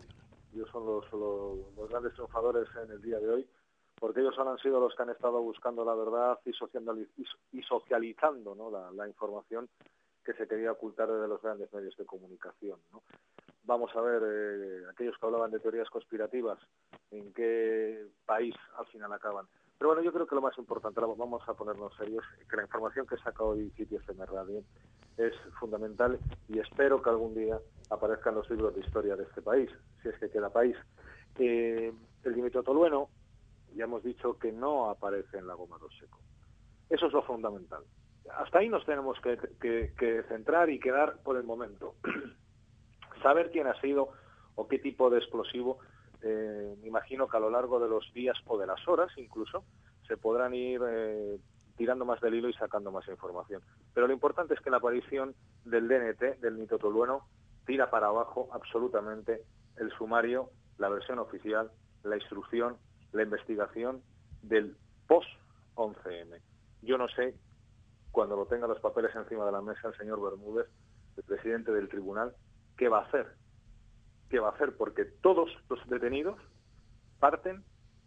Ellos 0.54 0.70
son 0.72 0.86
los, 0.86 1.12
los, 1.12 1.90
grandes 1.90 2.14
triunfadores 2.14 2.68
en 2.84 2.92
el 2.92 3.02
día 3.02 3.20
de 3.20 3.30
hoy, 3.30 3.48
porque 4.00 4.22
ellos 4.22 4.38
han 4.38 4.58
sido 4.60 4.80
los 4.80 4.96
que 4.96 5.04
han 5.04 5.10
estado 5.10 5.42
buscando 5.42 5.84
la 5.84 5.96
verdad 5.96 6.40
y, 6.46 6.52
y 7.58 7.64
socializando 7.64 8.56
¿no? 8.56 8.70
la, 8.70 8.92
la 8.92 9.08
información 9.08 9.70
que 10.24 10.34
se 10.34 10.48
quería 10.48 10.72
ocultar 10.72 11.12
desde 11.12 11.28
los 11.28 11.42
grandes 11.42 11.72
medios 11.74 11.96
de 11.98 12.06
comunicación, 12.06 12.80
¿no? 12.92 13.04
Vamos 13.66 13.96
a 13.96 14.02
ver, 14.02 14.22
eh, 14.26 14.84
aquellos 14.92 15.18
que 15.18 15.26
hablaban 15.26 15.52
de 15.52 15.60
teorías 15.60 15.90
conspirativas, 15.90 16.60
en 17.12 17.34
qué 17.34 18.08
país 18.26 18.56
al 18.78 18.86
final 18.88 19.12
acaban. 19.14 19.48
Pero 19.78 19.90
bueno, 19.90 20.02
yo 20.02 20.14
creo 20.14 20.28
que 20.28 20.36
lo 20.36 20.42
más 20.42 20.58
importante, 20.58 21.02
vamos 21.02 21.42
a 21.48 21.54
ponernos 21.54 21.96
serios, 21.96 22.24
que 22.50 22.56
la 22.56 22.64
información 22.64 23.06
que 23.06 23.18
saca 23.18 23.44
hoy 23.44 23.72
FM 23.78 24.26
Radio 24.26 24.64
es 25.18 25.34
fundamental 25.60 26.20
y 26.48 26.60
espero 26.60 27.02
que 27.02 27.10
algún 27.10 27.36
día 27.36 27.60
aparezcan 27.90 28.36
los 28.36 28.50
libros 28.50 28.74
de 28.76 28.82
historia 28.82 29.16
de 29.16 29.24
este 29.24 29.42
país, 29.42 29.70
si 30.02 30.10
es 30.10 30.18
que 30.20 30.30
queda 30.30 30.50
país. 30.50 30.76
Eh, 31.38 31.94
el 32.24 32.34
Dimitro 32.34 32.64
Tolueno, 32.64 33.10
ya 33.76 33.86
hemos 33.86 34.04
dicho 34.04 34.38
que 34.38 34.52
no 34.52 34.90
aparece 34.90 35.38
en 35.38 35.48
la 35.48 35.56
goma 35.56 35.78
dos 35.80 35.94
seco. 36.00 36.20
Eso 36.90 37.08
es 37.08 37.14
lo 37.14 37.24
fundamental. 37.24 37.84
Hasta 38.38 38.60
ahí 38.60 38.70
nos 38.70 38.86
tenemos 38.86 39.20
que 39.20 40.24
centrar 40.30 40.70
y 40.70 40.80
quedar 40.80 41.18
por 41.24 41.38
el 41.38 41.44
momento. 41.44 41.96
Saber 43.22 43.52
quién 43.52 43.68
ha 43.68 43.80
sido 43.82 44.10
o 44.56 44.68
qué 44.68 44.80
tipo 44.80 45.10
de 45.10 45.20
explosivo, 45.20 45.80
eh, 46.24 46.76
me 46.82 46.88
imagino 46.88 47.28
que 47.28 47.38
a 47.38 47.40
lo 47.40 47.50
largo 47.50 47.80
de 47.80 47.90
los 47.90 48.12
días 48.14 48.38
o 48.46 48.58
de 48.58 48.68
las 48.68 48.88
horas 48.88 49.12
incluso, 49.18 49.64
se 50.08 50.18
podrán 50.18 50.54
ir 50.54 50.82
eh, 50.88 51.40
tirando 51.78 52.06
más 52.06 52.22
del 52.22 52.36
hilo 52.36 52.50
y 52.50 52.54
sacando 52.54 52.92
más 52.92 53.08
información. 53.08 53.62
Pero 53.94 54.08
lo 54.08 54.14
importante 54.14 54.54
es 54.54 54.62
que 54.62 54.70
la 54.70 54.78
aparición 54.78 55.36
del 55.66 55.88
DNT, 55.88 56.40
del 56.40 56.58
nitrotolueno, 56.58 57.28
tira 57.66 57.90
para 57.90 58.08
abajo 58.08 58.50
absolutamente 58.52 59.42
el 59.78 59.92
sumario, 59.92 60.50
la 60.78 60.90
versión 60.90 61.20
oficial, 61.20 61.72
la 62.04 62.16
instrucción, 62.16 62.78
la 63.12 63.24
investigación 63.24 64.02
del 64.42 64.76
post-11M. 65.08 66.40
Yo 66.82 66.98
no 66.98 67.08
sé, 67.08 67.36
cuando 68.12 68.36
lo 68.36 68.46
tenga 68.46 68.68
los 68.68 68.80
papeles 68.80 69.16
encima 69.16 69.46
de 69.46 69.52
la 69.52 69.62
mesa 69.62 69.88
el 69.88 69.98
señor 69.98 70.22
Bermúdez, 70.22 70.68
el 71.18 71.24
presidente 71.24 71.72
del 71.72 71.90
tribunal, 71.90 72.36
qué 72.78 72.90
va 72.90 73.00
a 73.00 73.06
hacer. 73.06 73.28
¿Qué 74.34 74.40
va 74.40 74.50
a 74.50 74.52
hacer? 74.54 74.76
Porque 74.76 75.06
todos 75.06 75.48
los 75.70 75.88
detenidos 75.88 76.40
parten 77.20 77.64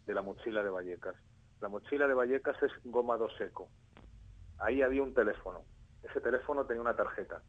de 0.07 0.13
la 0.13 0.23
mochila 0.23 0.65
de 0.65 0.71
Vallecas. 0.71 1.15
La 1.61 1.69
mochila 1.69 2.09
de 2.09 2.15
Vallecas 2.15 2.61
es 2.65 2.73
goma 2.83 3.17
dos 3.17 3.33
seco. 3.39 3.69
Ahí 4.59 4.83
había 4.83 5.05
un 5.05 5.15
teléfono. 5.15 5.61
Ese 6.03 6.21
teléfono 6.21 6.67
tenía 6.67 6.83
una 6.83 6.97
tarjeta. 6.97 7.43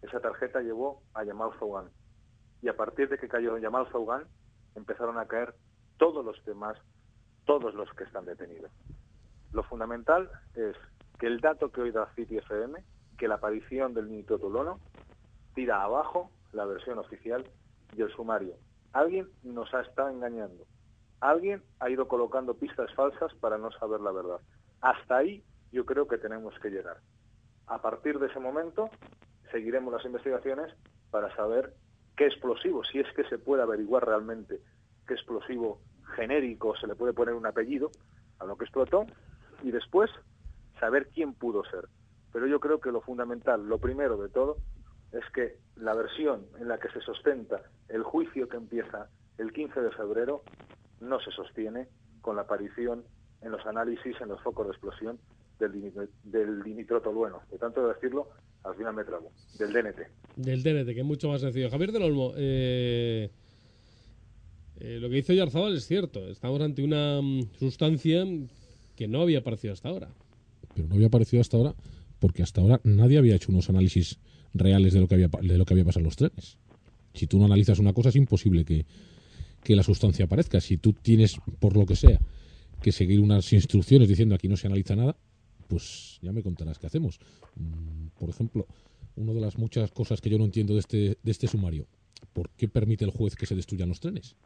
Esa 0.00 0.18
tarjeta 0.20 0.62
llevó 0.62 1.02
a 1.12 1.24
Yamal 1.24 1.50
Zougan. 1.58 1.90
Y 2.62 2.68
a 2.68 2.74
partir 2.74 3.10
de 3.10 3.18
que 3.18 3.28
cayó 3.28 3.58
Yamal 3.58 3.86
Zougan, 3.92 4.24
empezaron 4.76 5.18
a 5.18 5.26
caer 5.26 5.54
todos 5.98 6.24
los 6.24 6.42
demás, 6.46 6.78
todos 7.44 7.74
los 7.74 7.92
que 7.92 8.04
están 8.04 8.24
detenidos. 8.24 8.72
Lo 9.52 9.62
fundamental 9.64 10.30
es 10.54 10.74
que 11.18 11.26
el 11.26 11.40
dato 11.40 11.70
que 11.70 11.82
hoy 11.82 11.90
da 11.90 12.10
City 12.14 12.38
FM, 12.38 12.82
que 13.18 13.28
la 13.28 13.34
aparición 13.34 13.92
del 13.92 14.10
nitrotolueno 14.10 14.80
tira 15.54 15.82
abajo 15.82 16.30
la 16.52 16.64
versión 16.64 16.98
oficial 16.98 17.44
y 17.96 18.02
el 18.02 18.10
sumario. 18.12 18.54
Alguien 18.92 19.28
nos 19.42 19.72
ha 19.74 19.82
estado 19.82 20.08
engañando. 20.08 20.64
Alguien 21.20 21.62
ha 21.80 21.88
ido 21.88 22.08
colocando 22.08 22.54
pistas 22.54 22.92
falsas 22.94 23.32
para 23.34 23.58
no 23.58 23.70
saber 23.72 24.00
la 24.00 24.12
verdad. 24.12 24.40
Hasta 24.80 25.18
ahí 25.18 25.44
yo 25.70 25.86
creo 25.86 26.06
que 26.08 26.18
tenemos 26.18 26.54
que 26.60 26.70
llegar. 26.70 26.98
A 27.66 27.80
partir 27.80 28.18
de 28.18 28.26
ese 28.26 28.40
momento 28.40 28.90
seguiremos 29.50 29.92
las 29.92 30.04
investigaciones 30.04 30.74
para 31.10 31.34
saber 31.36 31.74
qué 32.16 32.26
explosivo, 32.26 32.84
si 32.84 32.98
es 32.98 33.06
que 33.14 33.24
se 33.24 33.38
puede 33.38 33.62
averiguar 33.62 34.04
realmente 34.06 34.60
qué 35.06 35.14
explosivo 35.14 35.80
genérico 36.16 36.76
se 36.76 36.86
le 36.86 36.94
puede 36.94 37.12
poner 37.12 37.34
un 37.34 37.46
apellido 37.46 37.90
a 38.38 38.44
lo 38.44 38.56
que 38.56 38.64
explotó 38.64 39.06
y 39.62 39.70
después 39.70 40.10
saber 40.78 41.08
quién 41.14 41.34
pudo 41.34 41.64
ser. 41.64 41.88
Pero 42.32 42.46
yo 42.46 42.60
creo 42.60 42.80
que 42.80 42.92
lo 42.92 43.00
fundamental, 43.00 43.66
lo 43.66 43.78
primero 43.78 44.16
de 44.16 44.28
todo, 44.28 44.56
es 45.12 45.24
que 45.34 45.56
la 45.76 45.94
versión 45.94 46.46
en 46.58 46.68
la 46.68 46.78
que 46.78 46.88
se 46.90 47.00
sustenta 47.00 47.62
el 47.88 48.02
juicio 48.02 48.48
que 48.48 48.56
empieza 48.56 49.08
el 49.38 49.52
15 49.52 49.80
de 49.80 49.90
febrero 49.90 50.42
no 51.00 51.20
se 51.20 51.30
sostiene 51.30 51.88
con 52.20 52.36
la 52.36 52.42
aparición 52.42 53.04
en 53.40 53.52
los 53.52 53.64
análisis, 53.66 54.14
en 54.20 54.28
los 54.28 54.40
focos 54.42 54.66
de 54.66 54.72
explosión 54.72 55.18
del, 55.58 56.08
del 56.24 56.62
dimitrotolueno. 56.62 57.40
De 57.50 57.58
tanto 57.58 57.86
decirlo, 57.86 58.28
al 58.64 58.76
final 58.76 58.94
me 58.94 59.04
trago. 59.04 59.32
Del 59.58 59.72
DNT. 59.72 59.98
Del 60.36 60.62
DNT, 60.62 60.94
que 60.94 61.00
es 61.00 61.06
mucho 61.06 61.28
más 61.28 61.40
sencillo. 61.40 61.70
Javier 61.70 61.92
del 61.92 62.02
Olmo, 62.02 62.32
eh, 62.36 63.30
eh, 64.78 64.98
lo 65.00 65.08
que 65.08 65.16
dice 65.16 65.34
Yarzábal 65.34 65.76
es 65.76 65.86
cierto. 65.86 66.28
Estamos 66.28 66.60
ante 66.60 66.82
una 66.82 67.20
mm, 67.20 67.54
sustancia 67.58 68.24
que 68.96 69.08
no 69.08 69.22
había 69.22 69.40
aparecido 69.40 69.72
hasta 69.72 69.88
ahora. 69.88 70.08
pero 70.74 70.88
no 70.88 70.94
había 70.94 71.08
aparecido 71.08 71.40
hasta 71.40 71.56
ahora 71.56 71.74
porque 72.20 72.42
hasta 72.44 72.60
ahora 72.60 72.80
nadie 72.84 73.18
había 73.18 73.34
hecho 73.34 73.50
unos 73.50 73.68
análisis 73.68 74.20
reales 74.54 74.92
de 74.92 75.00
lo 75.00 75.08
que 75.08 75.14
había, 75.14 75.28
de 75.28 75.58
lo 75.58 75.64
que 75.64 75.74
había 75.74 75.84
pasado 75.84 76.00
en 76.00 76.04
los 76.06 76.16
trenes. 76.16 76.58
Si 77.14 77.26
tú 77.26 77.38
no 77.38 77.44
analizas 77.46 77.78
una 77.78 77.92
cosa 77.92 78.08
es 78.08 78.16
imposible 78.16 78.64
que, 78.64 78.86
que 79.62 79.76
la 79.76 79.82
sustancia 79.82 80.24
aparezca. 80.24 80.60
Si 80.60 80.78
tú 80.78 80.92
tienes, 80.92 81.36
por 81.58 81.76
lo 81.76 81.86
que 81.86 81.96
sea, 81.96 82.18
que 82.80 82.92
seguir 82.92 83.20
unas 83.20 83.52
instrucciones 83.52 84.08
diciendo 84.08 84.34
aquí 84.34 84.48
no 84.48 84.56
se 84.56 84.66
analiza 84.66 84.96
nada, 84.96 85.16
pues 85.68 86.18
ya 86.22 86.32
me 86.32 86.42
contarás 86.42 86.78
qué 86.78 86.86
hacemos. 86.86 87.20
Mm, 87.56 88.08
Por 88.18 88.30
ejemplo, 88.30 88.66
una 89.16 89.32
de 89.32 89.40
las 89.40 89.58
muchas 89.58 89.90
cosas 89.92 90.20
que 90.20 90.30
yo 90.30 90.38
no 90.38 90.44
entiendo 90.44 90.74
de 90.74 90.80
este, 90.80 91.18
de 91.22 91.30
este 91.30 91.46
sumario, 91.46 91.86
¿por 92.32 92.50
qué 92.50 92.68
permite 92.68 93.04
el 93.04 93.10
juez 93.10 93.36
que 93.36 93.46
se 93.46 93.54
destruyan 93.54 93.88
los 93.88 94.00
trenes? 94.00 94.36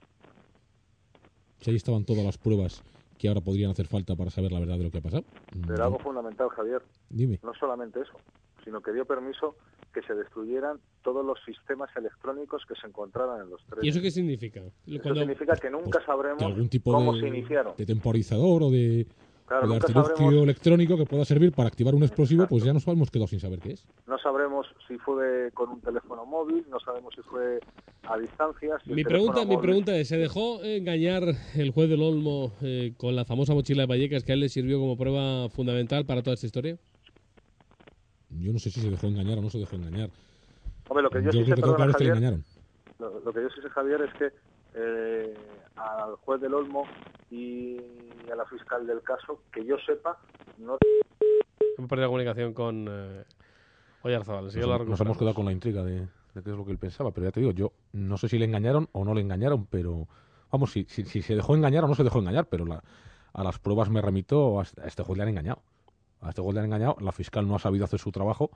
Si 1.61 1.71
ahí 1.71 1.77
estaban 1.77 2.05
todas 2.05 2.25
las 2.25 2.37
pruebas 2.39 2.83
que 3.19 3.29
ahora 3.29 3.41
podrían 3.41 3.71
hacer 3.71 3.87
falta 3.87 4.15
para 4.15 4.31
saber 4.31 4.53
la 4.53 4.61
verdad 4.61 4.77
de 4.77 4.85
lo 4.85 4.91
que 4.91 4.99
ha 4.99 5.03
pasado. 5.03 5.25
Mm, 5.55 5.67
Pero 5.69 5.85
algo 5.85 5.99
fundamental, 5.99 6.49
Javier, 6.51 6.83
Dime. 7.09 7.41
no 7.43 7.55
solamente 7.55 8.01
eso, 8.01 8.13
sino 8.65 8.81
que 8.83 8.93
dio 8.93 9.05
permiso 9.07 9.57
que 9.97 10.07
se 10.07 10.15
destruyeran 10.15 10.77
todos 11.03 11.25
los 11.25 11.39
sistemas 11.47 11.89
electrónicos 11.97 12.63
que 12.69 12.75
se 12.75 12.87
encontraran 12.87 13.41
en 13.45 13.51
los 13.51 13.65
trenes. 13.65 13.85
¿Y 13.85 13.89
eso 13.89 14.03
qué 14.03 14.11
significa? 14.11 14.61
Eso 14.61 15.03
Cuando- 15.03 15.21
significa 15.21 15.57
que 15.57 15.71
nunca 15.71 16.05
sabremos 16.05 16.39
Que 16.39 16.45
algún 16.45 16.69
tipo 16.69 16.93
cómo 16.93 17.15
de, 17.15 17.21
se 17.23 17.29
iniciaron. 17.29 17.73
de 17.79 17.87
temporizador 17.87 18.63
o 18.65 18.71
de, 18.71 19.07
Claro, 19.47 19.67
o 19.67 19.71
de 19.71 19.77
artilugio 19.77 20.15
sabremos, 20.17 20.43
electrónico 20.43 20.97
que 20.99 21.07
pueda 21.07 21.25
servir 21.25 21.53
para 21.53 21.69
activar 21.69 21.95
un 21.95 22.03
explosivo, 22.03 22.47
pues 22.47 22.63
ya 22.65 22.75
nos 22.75 22.87
hemos 22.89 23.11
quedado 23.11 23.27
sin 23.29 23.41
saber 23.41 23.61
qué 23.61 23.73
es. 23.73 23.87
no 24.07 24.19
sabremos 24.19 24.67
si 24.87 24.99
fue 24.99 25.51
con 25.55 25.71
un 25.71 25.81
teléfono 25.81 26.27
móvil, 26.27 26.67
no 26.69 26.79
sabemos 26.81 27.15
si 27.15 27.23
fue 27.23 27.59
a 28.03 28.19
distancia. 28.19 28.77
si 28.85 28.93
Mi 28.93 29.03
pregunta, 29.05 29.47
mi 29.47 29.57
pregunta 29.57 29.97
es, 29.97 30.09
¿se 30.09 30.19
dejó 30.19 30.63
engañar 30.63 31.23
el 31.55 31.71
juez 31.71 31.89
del 31.89 32.03
Olmo 32.03 32.53
eh, 32.61 32.93
con 32.99 33.17
la 33.17 33.25
famosa 33.25 33.55
mochila 33.55 33.85
de 33.85 33.87
Vallecas 33.87 34.25
que 34.25 34.33
a 34.33 34.35
él 34.35 34.41
le 34.41 34.49
sirvió 34.51 34.79
como 34.79 34.97
prueba 34.99 35.49
fundamental 35.49 36.05
para 36.05 36.23
toda 36.23 36.35
esta 36.35 36.47
historia? 36.47 36.77
Yo 38.41 38.53
no 38.53 38.59
sé 38.59 38.71
si 38.71 38.81
se 38.81 38.91
dejó 38.91 39.07
engañar 39.07 39.39
o 39.39 39.43
no 39.43 39.51
se 39.51 39.59
dejó 39.59 39.77
engañar. 39.77 40.11
Hombre, 40.89 41.03
lo 41.03 41.11
que 41.11 41.19
yo, 41.23 41.27
Yo 41.27 41.33
sí 41.33 41.45
creo 41.45 41.47
sé, 41.47 41.55
que 41.57 41.63
todo 41.63 41.77
perdona, 41.77 41.77
claro 41.77 41.91
es 41.91 41.97
que 41.97 42.05
le 42.05 42.11
Javier, 42.11 42.33
engañaron. 42.33 42.45
Lo, 42.99 43.21
lo 43.21 43.33
que 43.33 43.43
yo 43.43 43.49
sí 43.51 43.61
sé, 43.63 43.69
Javier, 43.71 44.03
es 44.03 44.15
que 44.15 44.33
eh, 44.75 45.35
al 45.77 46.15
juez 46.17 46.41
del 46.41 46.55
Olmo 46.55 46.85
y 47.31 47.77
a 48.31 48.37
la 48.37 48.45
fiscal 48.47 48.87
del 48.87 49.03
caso, 49.03 49.43
que 49.53 49.65
yo 49.65 49.77
sepa, 49.85 50.19
no 50.59 50.77
Hemos 51.79 51.89
perdido 51.91 52.07
la 52.07 52.09
comunicación 52.09 52.55
con 52.55 52.87
eh, 52.89 53.25
Oyarzabal. 54.03 54.47
La 54.47 54.79
Nos, 54.79 54.87
nos 54.89 55.01
hemos 55.01 55.19
quedado 55.19 55.35
con 55.35 55.45
la 55.45 55.53
intriga 55.53 55.83
de, 55.83 56.01
de 56.01 56.43
qué 56.43 56.51
es 56.51 56.57
lo 56.57 56.65
que 56.65 56.73
él 56.73 56.79
pensaba, 56.79 57.11
pero 57.11 57.27
ya 57.27 57.33
te 57.33 57.41
digo, 57.41 57.53
yo 57.53 57.73
no 57.93 58.17
sé 58.17 58.29
si 58.29 58.39
le 58.39 58.45
engañaron 58.47 58.89
o 58.93 59.05
no 59.05 59.13
le 59.15 59.21
engañaron, 59.21 59.67
pero 59.67 60.07
vamos, 60.51 60.73
si, 60.73 60.85
si, 60.89 61.05
si 61.05 61.21
se 61.23 61.35
dejó 61.35 61.55
engañar 61.55 61.85
o 61.85 61.89
no 61.89 61.95
se 61.95 62.05
dejó 62.05 62.21
engañar, 62.21 62.47
pero 62.47 62.65
la- 62.65 62.83
a 63.35 63.45
las 63.45 63.59
pruebas 63.59 63.91
me 63.91 64.01
remito, 64.01 64.63
este, 64.63 64.81
a 64.81 64.87
este 64.87 65.03
juez 65.03 65.19
le 65.19 65.23
han 65.25 65.29
engañado. 65.29 65.61
A 66.27 66.31
este 66.31 66.43
juez 66.43 66.55
le 66.55 66.61
han 66.61 66.67
engañado, 66.67 66.97
la 67.01 67.13
fiscal 67.13 67.47
no 67.47 67.55
ha 67.55 67.59
sabido 67.59 67.85
hacer 67.85 68.01
su 68.01 68.11
trabajo 68.11 68.51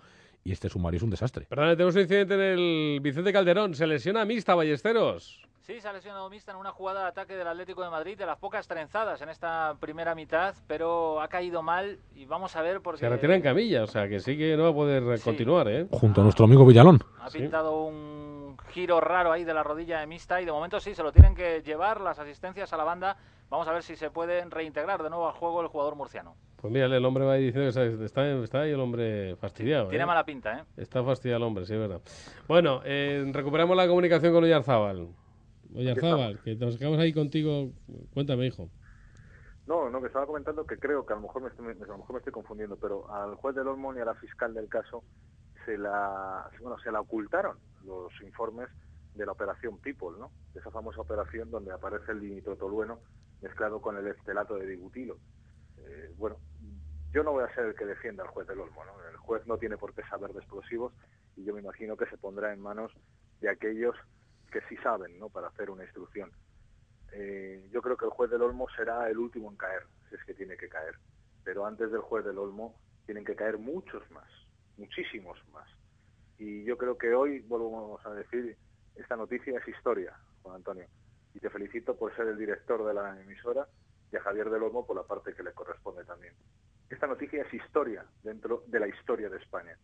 y 0.45 0.53
este 0.53 0.68
sumario 0.68 0.97
es 0.99 1.03
un 1.03 1.11
desastre. 1.11 1.47
Perdón, 1.49 1.71
tenemos 1.77 1.95
un 1.95 2.01
incidente 2.03 2.35
en 2.35 2.41
el 2.41 3.01
Vicente 3.01 3.33
Calderón. 3.33 3.75
Se 3.75 3.87
lesiona 3.87 4.25
Mixta 4.25 4.55
Ballesteros. 4.55 5.41
Sí, 5.61 5.81
se 5.81 5.87
ha 5.87 5.93
lesionado 5.93 6.29
Mista 6.31 6.51
en 6.51 6.59
una 6.59 6.73
jugada 6.73 7.03
de 7.03 7.09
ataque 7.11 7.37
del 7.37 7.47
Atlético 7.47 7.85
de 7.85 7.91
Madrid, 7.91 8.18
de 8.18 8.27
las 8.27 8.39
pocas 8.39 8.66
trenzadas 8.66 9.21
en 9.23 9.29
esta 9.29 9.77
primera 9.79 10.16
mitad, 10.16 10.55
pero 10.66 11.21
ha 11.21 11.29
caído 11.29 11.62
mal 11.62 12.01
y 12.16 12.25
vamos 12.25 12.57
a 12.57 12.62
ver 12.62 12.81
porque 12.81 12.99
Se 12.99 13.09
retira 13.09 13.37
en 13.37 13.43
camilla, 13.43 13.85
o 13.85 13.87
sea 13.87 14.09
que 14.09 14.18
sí 14.18 14.37
que 14.37 14.57
no 14.57 14.64
va 14.64 14.71
a 14.71 14.75
poder 14.75 15.18
Sí. 15.18 15.25
continuar, 15.25 15.68
¿eh? 15.68 15.87
Junto 15.93 16.23
a 16.23 16.25
nuestro 16.25 16.47
amigo 16.47 16.66
Villalón. 16.66 16.99
ha 17.21 17.31
Sí. 17.31 17.39
pintado 17.39 17.83
un 17.85 18.57
giro 18.71 19.01
raro 19.01 19.31
ahí 19.31 19.45
de 19.45 19.55
la 19.55 19.62
rodilla 19.62 20.01
de 20.01 20.09
Mista 20.09 20.41
y 20.41 20.45
de 20.45 20.51
momento 20.51 20.81
sí, 20.81 20.95
se 20.95 21.05
lo 21.05 21.12
tienen 21.12 21.37
que 21.37 21.62
llevar 21.62 22.01
las 22.01 22.18
asistencias 22.18 22.73
a 22.73 22.77
la 22.77 22.85
banda. 22.85 23.16
Vamos 23.49 23.68
a 23.68 23.73
ver 23.73 23.83
si 23.85 23.95
se 23.97 24.11
pueden 24.11 24.51
reintegrar 24.51 25.03
de 25.03 25.11
nuevo 25.11 25.29
al 25.29 25.35
juego 25.35 25.61
el 25.61 25.68
jugador 25.68 25.95
murciano. 25.95 26.35
Pues 26.61 26.73
mira, 26.73 26.87
el 26.87 27.05
hombre 27.05 27.25
va 27.25 27.33
ahí 27.35 27.47
diciendo 27.47 27.65
que 27.65 27.69
está, 27.69 28.05
está, 28.05 28.45
está 28.45 28.61
ahí 28.61 28.73
el 28.73 28.81
hombre 28.81 29.35
fastidiado. 29.37 29.89
Tiene 29.89 30.05
¿eh? 30.05 30.07
mala 30.07 30.25
pinta, 30.25 30.59
¿eh? 30.59 30.65
Está 30.77 31.03
fastidiado 31.03 31.39
el 31.39 31.45
hombre, 31.45 31.65
sí, 31.65 31.73
es 31.73 31.81
verdad. 31.81 32.03
Bueno, 32.47 32.83
eh, 32.85 33.25
recuperamos 33.33 33.77
la 33.77 33.89
comunicación 33.89 34.33
con 34.33 34.45
Oyarzábal. 34.45 35.09
Oyarzábal, 35.75 36.39
que 36.43 36.57
nos 36.57 36.77
quedamos 36.77 36.99
ahí 36.99 37.15
contigo. 37.15 37.71
Cuéntame, 38.13 38.47
hijo. 38.47 38.69
No, 39.67 39.89
no, 39.89 40.01
que 40.01 40.09
estaba 40.09 40.27
comentando 40.27 40.67
que 40.67 40.77
creo 40.77 41.07
que 41.07 41.13
a 41.13 41.17
lo 41.17 41.23
mejor 41.23 41.43
me 41.43 41.49
estoy, 41.49 41.67
a 41.67 41.87
lo 41.87 41.99
mejor 41.99 42.13
me 42.13 42.19
estoy 42.19 42.33
confundiendo, 42.33 42.77
pero 42.77 43.11
al 43.11 43.37
juez 43.37 43.55
del 43.55 43.69
Olmo 43.69 43.95
y 43.95 44.01
a 44.01 44.05
la 44.05 44.15
fiscal 44.15 44.53
del 44.53 44.69
caso 44.69 45.05
se 45.65 45.79
la, 45.79 46.51
bueno, 46.61 46.77
se 46.81 46.91
la 46.91 47.01
ocultaron 47.01 47.57
los 47.85 48.13
informes 48.23 48.69
de 49.15 49.25
la 49.25 49.33
operación 49.33 49.79
People, 49.79 50.19
¿no? 50.19 50.31
De 50.53 50.61
esa 50.61 50.71
famosa 50.71 51.01
operación 51.01 51.51
donde 51.51 51.73
aparece 51.73 52.13
el 52.13 52.21
dinitrotolueno 52.21 52.99
mezclado 53.41 53.81
con 53.81 53.97
el 53.97 54.07
estelato 54.09 54.57
de 54.57 54.67
digutilo. 54.67 55.17
Eh, 55.79 56.13
bueno, 56.19 56.37
yo 57.13 57.25
no 57.25 57.33
voy 57.33 57.45
a 57.45 57.55
ser 57.55 57.67
el 57.67 57.75
que 57.75 57.85
defienda 57.85 58.23
al 58.23 58.31
juez 58.31 58.47
del 58.47 58.61
Olmo, 58.61 58.85
¿no? 58.85 58.93
El 59.09 59.17
juez 59.17 59.47
no 59.47 59.59
tiene 59.59 59.77
por 59.77 59.95
qué 59.95 60.03
saber 60.03 60.33
de 60.33 60.39
explosivos 60.39 60.93
y 61.37 61.45
yo 61.45 61.55
me 61.55 61.61
imagino 61.61 61.97
que 61.97 62.07
se 62.07 62.17
pondrá 62.17 62.53
en 62.53 62.61
manos 62.61 62.93
de 63.41 63.49
aquellos 63.49 63.97
que 64.53 64.61
sí 64.69 64.77
saben, 64.79 65.19
¿no? 65.19 65.29
Para 65.29 65.49
hacer 65.49 65.71
una 65.71 65.85
instrucción. 65.85 66.31
Eh, 67.13 67.69
yo 67.73 67.83
creo 67.83 67.97
que 67.97 68.05
el 68.05 68.11
juez 68.11 68.31
del 68.31 68.43
Olmo 68.43 68.69
será 68.77 69.09
el 69.09 69.19
último 69.19 69.51
en 69.51 69.57
caer, 69.57 69.83
si 70.09 70.15
es 70.15 70.25
que 70.25 70.35
tiene 70.35 70.57
que 70.57 70.69
caer. 70.69 70.97
Pero 71.43 71.67
antes 71.67 71.91
del 71.91 72.01
juez 72.01 72.25
del 72.25 72.39
Olmo 72.39 72.77
tienen 73.07 73.25
que 73.25 73.35
caer 73.35 73.59
muchos 73.59 74.09
más, 74.11 74.31
muchísimos 74.77 75.39
más. 75.53 75.69
Y 76.39 76.65
yo 76.65 76.79
creo 76.79 76.97
que 76.97 77.13
hoy, 77.13 77.41
volvemos 77.41 78.05
a 78.07 78.11
decir, 78.15 78.57
esta 78.95 79.17
noticia 79.17 79.59
es 79.59 79.69
historia, 79.69 80.15
Juan 80.43 80.57
Antonio. 80.57 80.87
Y 81.35 81.41
te 81.41 81.51
felicito 81.51 81.97
por 81.97 82.15
ser 82.15 82.29
el 82.29 82.39
director 82.39 82.85
de 82.85 82.95
la 82.95 83.21
emisora 83.21 83.67
y 84.13 84.17
a 84.17 84.21
Javier 84.21 84.51
del 84.51 84.63
Olmo 84.63 84.87
por 84.87 84.97
la 84.97 85.03
parte 85.03 85.35
que 85.35 85.43
le 85.43 85.53
corresponde 85.53 86.05
también. 86.05 86.35
Esta 86.91 87.07
noticia 87.07 87.43
es 87.43 87.55
historia 87.55 88.05
dentro 88.24 88.64
de 88.66 88.80
la 88.80 88.88
historia 88.88 89.28
de 89.28 89.38
España. 89.38 89.78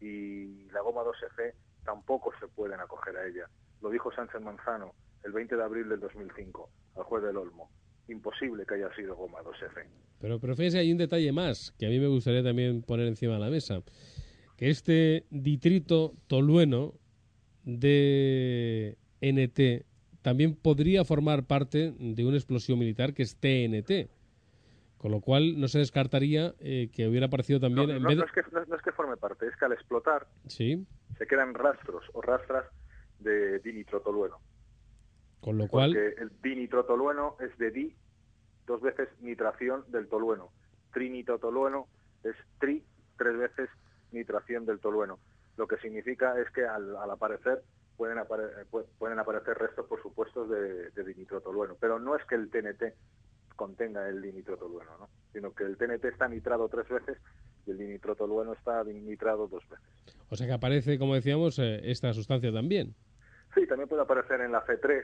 Y 0.00 0.70
la 0.70 0.80
goma 0.80 1.02
2F 1.02 1.52
tampoco 1.84 2.32
se 2.38 2.46
pueden 2.46 2.78
acoger 2.78 3.16
a 3.16 3.26
ella. 3.26 3.48
Lo 3.82 3.90
dijo 3.90 4.12
Sánchez 4.12 4.40
Manzano 4.40 4.94
el 5.24 5.32
20 5.32 5.56
de 5.56 5.62
abril 5.62 5.88
del 5.88 5.98
2005 5.98 6.70
al 6.96 7.02
juez 7.02 7.24
del 7.24 7.36
Olmo. 7.36 7.70
Imposible 8.08 8.64
que 8.64 8.76
haya 8.76 8.94
sido 8.94 9.16
goma 9.16 9.40
2F. 9.40 9.84
Pero, 10.20 10.38
pero 10.38 10.54
fíjese, 10.54 10.78
hay 10.78 10.92
un 10.92 10.98
detalle 10.98 11.32
más 11.32 11.72
que 11.76 11.86
a 11.86 11.88
mí 11.88 11.98
me 11.98 12.06
gustaría 12.06 12.42
también 12.42 12.82
poner 12.82 13.08
encima 13.08 13.34
de 13.34 13.40
la 13.40 13.50
mesa. 13.50 13.82
Que 14.56 14.70
este 14.70 15.26
distrito 15.30 16.14
tolueno 16.28 16.94
de 17.64 18.96
NT 19.20 19.86
también 20.22 20.54
podría 20.54 21.04
formar 21.04 21.46
parte 21.46 21.94
de 21.98 22.24
una 22.24 22.36
explosión 22.36 22.78
militar 22.78 23.12
que 23.12 23.22
es 23.22 23.36
TNT. 23.36 24.10
Con 24.98 25.12
lo 25.12 25.20
cual 25.20 25.60
no 25.60 25.68
se 25.68 25.78
descartaría 25.78 26.54
eh, 26.58 26.90
que 26.92 27.06
hubiera 27.08 27.26
aparecido 27.26 27.60
No, 27.60 27.68
también... 27.68 27.90
en 27.90 28.02
no- 28.02 28.08
vez 28.08 28.18
no 28.18 28.24
es 28.24 28.32
que, 28.32 28.42
no- 28.52 28.64
no 28.66 28.76
es 28.76 28.82
que 28.82 28.92
forme 28.92 29.16
parte, 29.16 29.46
es 29.46 29.56
que 29.56 29.64
al 29.64 29.72
explotar 29.72 30.26
Sí, 30.48 30.84
se 31.16 31.26
quedan 31.26 31.54
rastros 31.54 32.04
o 32.12 32.20
rastras 32.20 32.64
de 33.18 33.60
dinitrotolueno. 33.60 34.36
con 35.40 35.56
lo 35.56 35.68
cual... 35.68 35.92
Porque 35.94 36.20
el 36.20 36.30
dinitrotolueno 36.42 37.36
es 37.40 37.56
de 37.58 37.70
di, 37.70 37.96
dos 38.66 38.80
veces 38.80 39.08
nitración 39.20 39.84
del 39.88 40.08
tolueno. 40.08 40.50
Trinitrotolueno 40.92 41.88
es 42.24 42.34
tri, 42.58 42.84
tres 43.16 43.36
veces 43.38 43.70
nitración 44.10 44.66
del 44.66 44.80
tolueno. 44.80 45.20
Lo 45.56 45.66
que 45.68 45.76
significa 45.78 46.38
es 46.40 46.50
que 46.50 46.64
al, 46.66 46.96
al 46.96 47.10
aparecer 47.10 47.62
pueden, 47.96 48.18
apare- 48.18 48.66
pu- 48.70 48.86
pueden 48.98 49.18
aparecer 49.18 49.56
restos, 49.56 49.86
por 49.86 50.02
supuesto, 50.02 50.46
de, 50.46 50.90
de 50.90 51.04
dinitrotolueno. 51.04 51.76
Pero 51.80 51.98
no 52.00 52.16
es 52.16 52.24
que 52.26 52.34
el 52.34 52.50
TNT 52.50 52.94
contenga 53.58 54.08
el 54.08 54.22
dinitrotolueno, 54.22 54.98
¿no? 54.98 55.08
sino 55.32 55.52
que 55.52 55.64
el 55.64 55.76
TNT 55.76 56.04
está 56.04 56.28
nitrado 56.28 56.68
tres 56.68 56.88
veces 56.88 57.18
y 57.66 57.72
el 57.72 57.78
dinitrotolueno 57.78 58.52
está 58.52 58.84
nitrado 58.84 59.48
dos 59.48 59.68
veces. 59.68 59.84
O 60.30 60.36
sea 60.36 60.46
que 60.46 60.52
aparece, 60.52 60.98
como 60.98 61.14
decíamos, 61.14 61.58
eh, 61.58 61.80
esta 61.90 62.12
sustancia 62.12 62.52
también. 62.52 62.94
Sí, 63.54 63.66
también 63.66 63.88
puede 63.88 64.02
aparecer 64.02 64.40
en 64.40 64.52
la 64.52 64.64
C3, 64.64 65.02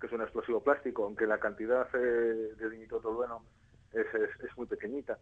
que 0.00 0.06
es 0.06 0.12
un 0.12 0.22
explosivo 0.22 0.62
plástico, 0.62 1.04
aunque 1.04 1.26
la 1.26 1.38
cantidad 1.38 1.86
eh, 1.94 2.54
de 2.58 2.70
dinitrotolueno 2.70 3.44
es, 3.92 4.06
es, 4.14 4.50
es 4.50 4.56
muy 4.56 4.66
pequeñita. 4.66 5.18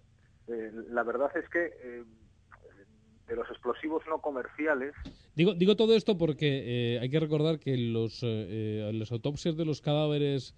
Eh, 0.47 0.71
la 0.91 1.03
verdad 1.03 1.37
es 1.37 1.49
que 1.49 2.05
de 3.27 3.37
los 3.37 3.49
explosivos 3.51 4.03
no 4.09 4.21
comerciales, 4.21 4.95
Digo, 5.41 5.55
digo 5.55 5.77
todo 5.77 5.95
esto 5.95 6.19
porque 6.19 6.97
eh, 6.97 6.99
hay 7.01 7.09
que 7.09 7.21
recordar 7.21 7.61
que 7.61 7.77
los, 7.77 8.21
eh, 8.23 8.91
los 8.93 9.13
autopsias 9.13 9.57
de 9.57 9.65
los 9.65 9.81
cadáveres 9.81 10.55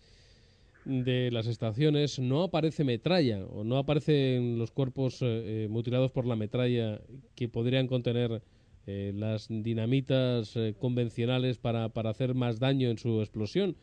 de 0.85 1.30
las 1.30 1.47
estaciones 1.47 2.18
no 2.18 2.43
aparece 2.43 2.85
metralla 2.85 3.45
o 3.47 3.64
no 3.64 3.78
aparecen 3.78 4.59
los 4.59 4.70
cuerpos 4.70 5.22
eh, 5.22 5.64
eh, 5.64 5.68
mutilados 5.70 6.11
por 6.11 6.26
la 6.26 6.37
metralla 6.37 7.01
que 7.35 7.49
podrían 7.49 7.87
contener 7.87 8.43
eh, 8.85 9.12
las 9.14 9.47
dinamitas 9.49 10.57
eh, 10.57 10.74
convencionales 10.76 11.57
para, 11.57 11.91
para 11.91 12.11
hacer 12.11 12.35
más 12.35 12.59
daño 12.59 12.91
en 12.91 12.99
su 12.99 13.20
explosión, 13.20 13.76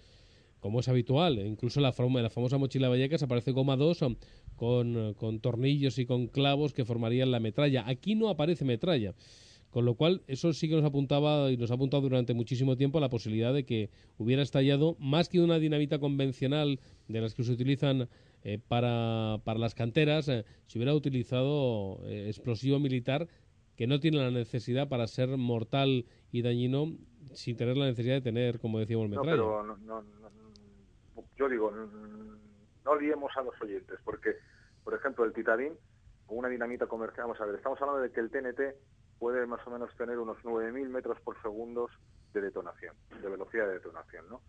como 0.59 0.81
es 0.81 0.89
habitual. 0.89 1.39
Incluso 1.39 1.79
la, 1.79 1.93
la 1.97 2.29
famosa 2.29 2.57
mochila 2.57 2.89
Vallecas 2.89 3.23
aparece 3.23 3.51
goma 3.51 3.77
2 3.77 3.99
con, 4.57 4.97
eh, 4.97 5.13
con 5.15 5.39
tornillos 5.39 5.99
y 5.99 6.05
con 6.05 6.27
clavos 6.27 6.73
que 6.73 6.83
formarían 6.83 7.31
la 7.31 7.39
metralla. 7.39 7.87
Aquí 7.87 8.15
no 8.15 8.27
aparece 8.27 8.65
metralla. 8.65 9.13
Con 9.71 9.85
lo 9.85 9.93
cual, 9.93 10.23
eso 10.27 10.51
sí 10.51 10.67
que 10.67 10.75
nos 10.75 10.83
apuntaba 10.83 11.51
y 11.51 11.57
nos 11.57 11.69
ha 11.69 11.75
apuntado 11.75 12.01
durante 12.01 12.33
muchísimo 12.33 12.75
tiempo 12.75 12.99
la 12.99 13.09
posibilidad 13.09 13.53
de 13.53 13.65
que 13.65 13.89
hubiera 14.17 14.41
estallado 14.41 14.95
más 14.99 15.29
que 15.29 15.39
una 15.41 15.59
dinamita 15.59 15.99
convencional 15.99 16.79
de 17.07 17.21
las 17.21 17.35
que 17.35 17.43
se 17.43 17.51
utilizan 17.51 18.09
eh, 18.43 18.59
para, 18.67 19.37
para 19.43 19.59
las 19.59 19.75
canteras, 19.75 20.27
eh, 20.27 20.43
se 20.65 20.79
hubiera 20.79 20.95
utilizado 20.95 21.99
eh, 22.05 22.27
explosivo 22.29 22.79
militar 22.79 23.27
que 23.75 23.85
no 23.85 23.99
tiene 23.99 24.17
la 24.17 24.31
necesidad 24.31 24.89
para 24.89 25.05
ser 25.07 25.29
mortal 25.37 26.05
y 26.31 26.41
dañino 26.41 26.97
sin 27.33 27.55
tener 27.55 27.77
la 27.77 27.85
necesidad 27.85 28.15
de 28.15 28.21
tener, 28.21 28.59
como 28.59 28.79
decíamos, 28.79 29.09
no, 29.09 29.21
metralla. 29.21 29.31
pero 29.41 29.63
no, 29.63 29.77
no- 29.77 30.01
no- 30.01 30.19
yo 31.37 31.47
digo, 31.47 31.71
no, 31.71 31.85
no 32.85 32.99
liemos 32.99 33.31
a 33.37 33.41
los 33.43 33.53
oyentes, 33.61 33.99
porque, 34.03 34.31
por 34.83 34.93
ejemplo, 34.95 35.23
el 35.25 35.33
titadín, 35.33 35.73
una 36.27 36.49
dinamita 36.49 36.87
comercial, 36.87 37.27
vamos 37.27 37.39
a 37.41 37.45
ver, 37.45 37.55
estamos 37.55 37.79
hablando 37.81 38.01
de 38.01 38.11
que 38.11 38.19
el 38.19 38.29
TNT 38.29 38.59
puede 39.19 39.45
más 39.45 39.65
o 39.67 39.71
menos 39.71 39.93
tener 39.95 40.17
unos 40.17 40.37
9.000 40.43 40.87
metros 40.87 41.19
por 41.21 41.39
segundo 41.41 41.89
de 42.33 42.41
detonación, 42.41 42.95
de 43.21 43.29
velocidad 43.29 43.67
de 43.67 43.73
detonación, 43.73 44.27
¿no? 44.29 44.41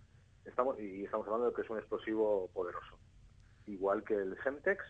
Estamos, 0.45 0.79
y 0.81 1.05
estamos 1.05 1.27
hablando 1.27 1.49
de 1.49 1.55
que 1.55 1.63
es 1.63 1.71
un 1.71 1.79
explosivo 1.79 2.49
poderoso. 2.55 2.99
Igual 3.67 4.05
que 4.05 4.15
el 4.15 4.37
Semtex, 4.43 4.83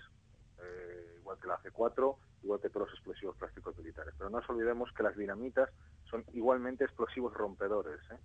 eh, 0.63 1.17
igual 1.19 1.39
que 1.41 1.49
la 1.49 1.59
C4, 1.63 2.17
igual 2.43 2.61
que 2.61 2.69
todos 2.69 2.89
los 2.89 2.95
explosivos 2.95 3.37
plásticos 3.37 3.77
militares. 3.79 4.15
Pero 4.17 4.31
no 4.31 4.39
nos 4.39 4.49
olvidemos 4.49 4.93
que 4.93 5.03
las 5.03 5.17
dinamitas 5.17 5.71
son 6.09 6.25
igualmente 6.33 6.85
explosivos 6.85 7.35
rompedores, 7.35 8.01
¿eh? 8.11 8.19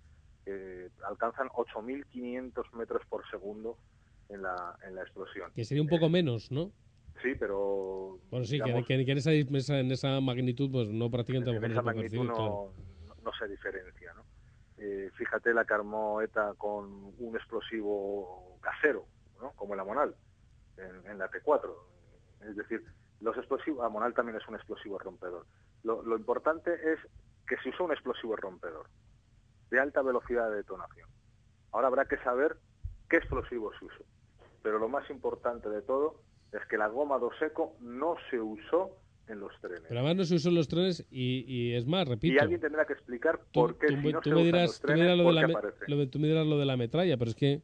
que 0.44 0.90
alcanzan 1.04 1.48
8.500 1.48 2.72
metros 2.72 3.02
por 3.08 3.28
segundo 3.28 3.76
en 4.28 4.42
la, 4.42 4.76
en 4.86 4.94
la 4.94 5.02
explosión. 5.02 5.52
Que 5.52 5.64
sería 5.64 5.82
un 5.82 5.88
poco 5.88 6.08
menos, 6.08 6.50
¿no? 6.50 6.70
Sí, 7.22 7.34
pero... 7.38 8.18
Bueno, 8.30 8.44
sí, 8.44 8.58
que- 8.58 8.64
digamos, 8.64 8.86
que, 8.86 9.04
que 9.04 9.12
en, 9.12 9.18
esa, 9.18 9.32
esa- 9.32 9.78
en 9.80 9.90
esa 9.90 10.20
magnitud 10.20 10.70
pues 10.70 10.88
no 10.88 11.10
prácticamente 11.10 11.50
en 11.50 11.56
esa 11.56 11.68
no 11.68 11.74
se 11.74 11.82
puede 11.82 11.96
magnitud 11.96 12.24
no, 12.26 12.34
claro. 12.34 12.72
no- 13.08 13.14
no 13.22 13.32
se 13.38 13.48
diferencia. 13.48 14.12
¿no? 14.14 14.24
Eh, 14.78 15.10
fíjate 15.16 15.54
la 15.54 15.64
que 15.64 15.74
armó 15.74 16.20
ETA 16.20 16.54
con 16.58 17.14
un 17.18 17.36
explosivo 17.36 18.58
casero, 18.60 19.06
¿no? 19.40 19.52
como 19.52 19.74
el 19.74 19.80
Amonal, 19.80 20.14
en, 20.76 21.10
en 21.10 21.18
la 21.18 21.30
T4. 21.30 21.70
Es 22.48 22.56
decir, 22.56 22.84
los 23.20 23.36
explosivos, 23.36 23.84
Amonal 23.84 24.12
también 24.14 24.36
es 24.36 24.46
un 24.48 24.54
explosivo 24.54 24.98
rompedor. 24.98 25.46
Lo, 25.82 26.02
lo 26.02 26.16
importante 26.16 26.70
es 26.92 26.98
que 27.48 27.56
se 27.62 27.70
usó 27.70 27.84
un 27.84 27.92
explosivo 27.92 28.36
rompedor 28.36 28.86
de 29.70 29.80
alta 29.80 30.02
velocidad 30.02 30.50
de 30.50 30.56
detonación. 30.56 31.08
Ahora 31.72 31.88
habrá 31.88 32.04
que 32.04 32.18
saber 32.18 32.56
qué 33.08 33.16
explosivo 33.16 33.72
se 33.78 33.86
usó. 33.86 34.04
Pero 34.62 34.78
lo 34.78 34.88
más 34.88 35.08
importante 35.10 35.68
de 35.70 35.80
todo 35.82 36.22
es 36.58 36.66
que 36.68 36.76
la 36.78 36.88
goma 36.88 37.18
do 37.18 37.30
seco 37.38 37.76
no 37.80 38.16
se 38.30 38.40
usó 38.40 38.96
en 39.28 39.40
los 39.40 39.52
trenes. 39.60 39.82
Pero 39.88 40.00
además 40.00 40.16
no 40.16 40.24
se 40.24 40.34
usó 40.36 40.48
en 40.50 40.54
los 40.54 40.68
trenes 40.68 41.04
y, 41.10 41.44
y 41.46 41.72
es 41.74 41.84
más, 41.86 42.06
repito. 42.06 42.34
Y 42.34 42.38
alguien 42.38 42.60
tendrá 42.60 42.84
que 42.84 42.92
explicar 42.92 43.40
por 43.52 43.76
qué 43.78 43.88
tú 43.88 43.96
si 44.00 44.12
no 44.12 44.20
tú 44.20 44.30
se 44.30 44.34
me 44.36 44.42
usan 44.42 44.44
dirás, 44.44 44.66
los 44.68 44.80
tú 44.80 44.86
me 44.88 44.94
trenes, 44.94 45.02
dirás 45.04 45.16
lo 45.18 45.22
de 45.22 45.26
¿por 45.26 45.34
la 45.34 45.40
qué 45.40 45.46
me- 45.46 45.52
aparece? 45.54 45.84
lo 45.88 45.96
de- 45.96 46.06
tú 46.06 46.18
me 46.20 46.28
dirás 46.28 46.46
lo 46.46 46.58
de 46.58 46.64
la 46.66 46.76
metralla, 46.76 47.16
pero 47.16 47.30
es 47.30 47.34
que 47.36 47.60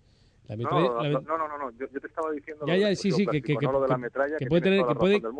la 0.48 0.56
No, 0.56 0.62
metralla... 0.62 1.10
no, 1.10 1.20
no, 1.20 1.38
no, 1.38 1.48
no, 1.48 1.58
no, 1.58 1.70
yo, 1.78 1.86
yo 1.92 2.00
te 2.00 2.06
estaba 2.08 2.32
diciendo 2.32 2.66
Ya, 2.66 2.74
lo 2.74 2.80
ya, 2.80 2.86
del 2.88 2.96
sí, 2.96 3.12
sí, 3.12 3.18
que, 3.26 3.40
que, 3.40 3.40
plástico, 3.40 3.60
que, 3.60 3.66
no 3.66 3.72
lo 3.72 3.80
de 3.82 3.88
la 3.88 3.94
que- 3.94 4.00
metralla, 4.00 4.36
que 4.38 4.44
que 4.44 4.48
puede 4.48 4.62
tener, 4.62 4.80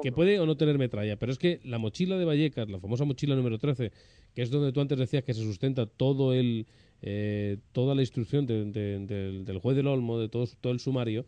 que 0.01 0.13
que 0.13 0.39
o 0.39 0.47
no 0.47 0.57
tener 0.57 0.79
metralla, 0.79 1.17
pero 1.17 1.33
es 1.33 1.39
que 1.39 1.61
la 1.65 1.79
mochila 1.79 2.17
de 2.17 2.25
Vallecas, 2.25 2.71
la 2.71 2.79
famosa 2.79 3.05
mochila 3.05 3.35
número 3.35 3.59
13, 3.59 3.91
que 4.35 4.43
es 4.43 4.51
donde 4.53 4.73
tú 4.73 4.81
antes 4.81 4.97
decías 4.99 5.25
que 5.25 5.35
se 5.35 5.43
sustenta 5.43 5.87
todo 5.87 6.33
el, 6.35 6.67
eh, 7.03 7.59
toda 7.73 7.97
la 7.97 8.03
instrucción 8.03 8.47
de- 8.47 8.67
de- 8.67 8.99
del, 9.07 9.45
del 9.45 9.59
juez 9.59 9.77
del 9.77 9.89
Olmo, 9.89 10.21
de 10.21 10.29
todo, 10.29 10.45
todo 10.61 10.73
el 10.73 10.79
sumario, 10.79 11.27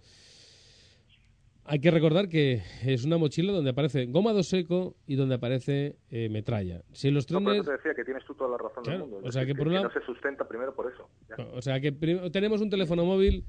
hay 1.66 1.78
que 1.80 1.90
recordar 1.90 2.28
que 2.28 2.62
es 2.84 3.04
una 3.04 3.16
mochila 3.18 3.52
donde 3.52 3.70
aparece 3.70 4.06
goma 4.06 4.32
do 4.32 4.42
seco 4.42 4.94
y 5.06 5.14
donde 5.16 5.36
aparece 5.36 5.96
eh, 6.10 6.28
metralla. 6.28 6.82
Si 6.92 7.10
los 7.10 7.30
No, 7.30 7.38
por 7.40 7.52
trenes... 7.52 7.62
eso 7.62 7.70
te 7.70 7.76
decía 7.78 7.94
que 7.94 8.04
tienes 8.04 8.24
tú 8.24 8.34
toda 8.34 8.50
la 8.50 8.58
razón 8.58 8.84
Claro, 8.84 9.00
del 9.00 9.08
mundo. 9.08 9.28
O 9.28 9.32
sea, 9.32 9.46
que 9.46 9.54
por 9.54 9.68
no 9.68 9.90
se 9.90 10.00
sustenta 10.04 10.46
primero 10.46 10.74
por 10.74 10.92
eso. 10.92 11.08
ya. 11.28 11.36
O 11.54 11.62
sea 11.62 11.80
que 11.80 11.92
tenemos 11.92 12.60
un 12.60 12.70
teléfono 12.70 13.04
móvil 13.04 13.44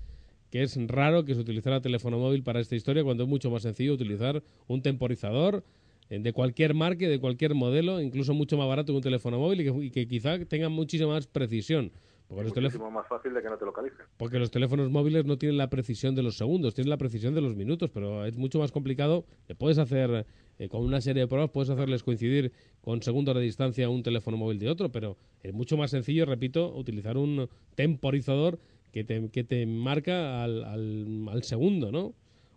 que 0.51 0.61
es 0.63 0.78
raro 0.88 1.26
que 1.26 1.34
se 1.36 1.41
utilizara 1.41 1.82
teléfono 1.82 2.18
móvil 2.18 2.43
para 2.43 2.59
esta 2.61 2.76
historia 2.76 3.03
cuando 3.03 3.24
es 3.24 3.30
mucho 3.30 3.49
más 3.51 3.63
sencillo 3.63 3.93
utilizar 3.93 4.41
un 4.68 4.82
temporizador 4.82 5.63
eh, 6.09 6.20
de 6.20 6.32
cualquier 6.32 6.74
marca, 6.74 7.07
de 7.07 7.20
cualquier 7.20 7.55
modelo, 7.55 7.99
incluso 7.99 8.34
mucho 8.34 8.55
más 8.57 8.68
barato 8.68 8.93
que 8.93 8.97
un 8.97 9.03
teléfono 9.03 9.39
móvil 9.39 9.61
y 9.61 9.63
que, 9.66 9.86
y 9.86 9.89
que 9.91 10.07
quizá 10.07 10.39
tenga 10.45 10.70
muchísima 10.70 11.13
más 11.13 11.28
precisión. 11.28 11.91
Porque 12.28 12.44
los, 12.44 12.54
teléfonos, 12.54 12.82
Muchísimo 12.82 12.92
más 12.92 13.08
fácil 13.08 13.34
de 13.34 13.42
que 13.42 13.50
no 13.50 13.58
te 13.58 13.66
localicen. 13.66 14.06
porque 14.18 14.40
los 14.40 14.50
teléfonos 14.50 14.90
móviles 14.90 15.26
no 15.26 15.38
tienen 15.38 15.58
la 15.58 15.70
precisión 15.70 16.16
de 16.16 16.24
los 16.24 16.38
segundos, 16.38 16.74
tienen 16.74 16.90
la 16.90 16.98
precisión 16.98 17.36
de 17.36 17.42
los 17.42 17.56
minutos, 17.56 17.92
pero 17.94 18.26
es 18.26 18.36
mucho 18.36 18.58
más 18.58 18.72
complicado. 18.72 19.26
Le 19.48 19.54
puedes 19.54 19.78
hacer, 19.78 20.26
eh, 20.58 20.68
con 20.68 20.82
una 20.82 21.02
serie 21.02 21.22
de 21.22 21.28
pruebas, 21.28 21.52
puedes 21.52 21.70
hacerles 21.70 22.02
coincidir 22.02 22.52
con 22.82 23.02
segundos 23.04 23.36
de 23.36 23.42
distancia 23.42 23.90
un 23.90 24.02
teléfono 24.02 24.38
móvil 24.38 24.58
de 24.58 24.70
otro, 24.70 24.92
pero 24.92 25.18
es 25.44 25.54
mucho 25.54 25.78
más 25.78 25.92
sencillo, 25.92 26.26
repito, 26.26 26.76
utilizar 26.76 27.16
un 27.16 27.48
temporizador 27.76 28.58
que 28.92 29.04
te, 29.04 29.30
que 29.30 29.44
te 29.44 29.66
marca 29.68 30.44
al, 30.44 30.64
al, 30.64 31.28
al 31.30 31.44
segundo, 31.44 31.92
¿no? 31.92 32.14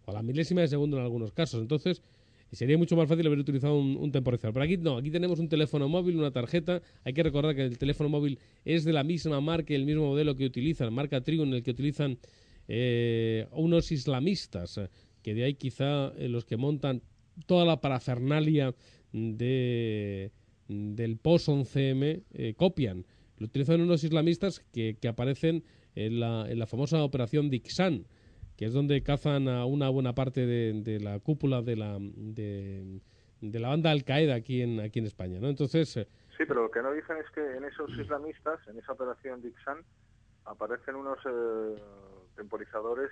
O 0.06 0.10
a 0.10 0.14
la 0.14 0.22
milésima 0.22 0.62
de 0.62 0.68
segundo 0.68 0.96
en 0.96 1.02
algunos 1.02 1.32
casos. 1.32 1.60
Entonces, 1.60 2.00
sería 2.56 2.78
mucho 2.78 2.96
más 2.96 3.08
fácil 3.08 3.26
haber 3.26 3.38
utilizado 3.38 3.78
un, 3.78 4.10
temporizador. 4.10 4.54
Pero 4.54 4.64
aquí 4.64 4.76
no, 4.76 4.96
aquí 4.96 5.10
tenemos 5.10 5.38
un 5.38 5.48
teléfono 5.48 5.88
móvil, 5.88 6.16
una 6.16 6.30
tarjeta. 6.30 6.82
Hay 7.04 7.12
que 7.12 7.22
recordar 7.22 7.54
que 7.54 7.64
el 7.64 7.78
teléfono 7.78 8.08
móvil 8.08 8.38
es 8.64 8.84
de 8.84 8.92
la 8.92 9.04
misma 9.04 9.40
marca 9.40 9.72
y 9.72 9.76
el 9.76 9.84
mismo 9.84 10.06
modelo 10.06 10.36
que 10.36 10.46
utilizan, 10.46 10.92
marca 10.92 11.20
Trigun, 11.20 11.52
el 11.54 11.62
que 11.62 11.72
utilizan 11.72 12.18
eh, 12.68 13.46
unos 13.52 13.92
islamistas, 13.92 14.80
que 15.22 15.34
de 15.34 15.44
ahí 15.44 15.54
quizá 15.54 16.12
eh, 16.16 16.28
los 16.28 16.44
que 16.44 16.56
montan 16.56 17.02
toda 17.46 17.64
la 17.64 17.80
parafernalia 17.80 18.74
de, 19.12 20.30
del 20.68 21.18
POS-11M 21.18 22.22
eh, 22.32 22.54
copian. 22.56 23.04
Lo 23.38 23.46
utilizan 23.46 23.80
unos 23.80 24.04
islamistas 24.04 24.60
que, 24.72 24.96
que 25.00 25.08
aparecen 25.08 25.64
en 25.94 26.20
la, 26.20 26.46
en 26.48 26.58
la 26.58 26.66
famosa 26.66 27.02
operación 27.02 27.50
Dixan, 27.50 28.06
que 28.58 28.66
es 28.66 28.72
donde 28.74 29.02
cazan 29.04 29.48
a 29.48 29.64
una 29.64 29.88
buena 29.88 30.14
parte 30.14 30.44
de, 30.44 30.82
de 30.82 30.98
la 31.00 31.20
cúpula 31.20 31.62
de 31.62 31.76
la, 31.76 31.96
de, 32.00 33.00
de 33.40 33.58
la 33.60 33.68
banda 33.68 33.92
Al 33.92 34.02
Qaeda 34.04 34.34
aquí 34.34 34.60
en, 34.62 34.80
aquí 34.80 34.98
en 34.98 35.06
España. 35.06 35.38
¿no? 35.40 35.48
Entonces, 35.48 35.96
eh, 35.96 36.08
Sí, 36.36 36.44
pero 36.46 36.62
lo 36.64 36.70
que 36.70 36.82
no 36.82 36.92
dicen 36.92 37.16
es 37.18 37.30
que 37.30 37.40
en 37.56 37.64
esos 37.64 37.88
islamistas, 37.98 38.60
en 38.68 38.78
esa 38.78 38.92
operación 38.92 39.40
Dixan, 39.42 39.78
aparecen 40.44 40.96
unos 40.96 41.18
eh, 41.24 41.80
temporizadores 42.36 43.10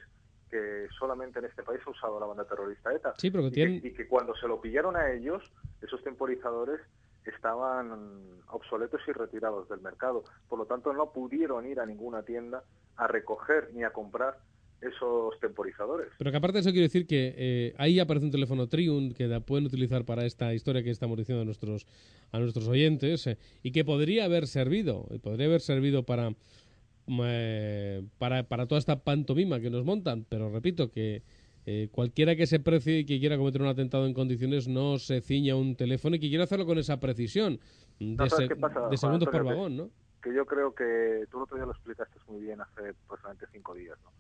que 0.51 0.87
solamente 0.99 1.39
en 1.41 1.45
este 1.47 1.63
país 1.63 1.81
ha 1.87 1.91
usado 1.91 2.21
la 2.21 2.27
banda 2.27 2.45
terrorista 2.45 2.93
ETA. 2.95 3.15
Sí, 3.19 3.31
pero 3.31 3.43
que 3.45 3.49
y, 3.49 3.53
tienen- 3.53 3.81
que, 3.83 3.89
y 3.89 3.93
que 3.95 4.07
cuando 4.09 4.35
se 4.37 4.47
lo 4.49 4.61
pillaron 4.61 4.97
a 4.97 5.13
ellos, 5.13 5.43
esos 5.83 6.03
temporizadores 6.05 6.81
estaban 7.25 8.41
obsoletos 8.49 9.01
y 9.09 9.13
retirados 9.13 9.69
del 9.69 9.81
mercado. 9.81 10.23
Por 10.49 10.59
lo 10.59 10.67
tanto, 10.67 10.93
no 10.93 11.11
pudieron 11.13 11.67
ir 11.67 11.81
a 11.81 11.87
ninguna 11.87 12.23
tienda 12.23 12.63
a 12.97 13.07
recoger 13.09 13.71
ni 13.75 13.83
a 13.85 13.91
comprar 13.91 14.39
esos 14.81 15.39
temporizadores. 15.41 16.09
Pero 16.19 16.31
que 16.31 16.37
aparte 16.37 16.57
de 16.59 16.61
eso 16.61 16.71
quiero 16.71 16.85
decir 16.85 17.07
que 17.07 17.35
eh, 17.37 17.75
ahí 17.79 17.99
aparece 17.99 18.27
un 18.27 18.33
teléfono 18.33 18.67
Triun 18.69 19.13
que 19.15 19.27
la 19.27 19.41
pueden 19.41 19.67
utilizar 19.67 20.05
para 20.05 20.25
esta 20.27 20.53
historia 20.55 20.83
que 20.83 20.91
estamos 20.91 21.17
diciendo 21.17 21.43
a 21.43 21.45
nuestros, 21.45 21.87
a 22.33 22.39
nuestros 22.39 22.69
oyentes 22.69 23.27
eh, 23.27 23.39
y 23.63 23.73
que 23.73 23.85
podría 23.85 24.25
haber 24.27 24.47
servido, 24.47 25.07
podría 25.23 25.47
haber 25.47 25.61
servido 25.61 26.05
para, 26.05 26.31
mm, 26.31 27.21
eh, 27.25 28.03
para, 28.19 28.43
para 28.45 28.67
toda 28.67 28.79
esta 28.79 29.03
pantomima 29.03 29.61
que 29.61 29.71
nos 29.71 29.85
montan, 29.85 30.25
pero 30.29 30.51
repito 30.51 30.91
que 30.91 31.23
eh, 31.69 31.89
cualquiera 31.91 32.37
que 32.37 32.47
se 32.47 32.61
precie 32.61 32.99
y 33.01 33.05
que 33.07 33.19
quiera 33.19 33.37
cometer 33.39 33.61
un 33.63 33.69
atentado 33.69 34.07
en 34.07 34.15
condiciones 34.15 34.69
no 34.69 34.99
se 34.99 35.21
ciña 35.21 35.55
a 35.55 35.57
un 35.57 35.75
teléfono 35.75 36.15
y 36.17 36.21
que 36.21 36.29
quiera 36.29 36.45
hacerlo 36.45 36.65
con 36.67 36.79
esa 36.79 37.01
precisión 37.01 37.59
de, 37.99 38.07
No, 38.15 38.29
¿sabes 38.29 38.47
se- 38.49 38.49
qué 38.55 38.57
pasa, 38.61 38.81
de 38.81 38.85
Juan 38.87 38.99
segundos 38.99 39.29
por 39.31 39.43
vagón, 39.45 39.77
¿no? 39.77 39.91
que 40.23 40.35
yo 40.35 40.45
creo 40.45 40.75
que 40.75 41.25
tú 41.31 41.39
el 41.39 41.43
otro 41.45 41.57
día 41.57 41.67
lo 41.67 41.73
explicaste 41.73 42.19
muy 42.29 42.41
bien 42.43 42.61
hace 42.61 42.89
aproximadamente 43.05 43.47
cinco 43.53 43.75
días. 43.75 43.97
¿no? 44.05 44.11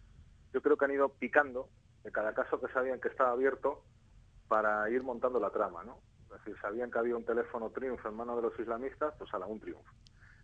Yo 0.57 0.62
creo 0.62 0.78
que 0.78 0.86
han 0.86 0.92
ido 0.92 1.11
picando 1.11 1.68
de 2.02 2.11
cada 2.11 2.32
caso 2.32 2.59
que 2.59 2.72
sabían 2.72 2.98
que 2.98 3.09
estaba 3.09 3.32
abierto 3.32 3.82
para 4.48 4.88
ir 4.88 5.02
montando 5.02 5.38
la 5.38 5.50
trama. 5.50 5.84
¿no? 5.84 5.98
Es 6.34 6.38
decir, 6.38 6.57
sabían 6.62 6.90
que 6.90 6.98
había 6.98 7.14
un 7.14 7.26
teléfono 7.26 7.68
Triumph 7.68 8.00
en 8.07 8.14
manos 8.14 8.36
de 8.36 8.42
los 8.48 8.59
islamistas, 8.59 9.12
pues 9.18 9.34
a 9.34 9.38
la 9.38 9.44
un 9.44 9.61
Triumph. 9.61 9.84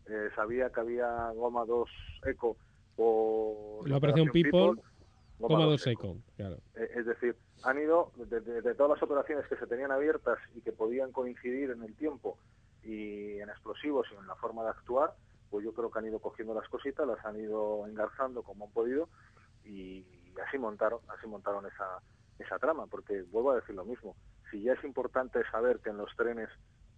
Eh, 0.04 0.28
sabía 0.36 0.68
que 0.68 0.80
había 0.80 1.30
Goma 1.30 1.64
2 1.64 1.88
Eco 2.26 2.58
por 2.94 3.88
La 3.88 3.96
operación 3.96 4.28
People, 4.28 4.82
Goma 5.38 5.64
2 5.64 5.86
Eco. 5.86 6.08
Eco, 6.10 6.16
claro. 6.36 6.56
Eh, 6.74 6.90
Es 6.94 7.06
decir, 7.06 7.34
han 7.62 7.78
ido 7.78 8.12
de, 8.16 8.40
de- 8.42 8.60
de 8.60 8.74
todas 8.74 8.90
las 8.98 9.02
operaciones 9.02 9.46
que 9.46 9.56
se 9.56 9.66
tenían 9.66 9.92
abiertas 9.92 10.38
y 10.54 10.60
que 10.60 10.72
podían 10.72 11.10
coincidir 11.10 11.70
en 11.70 11.82
el 11.84 11.96
tiempo 11.96 12.36
y 12.82 13.38
en 13.38 13.48
explosivos 13.48 14.06
y 14.12 14.16
en 14.16 14.26
la 14.26 14.34
forma 14.34 14.62
de 14.64 14.68
actuar, 14.70 15.14
pues 15.48 15.64
yo 15.64 15.72
creo 15.72 15.90
que 15.90 16.00
han 16.00 16.06
ido 16.06 16.18
cogiendo 16.18 16.52
las 16.52 16.68
cositas, 16.68 17.06
las 17.06 17.24
han 17.24 17.40
ido 17.40 17.86
engarzando 17.86 18.42
como 18.42 18.66
han 18.66 18.72
podido 18.72 19.08
y 19.64 20.04
así 20.46 20.58
montaron, 20.58 21.00
así 21.08 21.26
montaron 21.26 21.66
esa, 21.66 22.02
esa 22.38 22.58
trama, 22.58 22.86
porque 22.86 23.22
vuelvo 23.22 23.52
a 23.52 23.56
decir 23.56 23.74
lo 23.74 23.84
mismo, 23.84 24.16
si 24.50 24.62
ya 24.62 24.74
es 24.74 24.84
importante 24.84 25.42
saber 25.50 25.80
que 25.80 25.90
en 25.90 25.98
los 25.98 26.14
trenes 26.16 26.48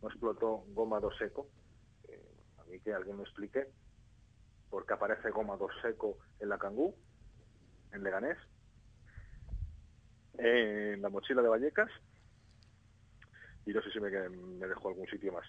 no 0.03 0.09
explotó 0.09 0.65
goma 0.69 1.01
2 1.01 1.15
seco, 1.19 1.49
eh, 2.09 2.37
a 2.59 2.65
mí 2.65 2.81
que 2.81 2.93
alguien 2.93 3.17
me 3.17 3.23
explique 3.23 3.69
por 4.71 4.87
qué 4.87 4.95
aparece 4.95 5.31
goma 5.31 5.57
2 5.57 5.71
seco 5.83 6.19
en 6.41 6.49
la 6.49 6.59
Cangú, 6.59 6.95
en 7.93 8.03
Leganés, 8.03 8.39
en 10.39 11.01
la 11.01 11.09
mochila 11.09 11.43
de 11.43 11.49
Vallecas 11.49 11.91
y 13.67 13.73
no 13.73 13.81
sé 13.83 13.91
si 13.93 14.01
me, 14.01 14.11
me 14.11 14.67
dejó 14.67 14.89
algún 14.89 15.07
sitio 15.07 15.33
más. 15.33 15.47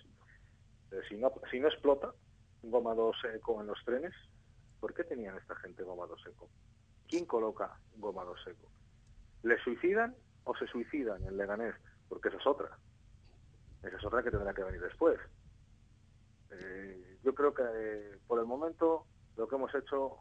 Eh, 0.91 1.01
si, 1.09 1.17
no, 1.17 1.33
si 1.49 1.59
no 1.59 1.67
explota 1.67 2.13
goma 2.61 2.93
2 2.93 3.15
seco 3.21 3.61
en 3.61 3.67
los 3.67 3.83
trenes, 3.83 4.13
¿por 4.79 4.93
qué 4.93 5.03
tenían 5.03 5.37
esta 5.37 5.55
gente 5.55 5.83
goma 5.83 6.05
2 6.05 6.21
seco? 6.23 6.49
¿Quién 7.07 7.25
coloca 7.25 7.77
goma 7.97 8.23
2 8.23 8.37
seco? 8.43 8.69
¿Le 9.43 9.57
suicidan 9.63 10.15
o 10.43 10.55
se 10.55 10.67
suicidan 10.67 11.23
en 11.25 11.37
Leganés? 11.37 11.75
Porque 12.09 12.29
esa 12.29 12.37
es 12.37 12.47
otra. 12.47 12.77
Esa 13.83 13.97
es 13.97 14.05
otra 14.05 14.23
que 14.23 14.31
tendrá 14.31 14.53
que 14.53 14.63
venir 14.63 14.81
después. 14.81 15.19
Eh, 16.51 17.17
yo 17.23 17.33
creo 17.33 17.53
que 17.53 17.63
eh, 17.63 18.17
por 18.27 18.39
el 18.39 18.45
momento 18.45 19.05
lo 19.37 19.47
que 19.47 19.55
hemos 19.55 19.73
hecho 19.75 20.17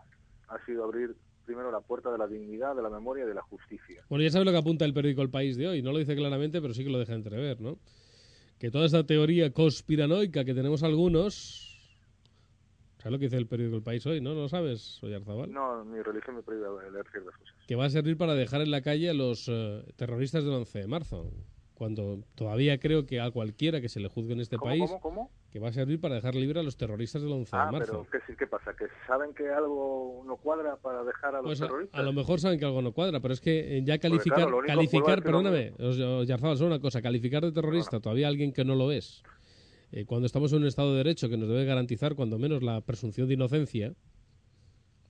ha 0.48 0.64
sido 0.66 0.84
abrir 0.84 1.16
primero 1.44 1.70
la 1.70 1.80
puerta 1.80 2.10
de 2.10 2.18
la 2.18 2.26
dignidad, 2.26 2.74
de 2.74 2.82
la 2.82 2.90
memoria 2.90 3.24
y 3.24 3.28
de 3.28 3.34
la 3.34 3.42
justicia. 3.42 4.04
Bueno, 4.08 4.24
ya 4.24 4.30
sabes 4.30 4.46
lo 4.46 4.52
que 4.52 4.58
apunta 4.58 4.84
el 4.84 4.94
periódico 4.94 5.22
El 5.22 5.30
País 5.30 5.56
de 5.56 5.68
hoy. 5.68 5.82
No 5.82 5.92
lo 5.92 5.98
dice 5.98 6.16
claramente, 6.16 6.60
pero 6.60 6.74
sí 6.74 6.84
que 6.84 6.90
lo 6.90 6.98
deja 6.98 7.14
entrever, 7.14 7.60
¿no? 7.60 7.78
Que 8.58 8.70
toda 8.70 8.86
esta 8.86 9.04
teoría 9.04 9.52
conspiranoica 9.52 10.44
que 10.44 10.54
tenemos 10.54 10.82
algunos... 10.82 11.73
¿Sabes 13.04 13.12
lo 13.12 13.18
que 13.18 13.26
dice 13.26 13.36
el 13.36 13.46
periódico 13.46 13.76
El 13.76 13.82
País 13.82 14.06
hoy? 14.06 14.22
¿No? 14.22 14.32
¿No 14.32 14.40
lo 14.40 14.48
sabes, 14.48 14.98
Oyarzabal? 15.02 15.52
No, 15.52 15.84
mi 15.84 16.00
religión 16.00 16.36
me 16.36 16.42
prohíbe 16.42 16.66
leer 16.90 17.04
ciertas 17.12 17.34
cosas. 17.36 17.54
Que 17.68 17.76
va 17.76 17.84
a 17.84 17.90
servir 17.90 18.16
para 18.16 18.34
dejar 18.34 18.62
en 18.62 18.70
la 18.70 18.80
calle 18.80 19.10
a 19.10 19.12
los 19.12 19.46
eh, 19.52 19.84
terroristas 19.96 20.42
del 20.42 20.54
11 20.54 20.78
de 20.78 20.86
marzo. 20.86 21.30
cuando 21.74 22.20
todavía 22.34 22.78
creo 22.78 23.04
que 23.04 23.20
a 23.20 23.30
cualquiera 23.30 23.82
que 23.82 23.90
se 23.90 24.00
le 24.00 24.08
juzgue 24.08 24.32
en 24.32 24.40
este 24.40 24.56
¿Cómo, 24.56 24.70
país, 24.70 24.86
cómo, 24.88 25.00
cómo? 25.00 25.30
que 25.50 25.58
va 25.58 25.68
a 25.68 25.72
servir 25.72 26.00
para 26.00 26.14
dejar 26.14 26.34
libre 26.34 26.60
a 26.60 26.62
los 26.62 26.78
terroristas 26.78 27.20
del 27.20 27.32
11 27.32 27.50
Ah, 27.54 27.66
de 27.66 27.72
marzo. 27.72 28.06
pero 28.10 28.22
¿qué, 28.26 28.34
¿qué 28.36 28.46
pasa? 28.46 28.72
¿Que 28.74 28.86
saben 29.06 29.34
que 29.34 29.50
algo 29.50 30.22
no 30.26 30.36
cuadra 30.38 30.76
para 30.76 31.04
dejar 31.04 31.34
a 31.34 31.38
los 31.42 31.46
Pues 31.48 31.60
a, 31.60 31.66
terroristas? 31.66 32.00
a 32.00 32.02
lo 32.04 32.12
mejor 32.14 32.40
saben 32.40 32.58
que 32.58 32.64
algo 32.64 32.80
no 32.80 32.92
cuadra, 32.92 33.20
pero 33.20 33.34
es 33.34 33.40
que 33.42 33.76
eh, 33.76 33.82
ya 33.84 33.98
calificar, 33.98 34.46
claro, 34.48 34.60
calificar, 34.66 35.22
perdóname, 35.22 35.74
os- 35.78 35.98
os- 35.98 36.26
Yarzabal, 36.26 36.56
solo 36.56 36.68
una 36.68 36.80
cosa, 36.80 37.02
calificar 37.02 37.44
de 37.44 37.52
terrorista 37.52 38.00
todavía 38.00 38.28
a 38.28 38.30
alguien 38.30 38.52
que 38.52 38.64
no 38.64 38.74
lo 38.76 38.90
es, 38.90 39.22
eh, 39.96 40.04
cuando 40.06 40.26
estamos 40.26 40.52
en 40.52 40.62
un 40.62 40.66
Estado 40.66 40.90
de 40.92 40.98
Derecho 40.98 41.28
que 41.28 41.36
nos 41.36 41.48
debe 41.48 41.64
garantizar 41.64 42.14
cuando 42.16 42.36
menos 42.38 42.62
la 42.64 42.80
presunción 42.80 43.28
de 43.28 43.34
inocencia, 43.34 43.94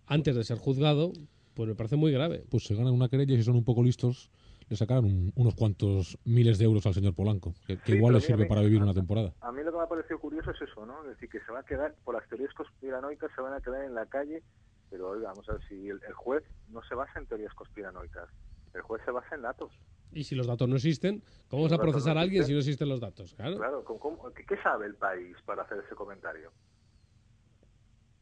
antes 0.07 0.37
de 0.37 0.45
ser 0.45 0.59
juzgado, 0.59 1.13
pues 1.55 1.69
me 1.69 1.75
parece 1.75 1.97
muy 1.97 2.13
grave. 2.13 2.45
Pues 2.51 2.65
se 2.65 2.75
ganan 2.75 2.93
una 2.93 3.09
querella 3.09 3.35
y 3.35 3.39
si 3.39 3.45
son 3.45 3.57
un 3.57 3.65
poco 3.65 3.83
listos, 3.83 4.31
le 4.69 4.77
sacarán 4.77 5.05
un- 5.07 5.33
unos 5.37 5.55
cuantos 5.55 6.19
miles 6.25 6.59
de 6.59 6.67
euros 6.67 6.85
al 6.87 6.93
señor 6.95 7.15
Polanco, 7.15 7.55
que, 7.67 7.79
que 7.79 7.93
Sí, 7.93 7.97
igual 7.99 8.15
le 8.15 8.21
sirve 8.21 8.45
para 8.47 8.61
vivir 8.61 8.81
a- 8.81 8.85
una 8.85 8.95
temporada. 8.95 9.35
A 9.41 9.53
mí 9.53 9.63
lo 9.63 9.71
que 9.73 9.79
me 9.79 9.85
ha 9.85 9.89
parecido 9.89 10.19
curioso 10.21 10.51
es 10.51 10.61
eso, 10.61 10.85
¿no? 10.85 11.03
Es 11.05 11.09
decir, 11.11 11.29
que 11.31 11.41
se 11.41 11.53
va 11.53 11.61
a 11.61 11.65
quedar, 11.65 11.95
por 12.05 12.15
las 12.15 12.29
teorías 12.29 12.53
conspiranoicas, 12.55 13.31
se 13.35 13.41
van 13.41 13.55
a 13.55 13.61
quedar 13.63 13.85
en 13.85 13.95
la 13.95 14.05
calle, 14.07 14.43
pero 14.91 15.09
oiga, 15.11 15.29
vamos 15.29 15.49
a 15.49 15.53
ver 15.53 15.63
si 15.69 15.89
el, 15.89 16.01
el 16.07 16.13
juez 16.15 16.43
no 16.69 16.83
se 16.89 16.95
basa 16.95 17.19
en 17.19 17.27
teorías 17.27 17.55
conspiranoicas, 17.55 18.29
el 18.75 18.83
juez 18.83 19.03
se 19.05 19.11
basa 19.11 19.35
en 19.35 19.43
datos. 19.43 19.73
Y 20.11 20.25
si 20.25 20.35
los 20.35 20.47
datos 20.47 20.69
no 20.69 20.77
existen, 20.77 21.23
¿cómo 21.49 21.65
vas 21.65 21.73
a 21.73 21.79
procesar 21.79 22.15
no 22.15 22.21
a 22.21 22.23
alguien 22.23 22.43
existen. 22.43 22.47
si 22.47 22.53
no 22.53 22.59
existen 22.71 22.89
los 22.89 23.01
datos? 23.01 23.35
Claro. 23.35 23.57
Claro, 23.57 23.85
¿cómo- 23.85 23.99
cómo- 24.01 24.33
qué, 24.33 24.57
sabe 24.63 24.87
el 24.87 24.95
país 24.97 25.37
para 25.45 25.63
hacer 25.63 25.83
ese 25.85 25.95
comentario? 25.95 26.53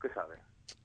¿Qué 0.00 0.08
sabe? 0.10 0.36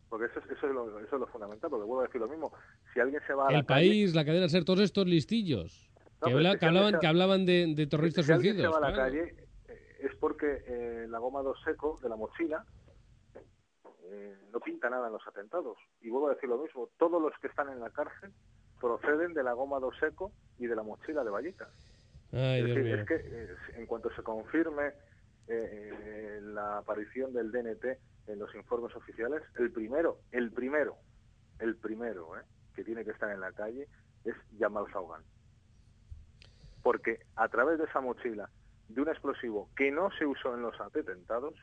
Porque 0.09 0.25
eso, 0.25 0.39
es- 0.39 0.57
eso, 0.57 0.67
es 0.67 0.73
lo, 0.73 0.99
eso 0.99 1.15
es 1.15 1.19
lo 1.19 1.27
fundamental, 1.27 1.69
porque 1.69 1.85
vuelvo 1.85 2.01
a 2.01 2.05
decir 2.05 2.21
lo 2.21 2.27
mismo. 2.27 2.51
Si 2.93 2.99
alguien 2.99 3.21
se 3.25 3.33
va 3.33 3.47
a 3.47 3.51
la 3.51 3.59
El 3.59 3.65
calle- 3.65 3.89
país, 3.89 4.15
la 4.15 4.25
cadena 4.25 4.49
ser, 4.49 4.63
todos 4.65 4.79
estos 4.81 5.05
listillos 5.07 5.91
No, 6.21 6.27
que, 6.27 6.33
habla- 6.33 6.57
hablaban, 6.61 6.93
se- 6.95 6.99
que 6.99 7.07
hablaban 7.07 7.45
de, 7.45 7.73
de 7.75 7.87
terroristas 7.87 8.25
si 8.25 8.31
alguien 8.31 8.57
se 8.57 8.67
va 8.67 8.77
a 8.77 8.81
la 8.81 8.93
calle 8.93 9.35
eh, 9.67 9.97
es 10.01 10.15
porque 10.19 10.63
eh, 10.67 11.05
la 11.09 11.19
goma 11.19 11.41
2 11.41 11.57
seco 11.63 11.99
de 12.01 12.09
la 12.09 12.15
mochila 12.15 12.65
eh, 14.09 14.37
no 14.51 14.59
pinta 14.59 14.89
nada 14.89 15.07
en 15.07 15.13
los 15.13 15.27
atentados. 15.27 15.77
Y 16.01 16.09
vuelvo 16.09 16.27
a 16.29 16.33
decir 16.35 16.47
lo 16.49 16.57
mismo, 16.57 16.89
todos 16.97 17.21
los 17.21 17.33
que 17.41 17.47
están 17.47 17.69
en 17.69 17.79
la 17.79 17.89
cárcel 17.89 18.33
proceden 18.79 19.33
de 19.33 19.43
la 19.43 19.53
goma 19.53 19.79
2 19.79 19.95
seco 19.99 20.31
y 20.59 20.67
de 20.67 20.75
la 20.75 20.83
mochila 20.83 21.23
de 21.23 21.29
Vallecas. 21.29 21.69
Ay, 22.31 22.61
es, 22.61 22.67
decir, 22.67 22.87
es 22.87 23.07
que 23.07 23.15
eh, 23.15 23.55
en 23.77 23.85
cuanto 23.85 24.09
se 24.13 24.21
confirme 24.21 24.87
eh, 24.87 24.93
eh, 25.47 26.39
la 26.43 26.79
aparición 26.79 27.33
del 27.33 27.51
DNT 27.51 27.85
en 28.27 28.39
los 28.39 28.53
informes 28.55 28.95
oficiales, 28.95 29.41
el 29.57 29.71
primero, 29.71 30.19
el 30.31 30.51
primero, 30.51 30.97
el 31.59 31.75
primero 31.75 32.37
eh, 32.37 32.41
que 32.75 32.83
tiene 32.83 33.03
que 33.05 33.11
estar 33.11 33.31
en 33.31 33.39
la 33.39 33.51
calle 33.53 33.87
es 34.25 34.35
Yamal 34.59 34.85
Zaugan. 34.91 35.23
Porque 36.83 37.19
a 37.35 37.47
través 37.47 37.79
de 37.79 37.85
esa 37.85 38.01
mochila, 38.01 38.49
de 38.89 39.01
un 39.01 39.09
explosivo 39.09 39.69
que 39.75 39.91
no 39.91 40.09
se 40.17 40.25
usó 40.25 40.53
en 40.53 40.61
los 40.61 40.79
atentados, 40.79 41.53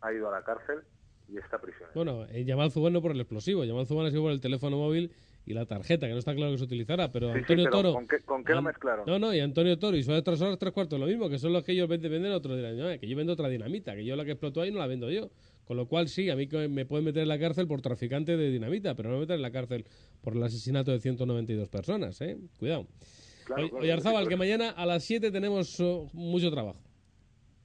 ha 0.00 0.12
ido 0.12 0.28
a 0.28 0.32
la 0.32 0.44
cárcel 0.44 0.82
y 1.28 1.38
está 1.38 1.58
prisionero. 1.58 1.92
Bueno, 1.94 2.24
eh, 2.26 2.44
Yamal 2.44 2.70
Zubán 2.70 2.92
no 2.92 3.02
por 3.02 3.12
el 3.12 3.20
explosivo, 3.20 3.64
Yamal 3.64 3.86
Zubán 3.86 4.06
ha 4.06 4.10
sido 4.10 4.22
por 4.22 4.32
el 4.32 4.40
teléfono 4.40 4.76
móvil 4.76 5.12
y 5.48 5.54
la 5.54 5.64
tarjeta, 5.64 6.06
que 6.06 6.12
no 6.12 6.18
está 6.18 6.34
claro 6.34 6.52
que 6.52 6.58
se 6.58 6.64
utilizara, 6.64 7.10
pero 7.10 7.28
Sí, 7.28 7.32
sí, 7.32 7.38
Antonio 7.40 7.64
pero 7.64 7.76
Toro... 7.76 7.92
¿con 7.94 8.06
qué, 8.06 8.20
con 8.20 8.44
qué 8.44 8.52
lo 8.52 8.60
mezclaron? 8.60 9.06
No, 9.06 9.18
no, 9.18 9.32
y 9.34 9.40
Antonio 9.40 9.78
Toro 9.78 9.96
y 9.96 10.02
su 10.02 10.12
de 10.12 10.20
tres 10.20 10.42
horas, 10.42 10.58
tres 10.58 10.74
cuartos, 10.74 11.00
lo 11.00 11.06
mismo, 11.06 11.30
que 11.30 11.38
son 11.38 11.54
los 11.54 11.64
que 11.64 11.72
ellos 11.72 11.88
venden, 11.88 12.12
venden 12.12 12.32
otros 12.32 12.54
dirán, 12.54 12.76
no, 12.76 13.00
que 13.00 13.08
yo 13.08 13.16
vendo 13.16 13.32
otra 13.32 13.48
dinamita, 13.48 13.94
que 13.94 14.04
yo 14.04 14.14
la 14.14 14.26
que 14.26 14.32
explotó 14.32 14.60
ahí 14.60 14.70
no 14.70 14.78
la 14.78 14.86
vendo 14.86 15.10
yo. 15.10 15.30
Con 15.64 15.78
lo 15.78 15.86
cual, 15.86 16.08
sí, 16.08 16.28
a 16.28 16.36
mí 16.36 16.48
me 16.68 16.84
pueden 16.84 17.04
meter 17.06 17.22
en 17.22 17.28
la 17.28 17.38
cárcel 17.38 17.66
por 17.66 17.80
traficante 17.80 18.36
de 18.36 18.50
dinamita, 18.50 18.94
pero 18.94 19.08
no 19.08 19.14
me 19.14 19.20
meten 19.22 19.36
en 19.36 19.42
la 19.42 19.50
cárcel 19.50 19.86
por 20.20 20.34
el 20.34 20.42
asesinato 20.42 20.90
de 20.90 21.00
192 21.00 21.68
personas, 21.68 22.20
¿eh? 22.20 22.36
Cuidado. 22.58 22.86
Claro, 23.46 23.62
Oye, 23.62 23.94
claro, 24.00 24.20
sí, 24.20 24.28
que 24.28 24.36
mañana 24.36 24.70
a 24.70 24.84
las 24.84 25.04
7 25.04 25.30
tenemos 25.30 25.80
oh, 25.80 26.10
mucho 26.12 26.50
trabajo. 26.50 26.80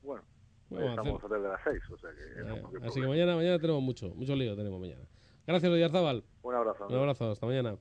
Bueno, 0.02 0.90
estamos 0.90 1.22
desde 1.22 1.40
las 1.40 1.62
6, 1.64 1.82
o 1.92 1.98
sea 1.98 2.10
que... 2.12 2.42
Eh, 2.42 2.88
así 2.88 3.02
que 3.02 3.08
mañana, 3.08 3.36
mañana 3.36 3.60
tenemos 3.60 3.84
mucho, 3.84 4.14
mucho 4.16 4.36
lío 4.36 4.56
tenemos 4.56 4.80
mañana. 4.80 5.04
Gracias, 5.46 5.72
Oyarzabal. 5.72 6.24
Un 6.44 6.56
abrazo. 6.56 6.88
Un 6.88 6.96
abrazo, 6.96 7.32
hasta 7.32 7.46
mañana. 7.46 7.76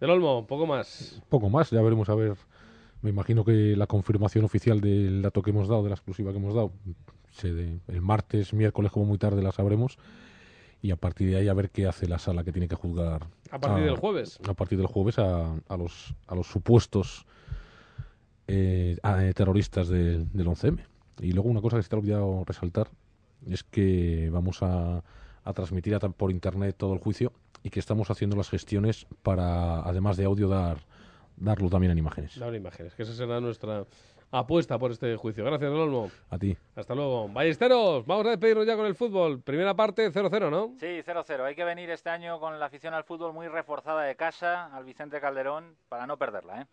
Del 0.00 0.10
Olmo, 0.10 0.46
poco 0.46 0.66
más. 0.66 1.22
Poco 1.28 1.48
más, 1.50 1.70
ya 1.70 1.82
veremos 1.82 2.08
a 2.08 2.14
ver. 2.14 2.36
Me 3.02 3.10
imagino 3.10 3.44
que 3.44 3.76
la 3.76 3.86
confirmación 3.86 4.44
oficial 4.44 4.80
del 4.80 5.22
dato 5.22 5.42
que 5.42 5.50
hemos 5.50 5.68
dado, 5.68 5.82
de 5.82 5.90
la 5.90 5.94
exclusiva 5.94 6.32
que 6.32 6.38
hemos 6.38 6.54
dado, 6.54 6.72
se 7.30 7.52
de- 7.52 7.80
el 7.88 8.00
martes, 8.02 8.52
miércoles, 8.54 8.90
como 8.92 9.04
muy 9.06 9.18
tarde 9.18 9.42
la 9.42 9.52
sabremos. 9.52 9.98
Y 10.82 10.90
a 10.90 10.96
partir 10.96 11.30
de 11.30 11.36
ahí 11.36 11.48
a 11.48 11.54
ver 11.54 11.70
qué 11.70 11.86
hace 11.86 12.06
la 12.06 12.18
sala 12.18 12.44
que 12.44 12.52
tiene 12.52 12.68
que 12.68 12.74
juzgar. 12.76 13.26
A 13.50 13.58
partir 13.58 13.84
del 13.84 13.96
jueves. 13.96 14.38
A 14.48 14.54
partir 14.54 14.78
del 14.78 14.86
jueves 14.86 15.18
a, 15.18 15.54
a 15.68 15.76
los, 15.76 16.14
a 16.26 16.34
los 16.34 16.46
supuestos 16.46 17.26
eh, 18.46 18.96
a- 19.02 19.24
eh, 19.24 19.32
terroristas 19.34 19.88
del, 19.88 20.30
del 20.32 20.46
11M. 20.46 20.78
Y 21.20 21.32
luego 21.32 21.48
una 21.48 21.60
cosa 21.62 21.76
que 21.78 21.82
se 21.82 21.88
te 21.88 21.96
ha 21.96 21.98
olvidado 21.98 22.44
resaltar 22.46 22.88
es 23.48 23.64
que 23.64 24.28
vamos 24.30 24.62
a, 24.62 25.02
a 25.46 25.52
transmitir 25.54 25.94
a- 25.94 26.00
por 26.00 26.30
internet 26.30 26.76
todo 26.76 26.92
el 26.92 26.98
juicio 26.98 27.32
y 27.62 27.70
que 27.70 27.80
estamos 27.80 28.10
haciendo 28.10 28.36
las 28.36 28.50
gestiones 28.50 29.06
para, 29.22 29.80
además 29.80 30.16
de 30.18 30.24
audio, 30.26 30.48
dar 30.48 30.78
darlo 31.38 31.68
también 31.68 31.92
en 31.92 31.98
imágenes. 31.98 32.38
Dar 32.38 32.54
imágenes, 32.54 32.94
que 32.94 33.02
esa 33.02 33.12
será 33.12 33.40
nuestra 33.40 33.84
apuesta 34.30 34.78
por 34.78 34.90
este 34.90 35.16
juicio. 35.16 35.44
Gracias, 35.44 35.70
Olmo. 35.70 36.10
A 36.30 36.38
ti. 36.38 36.56
Hasta 36.74 36.94
luego. 36.94 37.28
Ballesteros, 37.28 38.06
vamos 38.06 38.26
a 38.26 38.30
despedirnos 38.30 38.66
ya 38.66 38.74
con 38.74 38.86
el 38.86 38.94
fútbol. 38.94 39.40
Primera 39.42 39.74
parte, 39.74 40.10
0-0, 40.10 40.50
¿no? 40.50 40.72
Sí, 40.80 41.02
0-0. 41.04 41.44
Hay 41.44 41.54
que 41.54 41.64
venir 41.64 41.90
este 41.90 42.08
año 42.10 42.40
con 42.40 42.58
la 42.58 42.66
afición 42.66 42.94
al 42.94 43.04
fútbol 43.04 43.32
muy 43.34 43.48
reforzada 43.48 44.02
de 44.02 44.16
casa, 44.16 44.74
al 44.74 44.84
Vicente 44.84 45.20
Calderón, 45.20 45.76
para 45.90 46.06
no 46.06 46.16
perderla, 46.16 46.62
¿eh? 46.62 46.66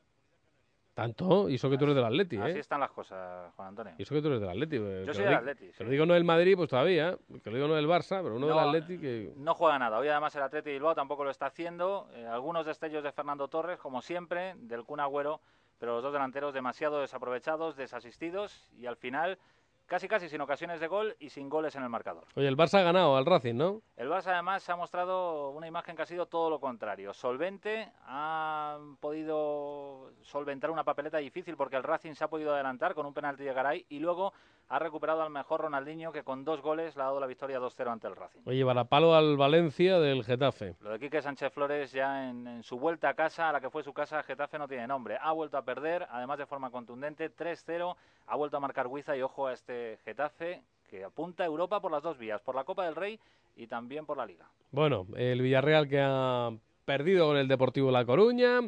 Tanto, 0.93 1.49
y 1.49 1.55
eso 1.55 1.69
que 1.71 1.77
tú 1.77 1.85
eres 1.85 1.95
del 1.95 2.05
Atleti, 2.05 2.37
Así 2.37 2.57
¿eh? 2.57 2.59
están 2.59 2.79
las 2.79 2.91
cosas, 2.91 3.51
Juan 3.55 3.69
Antonio. 3.69 3.93
Y 3.97 4.03
eso 4.03 4.13
que 4.13 4.21
tú 4.21 4.27
eres 4.27 4.41
del 4.41 4.49
Atleti. 4.51 4.75
eh, 4.77 5.03
que 5.07 5.13
soy 5.15 5.23
del 5.25 5.33
Atleti, 5.33 5.65
Que 5.67 5.73
sí. 5.73 5.83
lo 5.83 5.89
digo 5.89 6.05
no 6.05 6.13
del 6.13 6.23
Madrid, 6.23 6.55
pues 6.55 6.69
todavía. 6.69 7.17
Que 7.43 7.49
lo 7.49 7.55
digo 7.55 7.67
no 7.67 7.73
del 7.73 7.87
Barça, 7.87 8.21
pero 8.21 8.35
uno 8.35 8.47
No, 8.47 8.55
del 8.55 8.59
Atleti 8.67 8.99
que... 8.99 9.33
No 9.37 9.55
juega 9.55 9.79
nada. 9.79 9.97
Hoy 9.97 10.07
además 10.07 10.35
el 10.35 10.43
Atleti 10.43 10.69
Bilbao 10.69 10.93
tampoco 10.93 11.23
lo 11.23 11.31
está 11.31 11.47
haciendo. 11.47 12.07
Eh, 12.13 12.27
algunos 12.27 12.65
destellos 12.67 13.03
de 13.03 13.11
Fernando 13.11 13.47
Torres, 13.47 13.79
como 13.79 14.03
siempre, 14.03 14.53
del 14.57 14.83
Kun 14.83 14.99
Agüero, 14.99 15.41
pero 15.79 15.93
los 15.95 16.03
dos 16.03 16.13
delanteros 16.13 16.53
demasiado 16.53 17.01
desaprovechados, 17.01 17.75
desasistidos 17.75 18.69
y 18.77 18.85
al 18.85 18.95
final 18.95 19.39
casi 19.85 20.07
casi 20.07 20.29
sin 20.29 20.41
ocasiones 20.41 20.79
de 20.79 20.87
gol 20.87 21.15
y 21.19 21.29
sin 21.29 21.49
goles 21.49 21.75
en 21.75 21.83
el 21.83 21.89
marcador. 21.89 22.25
Oye, 22.35 22.47
el 22.47 22.57
Barça 22.57 22.79
ha 22.79 22.83
ganado 22.83 23.15
al 23.15 23.25
Racing, 23.25 23.55
¿no? 23.55 23.81
El 23.95 24.09
Barça 24.09 24.27
además 24.27 24.67
ha 24.69 24.75
mostrado 24.75 25.49
una 25.51 25.67
imagen 25.67 25.95
que 25.95 26.01
ha 26.01 26.05
sido 26.05 26.25
todo 26.27 26.49
lo 26.49 26.59
contrario. 26.59 27.13
Solvente, 27.13 27.91
ha 28.05 28.77
podido 28.99 30.11
solventar 30.21 30.71
una 30.71 30.83
papeleta 30.83 31.17
difícil 31.17 31.55
porque 31.55 31.75
el 31.75 31.83
Racing 31.83 32.13
se 32.13 32.23
ha 32.23 32.29
podido 32.29 32.53
adelantar 32.53 32.93
con 32.93 33.05
un 33.05 33.13
penalti 33.13 33.43
de 33.43 33.53
Garay 33.53 33.85
y 33.89 33.99
luego 33.99 34.33
ha 34.69 34.79
recuperado 34.79 35.21
al 35.21 35.29
mejor 35.29 35.61
Ronaldinho 35.61 36.11
que 36.11 36.23
con 36.23 36.43
dos 36.43 36.61
goles 36.61 36.95
le 36.95 37.01
ha 37.01 37.05
dado 37.05 37.19
la 37.19 37.27
victoria 37.27 37.59
2-0 37.59 37.91
ante 37.91 38.07
el 38.07 38.15
Racing. 38.15 38.41
Oye, 38.45 38.65
palo 38.89 39.15
al 39.15 39.37
Valencia 39.37 39.99
del 39.99 40.23
Getafe. 40.23 40.75
Lo 40.81 40.91
de 40.91 40.99
Quique 40.99 41.21
Sánchez 41.21 41.53
Flores 41.53 41.91
ya 41.91 42.29
en, 42.29 42.47
en 42.47 42.63
su 42.63 42.79
vuelta 42.79 43.09
a 43.09 43.13
casa, 43.13 43.49
a 43.49 43.51
la 43.53 43.61
que 43.61 43.69
fue 43.69 43.83
su 43.83 43.93
casa, 43.93 44.23
Getafe 44.23 44.57
no 44.57 44.67
tiene 44.67 44.87
nombre. 44.87 45.17
Ha 45.21 45.31
vuelto 45.31 45.57
a 45.57 45.63
perder, 45.63 46.07
además 46.09 46.37
de 46.39 46.45
forma 46.45 46.71
contundente, 46.71 47.29
3-0. 47.31 47.95
Ha 48.27 48.35
vuelto 48.35 48.57
a 48.57 48.59
marcar 48.59 48.87
Huiza 48.87 49.15
y 49.15 49.21
ojo 49.21 49.47
a 49.47 49.53
este 49.53 49.99
Getafe 50.05 50.63
que 50.89 51.03
apunta 51.03 51.43
a 51.43 51.47
Europa 51.47 51.79
por 51.79 51.91
las 51.91 52.03
dos 52.03 52.17
vías, 52.17 52.41
por 52.41 52.55
la 52.55 52.63
Copa 52.63 52.85
del 52.85 52.95
Rey 52.95 53.19
y 53.55 53.67
también 53.67 54.05
por 54.05 54.17
la 54.17 54.25
Liga. 54.25 54.47
Bueno, 54.71 55.07
el 55.15 55.41
Villarreal 55.41 55.87
que 55.87 55.99
ha 56.01 56.51
perdido 56.85 57.27
con 57.27 57.37
el 57.37 57.47
Deportivo 57.47 57.91
La 57.91 58.05
Coruña. 58.05 58.61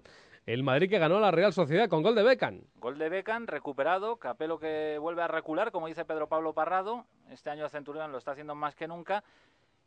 El 0.45 0.61
Madrid 0.61 0.87
que 0.91 0.99
ganó 0.99 1.19
la 1.19 1.31
Real 1.31 1.53
Sociedad 1.53 1.89
con 1.89 2.03
gol 2.03 2.13
de 2.13 2.21
Beckham. 2.21 2.61
Gol 2.75 2.99
de 2.99 3.09
Beckham, 3.09 3.47
recuperado, 3.47 4.17
Capelo 4.17 4.59
que 4.59 4.99
vuelve 4.99 5.23
a 5.23 5.27
recular, 5.27 5.71
como 5.71 5.87
dice 5.87 6.05
Pedro 6.05 6.27
Pablo 6.27 6.53
Parrado. 6.53 7.05
Este 7.31 7.49
año 7.49 7.67
Centurión 7.67 8.11
lo 8.11 8.19
está 8.19 8.33
haciendo 8.33 8.53
más 8.53 8.75
que 8.75 8.87
nunca. 8.87 9.23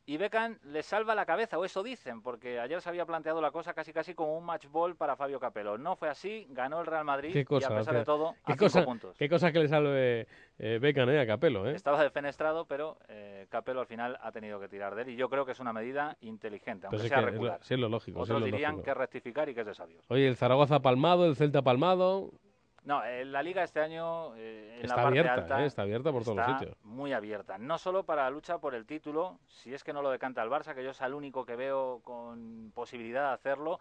Y 0.08 0.16
Beckham 0.16 0.56
le 0.64 0.82
salva 0.82 1.14
la 1.14 1.26
cabeza, 1.26 1.58
o 1.58 1.66
eso 1.66 1.82
dicen, 1.82 2.22
porque 2.22 2.58
ayer 2.58 2.80
se 2.80 2.88
había 2.88 3.04
planteado 3.04 3.42
la 3.42 3.50
cosa 3.50 3.74
casi 3.74 3.92
casi 3.92 4.14
como 4.14 4.38
un 4.38 4.42
match 4.46 4.64
ball 4.70 4.96
para 4.96 5.16
Fabio 5.16 5.38
Capello. 5.38 5.76
No 5.76 5.96
fue 5.96 6.08
así, 6.08 6.46
ganó 6.48 6.80
el 6.80 6.86
Real 6.86 7.04
Madrid 7.04 7.30
Qué 7.30 7.44
cosa, 7.44 7.68
y 7.70 7.74
a 7.74 7.76
pesar 7.76 7.94
de 7.94 8.04
todo, 8.06 8.32
qué 8.46 8.52
a 8.52 8.54
cinco 8.54 8.64
cosa, 8.64 8.84
puntos. 8.86 9.18
qué 9.18 9.28
cosa 9.28 9.52
que 9.52 9.58
le 9.58 9.68
salve 9.68 10.26
eh, 10.58 10.78
Beckham 10.80 11.10
eh, 11.10 11.20
a 11.20 11.26
Capello, 11.26 11.68
¿eh? 11.68 11.74
Estaba 11.74 12.02
defenestrado, 12.02 12.64
pero 12.64 12.96
eh, 13.08 13.46
Capello 13.50 13.80
al 13.80 13.86
final 13.86 14.18
ha 14.22 14.32
tenido 14.32 14.58
que 14.58 14.68
tirar 14.68 14.94
de 14.94 15.02
él 15.02 15.08
y 15.10 15.16
yo 15.16 15.28
creo 15.28 15.44
que 15.44 15.52
es 15.52 15.60
una 15.60 15.74
medida 15.74 16.16
inteligente, 16.22 16.86
aunque 16.86 17.06
sea 17.06 17.08
que 17.10 17.14
es 17.16 17.26
lo- 17.26 17.30
recular. 17.32 17.60
sí 17.62 17.74
es 17.74 17.80
lo 17.80 17.90
lógico, 17.90 18.20
Otros 18.20 18.34
es 18.34 18.40
lo 18.40 18.46
dirían 18.46 18.72
lógico. 18.76 18.84
que 18.86 18.94
rectificar 18.94 19.48
y 19.50 19.54
que 19.54 19.60
es 19.60 19.66
de 19.66 19.74
sabios. 19.74 20.02
Oye, 20.08 20.26
el 20.26 20.36
Zaragoza 20.36 20.80
palmado, 20.80 21.26
el 21.26 21.36
Celta 21.36 21.60
palmado. 21.60 22.30
No, 22.88 23.04
eh, 23.04 23.22
la 23.26 23.42
liga 23.42 23.62
este 23.62 23.80
año 23.80 24.34
eh, 24.36 24.76
en 24.76 24.84
Está 24.86 24.96
la 24.96 25.02
parte 25.02 25.08
abierta, 25.08 25.34
alta 25.34 25.62
eh, 25.62 25.66
está 25.66 25.82
abierta 25.82 26.10
por 26.10 26.24
todos 26.24 26.38
los 26.38 26.46
sitios. 26.46 26.74
Muy 26.84 27.12
abierta, 27.12 27.58
no 27.58 27.76
solo 27.76 28.04
para 28.04 28.22
la 28.22 28.30
lucha 28.30 28.56
por 28.56 28.74
el 28.74 28.86
título, 28.86 29.40
si 29.46 29.74
es 29.74 29.84
que 29.84 29.92
no 29.92 30.00
lo 30.00 30.08
decanta 30.08 30.42
el 30.42 30.48
Barça, 30.48 30.74
que 30.74 30.82
yo 30.82 30.92
es 30.92 31.00
el 31.02 31.12
único 31.12 31.44
que 31.44 31.54
veo 31.54 32.00
con 32.02 32.72
posibilidad 32.74 33.28
de 33.28 33.34
hacerlo, 33.34 33.78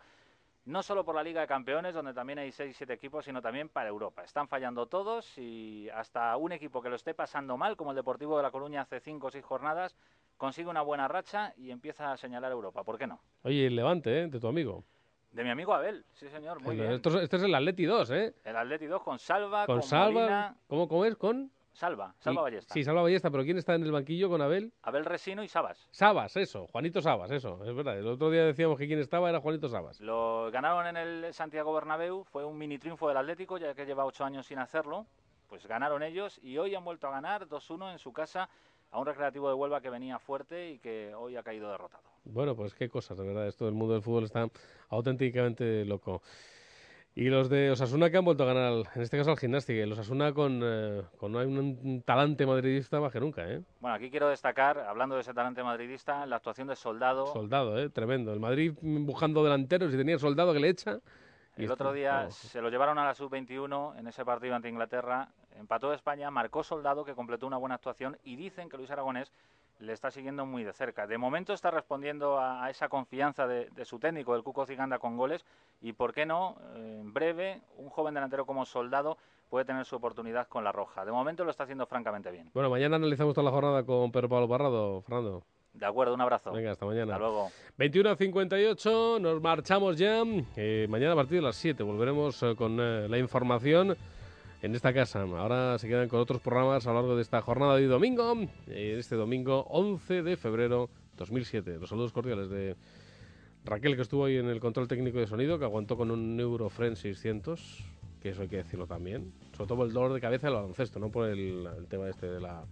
no 0.65 0.83
solo 0.83 1.05
por 1.05 1.15
la 1.15 1.23
Liga 1.23 1.39
de 1.39 1.47
Campeones, 1.47 1.95
donde 1.95 2.13
también 2.13 2.39
hay 2.39 2.49
6-7 2.49 2.91
equipos, 2.91 3.23
sino 3.23 3.41
también 3.41 3.69
para 3.69 3.87
Europa. 3.87 4.25
Están 4.25 4.49
fallando 4.49 4.87
todos 4.87 5.37
y 5.37 5.87
hasta 5.91 6.35
un 6.35 6.51
equipo 6.51 6.81
que 6.81 6.89
lo 6.89 6.97
esté 6.97 7.13
pasando 7.13 7.55
mal, 7.55 7.77
como 7.77 7.91
el 7.91 7.95
Deportivo 7.95 8.35
de 8.35 8.43
La 8.43 8.51
Coruña 8.51 8.81
hace 8.81 8.99
5 8.99 9.27
o 9.27 9.31
6 9.31 9.45
jornadas, 9.45 9.95
consigue 10.35 10.67
una 10.67 10.81
buena 10.81 11.07
racha 11.07 11.53
y 11.55 11.71
empieza 11.71 12.11
a 12.11 12.17
señalar 12.17 12.51
Europa. 12.51 12.83
¿Por 12.83 12.97
qué 12.97 13.07
no? 13.07 13.21
Oye, 13.43 13.67
el 13.67 13.75
Levante, 13.77 14.23
¿eh? 14.23 14.27
De 14.27 14.37
tu 14.37 14.49
amigo. 14.49 14.83
De 15.31 15.43
mi 15.43 15.49
amigo 15.51 15.73
Abel, 15.73 16.03
sí 16.13 16.27
señor, 16.29 16.61
muy 16.61 16.75
El- 16.75 16.81
bien. 16.81 16.91
esto 16.93 17.09
es- 17.09 17.15
este 17.23 17.37
es 17.37 17.43
el 17.43 17.53
Atleti 17.53 17.85
2, 17.85 18.09
¿eh? 18.11 18.33
El 18.43 18.55
Atleti 18.55 18.85
2 18.87 19.03
con 19.03 19.19
Salva, 19.19 19.65
Con 19.65 19.79
con, 19.79 19.83
Salva. 19.83 20.11
Molina- 20.21 20.55
¿Cómo, 20.67 20.87
¿Cómo 20.87 21.05
es? 21.05 21.15
¿Con? 21.15 21.51
Salva, 21.73 22.15
Salva 22.17 22.41
y- 22.41 22.43
Ballesta. 22.45 22.73
Sí, 22.73 22.83
Salva 22.83 23.03
Ballesta, 23.03 23.29
pero 23.29 23.43
¿quién 23.43 23.59
está 23.59 23.75
en 23.75 23.83
el 23.83 23.91
banquillo 23.91 24.29
con 24.29 24.41
Abel? 24.41 24.73
Abel 24.81 25.05
Resino 25.05 25.43
y 25.43 25.47
Sabas. 25.47 25.87
Sabas, 25.91 26.35
eso, 26.37 26.65
Juanito 26.67 27.01
Sabas, 27.03 27.29
eso, 27.29 27.63
es 27.63 27.75
verdad. 27.75 27.99
El 27.99 28.07
otro 28.07 28.31
día 28.31 28.45
decíamos 28.45 28.79
que 28.79 28.87
quien 28.87 28.97
estaba 28.99 29.29
era 29.29 29.39
Juanito 29.41 29.69
Sabas. 29.69 29.99
Lo 30.01 30.49
ganaron 30.51 30.87
en 30.87 30.97
el 30.97 31.33
Santiago 31.35 31.71
Bernabéu, 31.73 32.23
fue 32.23 32.43
un 32.43 32.57
mini 32.57 32.79
triunfo 32.79 33.07
del 33.09 33.17
Atlético, 33.17 33.59
ya 33.59 33.75
que 33.75 33.85
lleva 33.85 34.05
ocho 34.05 34.25
años 34.25 34.47
sin 34.47 34.57
hacerlo. 34.57 35.05
Pues 35.47 35.67
ganaron 35.67 36.01
ellos 36.01 36.39
y 36.41 36.57
hoy 36.57 36.73
han 36.73 36.83
vuelto 36.83 37.07
a 37.07 37.11
ganar 37.11 37.47
2-1 37.47 37.91
en 37.91 37.99
su 37.99 38.11
casa 38.11 38.49
a 38.91 38.99
un 38.99 39.05
recreativo 39.05 39.49
de 39.49 39.55
Huelva 39.55 39.81
que 39.81 39.89
venía 39.89 40.19
fuerte 40.19 40.71
y 40.71 40.79
que 40.79 41.13
hoy 41.13 41.35
ha 41.35 41.43
caído 41.43 41.69
derrotado. 41.71 42.03
Bueno, 42.23 42.55
pues 42.55 42.73
qué 42.73 42.89
cosas, 42.89 43.17
de 43.17 43.25
verdad. 43.25 43.47
Esto 43.47 43.65
del 43.65 43.73
mundo 43.73 43.93
del 43.93 44.03
fútbol 44.03 44.23
está 44.25 44.47
auténticamente 44.89 45.85
loco. 45.85 46.21
Y 47.15 47.29
los 47.29 47.49
de 47.49 47.71
Osasuna 47.71 48.11
que 48.11 48.17
han 48.17 48.25
vuelto 48.25 48.43
a 48.43 48.53
ganar, 48.53 48.83
en 48.93 49.01
este 49.01 49.17
caso 49.17 49.31
al 49.31 49.37
Gimnástica. 49.37 49.81
El 49.81 49.91
Osasuna 49.91 50.33
con, 50.33 50.61
eh, 50.63 51.01
con 51.17 51.35
un, 51.35 51.57
un 51.57 52.01
talante 52.03 52.45
madridista 52.45 52.99
más 52.99 53.11
que 53.11 53.19
nunca, 53.19 53.51
¿eh? 53.51 53.63
Bueno, 53.79 53.95
aquí 53.95 54.11
quiero 54.11 54.29
destacar, 54.29 54.77
hablando 54.77 55.15
de 55.15 55.21
ese 55.21 55.33
talante 55.33 55.63
madridista, 55.63 56.27
la 56.27 56.35
actuación 56.35 56.67
de 56.67 56.75
Soldado. 56.75 57.25
Soldado, 57.25 57.79
¿eh? 57.79 57.89
Tremendo. 57.89 58.31
El 58.33 58.39
Madrid 58.39 58.71
buscando 58.81 59.43
delanteros 59.43 59.91
y 59.91 59.97
tenía 59.97 60.19
soldado 60.19 60.53
que 60.53 60.59
le 60.59 60.69
echa. 60.69 60.99
El 61.57 61.71
otro 61.71 61.91
día 61.91 62.29
se 62.29 62.61
lo 62.61 62.69
llevaron 62.69 62.97
a 62.99 63.05
la 63.05 63.13
sub-21 63.13 63.97
en 63.97 64.07
ese 64.07 64.23
partido 64.23 64.55
ante 64.55 64.69
Inglaterra. 64.69 65.29
Empató 65.57 65.91
España, 65.93 66.29
marcó 66.29 66.63
Soldado, 66.63 67.03
que 67.03 67.15
completó 67.15 67.47
una 67.47 67.57
buena 67.57 67.75
actuación. 67.75 68.17
Y 68.23 68.35
dicen 68.35 68.69
que 68.69 68.77
Luis 68.77 68.91
Aragonés 68.91 69.31
le 69.79 69.93
está 69.93 70.11
siguiendo 70.11 70.45
muy 70.45 70.63
de 70.63 70.73
cerca. 70.73 71.07
De 71.07 71.17
momento 71.17 71.53
está 71.53 71.71
respondiendo 71.71 72.39
a, 72.39 72.63
a 72.63 72.69
esa 72.69 72.89
confianza 72.89 73.47
de, 73.47 73.69
de 73.69 73.85
su 73.85 73.99
técnico, 73.99 74.35
el 74.35 74.43
Cuco 74.43 74.65
Ciganda, 74.65 74.99
con 74.99 75.17
goles. 75.17 75.45
Y 75.81 75.93
por 75.93 76.13
qué 76.13 76.25
no, 76.25 76.55
eh, 76.75 76.99
en 77.01 77.13
breve, 77.13 77.61
un 77.77 77.89
joven 77.89 78.13
delantero 78.13 78.45
como 78.45 78.65
Soldado 78.65 79.17
puede 79.49 79.65
tener 79.65 79.85
su 79.85 79.95
oportunidad 79.95 80.47
con 80.47 80.63
la 80.63 80.71
Roja. 80.71 81.05
De 81.05 81.11
momento 81.11 81.43
lo 81.43 81.51
está 81.51 81.63
haciendo 81.63 81.85
francamente 81.85 82.31
bien. 82.31 82.49
Bueno, 82.53 82.69
mañana 82.69 82.97
analizamos 82.97 83.33
toda 83.33 83.45
la 83.45 83.51
jornada 83.51 83.83
con 83.83 84.11
Pedro 84.11 84.29
Pablo 84.29 84.47
Parrado, 84.47 85.01
Fernando. 85.01 85.43
De 85.77 85.85
acuerdo, 85.85 86.15
un 86.15 86.21
abrazo. 86.21 86.51
Venga, 86.51 86.71
hasta 86.71 86.85
mañana. 86.85 87.13
Hasta 87.13 87.19
luego. 87.19 87.51
21 87.77 88.09
a 88.09 88.15
58, 88.15 89.19
nos 89.21 89.41
marchamos 89.41 89.95
ya. 89.95 90.23
Eh, 90.55 90.87
mañana 90.89 91.13
a 91.13 91.15
partir 91.15 91.37
de 91.37 91.43
las 91.43 91.55
7 91.55 91.83
volveremos 91.83 92.41
eh, 92.41 92.55
con 92.55 92.79
eh, 92.79 93.07
la 93.07 93.19
información 93.19 93.95
en 94.61 94.75
esta 94.75 94.91
casa. 94.91 95.21
Ahora 95.21 95.77
se 95.77 95.87
quedan 95.87 96.09
con 96.09 96.19
otros 96.19 96.41
programas 96.41 96.87
a 96.87 96.89
lo 96.89 96.95
largo 96.95 97.15
de 97.15 97.21
esta 97.21 97.41
jornada 97.41 97.75
de 97.75 97.85
domingo, 97.85 98.33
eh, 98.67 98.95
este 98.97 99.15
domingo 99.15 99.65
11 99.69 100.23
de 100.23 100.35
febrero 100.35 100.89
2007. 101.17 101.77
Los 101.79 101.89
saludos 101.89 102.11
cordiales 102.11 102.49
de 102.49 102.75
Raquel, 103.63 103.95
que 103.95 104.01
estuvo 104.01 104.25
ahí 104.25 104.37
en 104.37 104.47
el 104.47 104.59
control 104.59 104.87
técnico 104.87 105.19
de 105.19 105.27
sonido, 105.27 105.59
que 105.59 105.65
aguantó 105.65 105.95
con 105.95 106.09
un 106.09 106.39
Eurofren 106.39 106.95
600, 106.95 107.83
que 108.19 108.29
eso 108.29 108.41
hay 108.41 108.47
que 108.47 108.57
decirlo 108.57 108.87
también. 108.87 109.31
Sobre 109.51 109.67
todo 109.67 109.77
por 109.77 109.87
el 109.87 109.93
dolor 109.93 110.13
de 110.13 110.21
cabeza 110.21 110.47
del 110.47 110.55
baloncesto, 110.55 110.99
no 110.99 111.11
por 111.11 111.29
el, 111.29 111.67
el 111.77 111.87
tema 111.87 112.09
este 112.09 112.27
de 112.27 112.41
la 112.41 112.63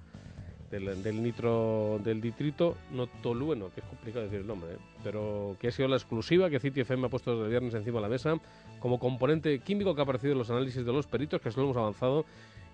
del, 0.72 1.04
del 1.04 1.24
nitro 1.24 2.00
del 2.04 2.22
ditrito 2.22 2.76
no 2.92 3.08
tolueno, 3.08 3.70
que 3.74 3.82
es 3.82 3.88
complicado 3.88 4.26
decir 4.26 4.42
el 4.42 4.48
nombre, 4.48 4.74
¿eh? 4.74 4.78
pero 5.04 5.56
que 5.60 5.68
ha 5.68 5.72
sido 5.72 5.88
la 5.88 5.96
exclusiva 5.96 6.50
que 6.50 6.60
City 6.60 6.82
FM 6.82 7.08
ha 7.08 7.10
puesto 7.10 7.36
desde 7.38 7.50
viernes 7.50 7.74
encima 7.74 7.98
de 7.98 8.02
la 8.02 8.10
mesa 8.10 8.36
como 8.80 9.00
componente 9.00 9.60
químico 9.60 9.96
que 9.96 10.02
ha 10.02 10.04
aparecido 10.04 10.34
en 10.34 10.40
los 10.40 10.50
análisis 10.50 10.86
de 10.86 10.92
los 10.94 11.08
peritos, 11.08 11.42
que 11.42 11.52
solo 11.52 11.66
hemos 11.66 11.78
avanzado 11.78 12.26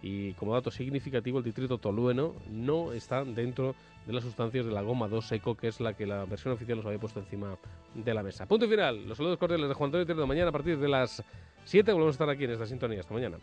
y 0.02 0.34
como 0.34 0.54
dato 0.54 0.72
significativo 0.72 1.38
el 1.38 1.44
ditrito 1.44 1.78
tolueno 1.78 2.34
no 2.50 2.92
está 2.92 3.24
dentro 3.24 3.76
de 4.06 4.14
las 4.14 4.24
sustancias 4.24 4.66
de 4.66 4.72
la 4.72 4.82
goma 4.82 5.08
2 5.08 5.26
seco, 5.26 5.56
que 5.56 5.68
es 5.68 5.80
la 5.80 5.94
que 5.94 6.08
la 6.08 6.26
versión 6.26 6.54
oficial 6.54 6.78
nos 6.78 6.86
había 6.88 7.00
puesto 7.00 7.20
encima 7.20 7.56
de 7.94 8.14
la 8.14 8.24
mesa. 8.24 8.48
Punto 8.48 8.68
final. 8.68 9.08
Los 9.08 9.18
saludos 9.18 9.38
cordiales 9.38 9.68
de 9.68 9.76
Juan 9.76 9.90
Antonio 9.90 10.06
Tirado. 10.06 10.26
Mañana 10.26 10.50
a 10.50 10.52
partir 10.52 10.80
de 10.80 10.88
las 10.88 11.24
7 11.66 11.92
volvemos 11.92 12.14
a 12.14 12.16
estar 12.16 12.30
aquí 12.30 12.46
en 12.46 12.52
esta 12.52 12.66
sintonía. 12.66 13.02
Hasta 13.02 13.14
mañana. 13.14 13.38